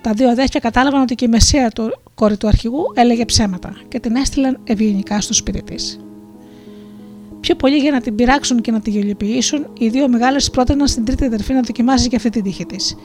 [0.00, 4.00] Τα δύο αδέρφια κατάλαβαν ότι και η μεσαία του κόρη του αρχηγού έλεγε ψέματα και
[4.00, 5.98] την έστειλαν ευγενικά στο σπίτι της.
[7.44, 11.04] Πιο πολύ για να την πειράξουν και να τη γελιοποιήσουν, οι δύο μεγάλες πρότειναν στην
[11.04, 12.96] τρίτη αδερφή να δοκιμάσει και αυτή την τύχη της.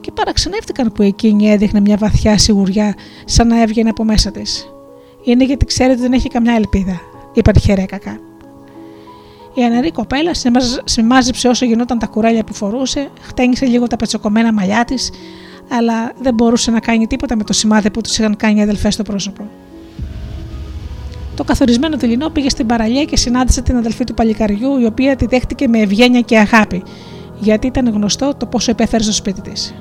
[0.00, 2.94] Και παραξενεύτηκαν που εκείνη έδειχνε μια βαθιά σιγουριά,
[3.24, 4.72] σαν να έβγαινε από μέσα της.
[5.24, 7.00] Είναι γιατί ξέρει ότι δεν έχει καμιά ελπίδα,
[7.32, 8.18] είπαν χερέκακα.
[9.54, 10.30] Η ανερή κοπέλα
[10.84, 15.10] σημάζεψε όσο γινόταν τα κουρέλια που φορούσε, χτένισε λίγο τα πετσοκομμένα μαλλιά της,
[15.70, 18.94] αλλά δεν μπορούσε να κάνει τίποτα με το σημάδι που του είχαν κάνει οι αδελφές
[18.94, 19.48] στο πρόσωπο.
[21.36, 25.26] Το καθορισμένο δειλινό πήγε στην παραλία και συνάντησε την αδελφή του παλικαριού, η οποία τη
[25.26, 26.82] δέχτηκε με ευγένεια και αγάπη,
[27.38, 29.74] γιατί ήταν γνωστό το πόσο επέφερε στο σπίτι της.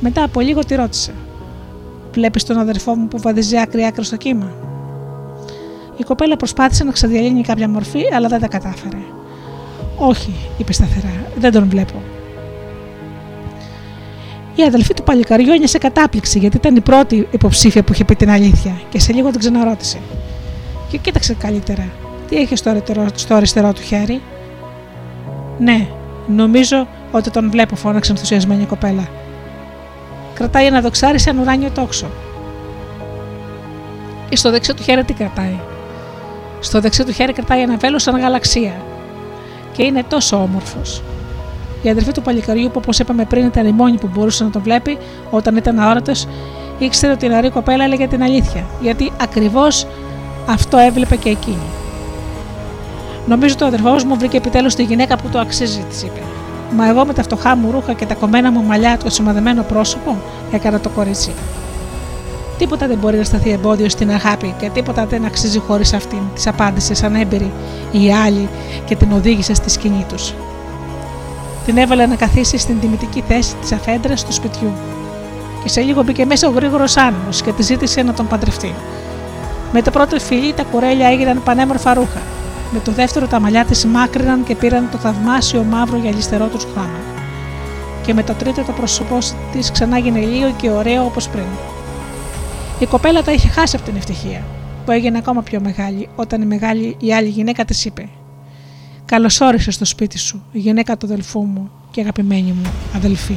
[0.00, 1.12] Μετά από λίγο τη ρώτησε:
[2.12, 4.52] Βλέπεις τον αδερφό μου που βαδίζει άκρη-άκρη στο κύμα;
[5.96, 8.98] Η κοπέλα προσπάθησε να ξαδιαλύνει κάποια μορφή, αλλά δεν τα κατάφερε.
[9.96, 12.02] Όχι, είπε σταθερά, δεν τον βλέπω.
[14.54, 18.30] Η αδελφή του παλικαριού ένιωσε κατάπληξη γιατί ήταν η πρώτη υποψήφια που είχε πει την
[18.30, 19.98] αλήθεια και σε λίγο την ξαναρώτησε.
[20.94, 21.88] Και κοίταξε καλύτερα,
[22.28, 24.20] τι έχεις στο αριστερό, στο αριστερό του χέρι;
[25.58, 25.86] Ναι,
[26.26, 29.08] νομίζω ότι τον βλέπω, φώναξε ενθουσιασμένη η κοπέλα.
[30.34, 32.06] Κρατάει ένα δοξάρι σαν ουράνιο τόξο.
[34.32, 35.58] Στο δεξί του χέρι τι κρατάει;
[36.60, 38.72] Στο δεξί του χέρι κρατάει ένα βέλος σαν γαλαξία.
[39.72, 41.02] Και είναι τόσο όμορφος.
[41.82, 44.60] Η αδερφή του παλικαριού, που όπως είπαμε πριν ήταν η μόνη που μπορούσε να το
[44.60, 44.98] βλέπει
[45.30, 46.26] όταν ήταν αόρατος,
[46.78, 49.86] ήξερε ότι η νεαρή κοπέλα έλεγε την αλήθεια, γιατί ακριβώς
[50.46, 51.66] αυτό έβλεπε και εκείνη.
[53.26, 56.20] Νομίζω το αδερφό μου βρήκε επιτέλους τη γυναίκα που το αξίζει, της είπε.
[56.76, 60.16] Μα εγώ με τα φτωχά μου ρούχα και τα κομμένα μου μαλλιά, το σημαδεμένο πρόσωπο,
[60.52, 61.32] έκανα το κορίτσι.
[62.58, 66.46] Τίποτα δεν μπορεί να σταθεί εμπόδιο στην αγάπη και τίποτα δεν αξίζει χωρίς αυτήν, της
[66.46, 67.52] απάντησε έμπειρη
[67.92, 68.48] η άλλη
[68.84, 70.34] και την οδήγησε στη σκηνή τους.
[71.66, 74.72] Την έβαλε να καθίσει στην τιμητική θέση της αφέντρας του σπιτιού.
[75.62, 78.74] Και σε λίγο μπήκε μέσα ο γρήγορος άνεμος και τη ζήτησε να τον παντρευτεί.
[79.76, 82.22] Με το πρώτο φιλί τα κουρέλια έγιναν πανέμορφα ρούχα.
[82.72, 86.98] Με το δεύτερο τα μαλλιά της μάκρυναν και πήραν το θαυμάσιο μαύρο γυαλιστερό τους χρώμα.
[88.06, 89.18] Και με το τρίτο το πρόσωπό
[89.52, 91.44] της ξανά έγινε λίγο και ωραίο όπως πριν.
[92.78, 94.42] Η κοπέλα τα είχε χάσει από την ευτυχία,
[94.84, 98.08] που έγινε ακόμα πιο μεγάλη όταν η, μεγάλη, η άλλη γυναίκα της είπε:
[99.04, 103.36] Καλώ όρισε στο σπίτι σου, η γυναίκα του αδελφού μου και αγαπημένη μου αδελφή.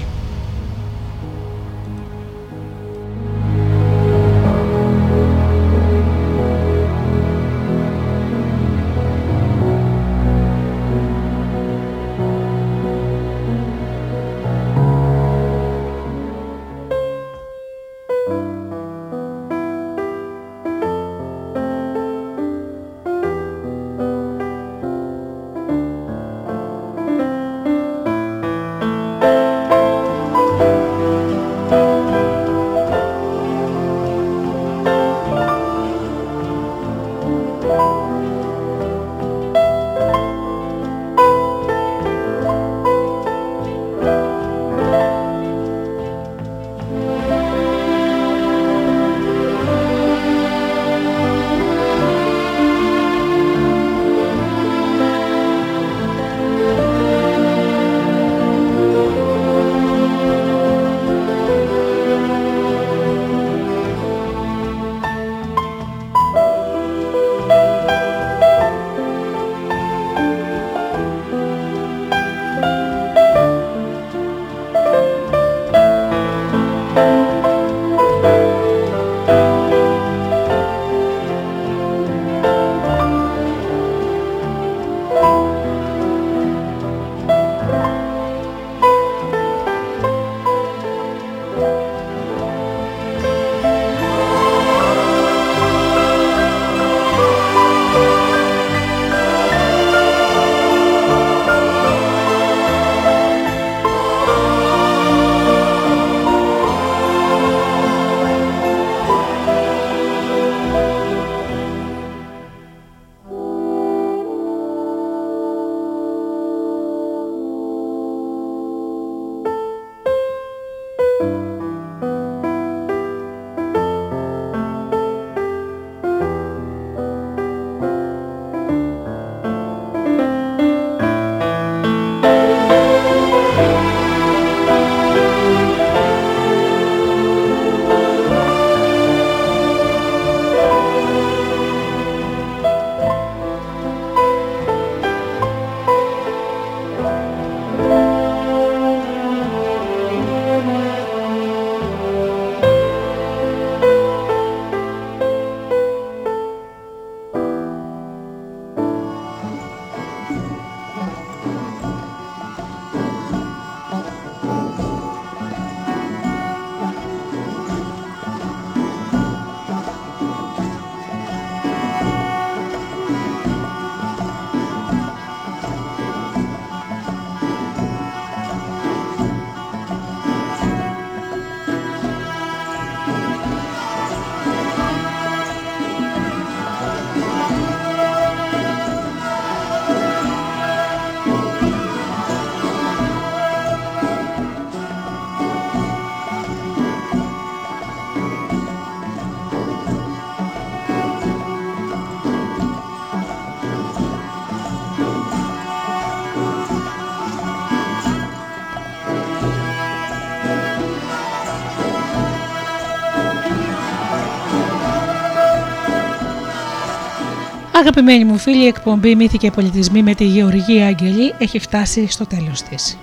[217.87, 222.25] Αγαπημένοι μου φίλοι, η εκπομπή Μύθοι και Πολιτισμοί με τη Γεωργία Αγγελή έχει φτάσει στο
[222.25, 222.97] τέλος της.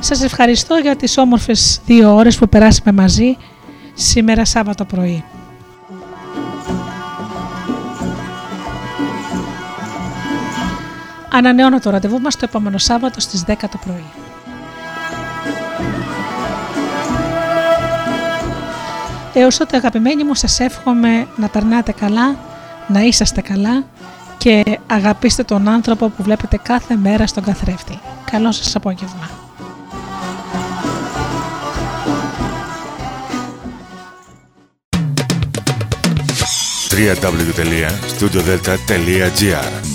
[0.00, 3.36] Σας ευχαριστώ για τις όμορφες δύο ώρες που περάσαμε μαζί
[3.94, 5.24] σήμερα Σάββατο πρωί.
[11.32, 14.25] Ανανεώνω το ραντεβού μας το επόμενο Σάββατο στις 10 το πρωί.
[19.38, 22.36] Έως τότε αγαπημένοι μου σας εύχομαι να περνάτε καλά,
[22.88, 23.84] να είσαστε καλά
[24.38, 27.98] και αγαπήστε τον άνθρωπο που βλέπετε κάθε μέρα στον καθρέφτη.
[28.30, 29.30] Καλό σας απόγευμα.
[36.90, 39.85] www.studiodelta.gr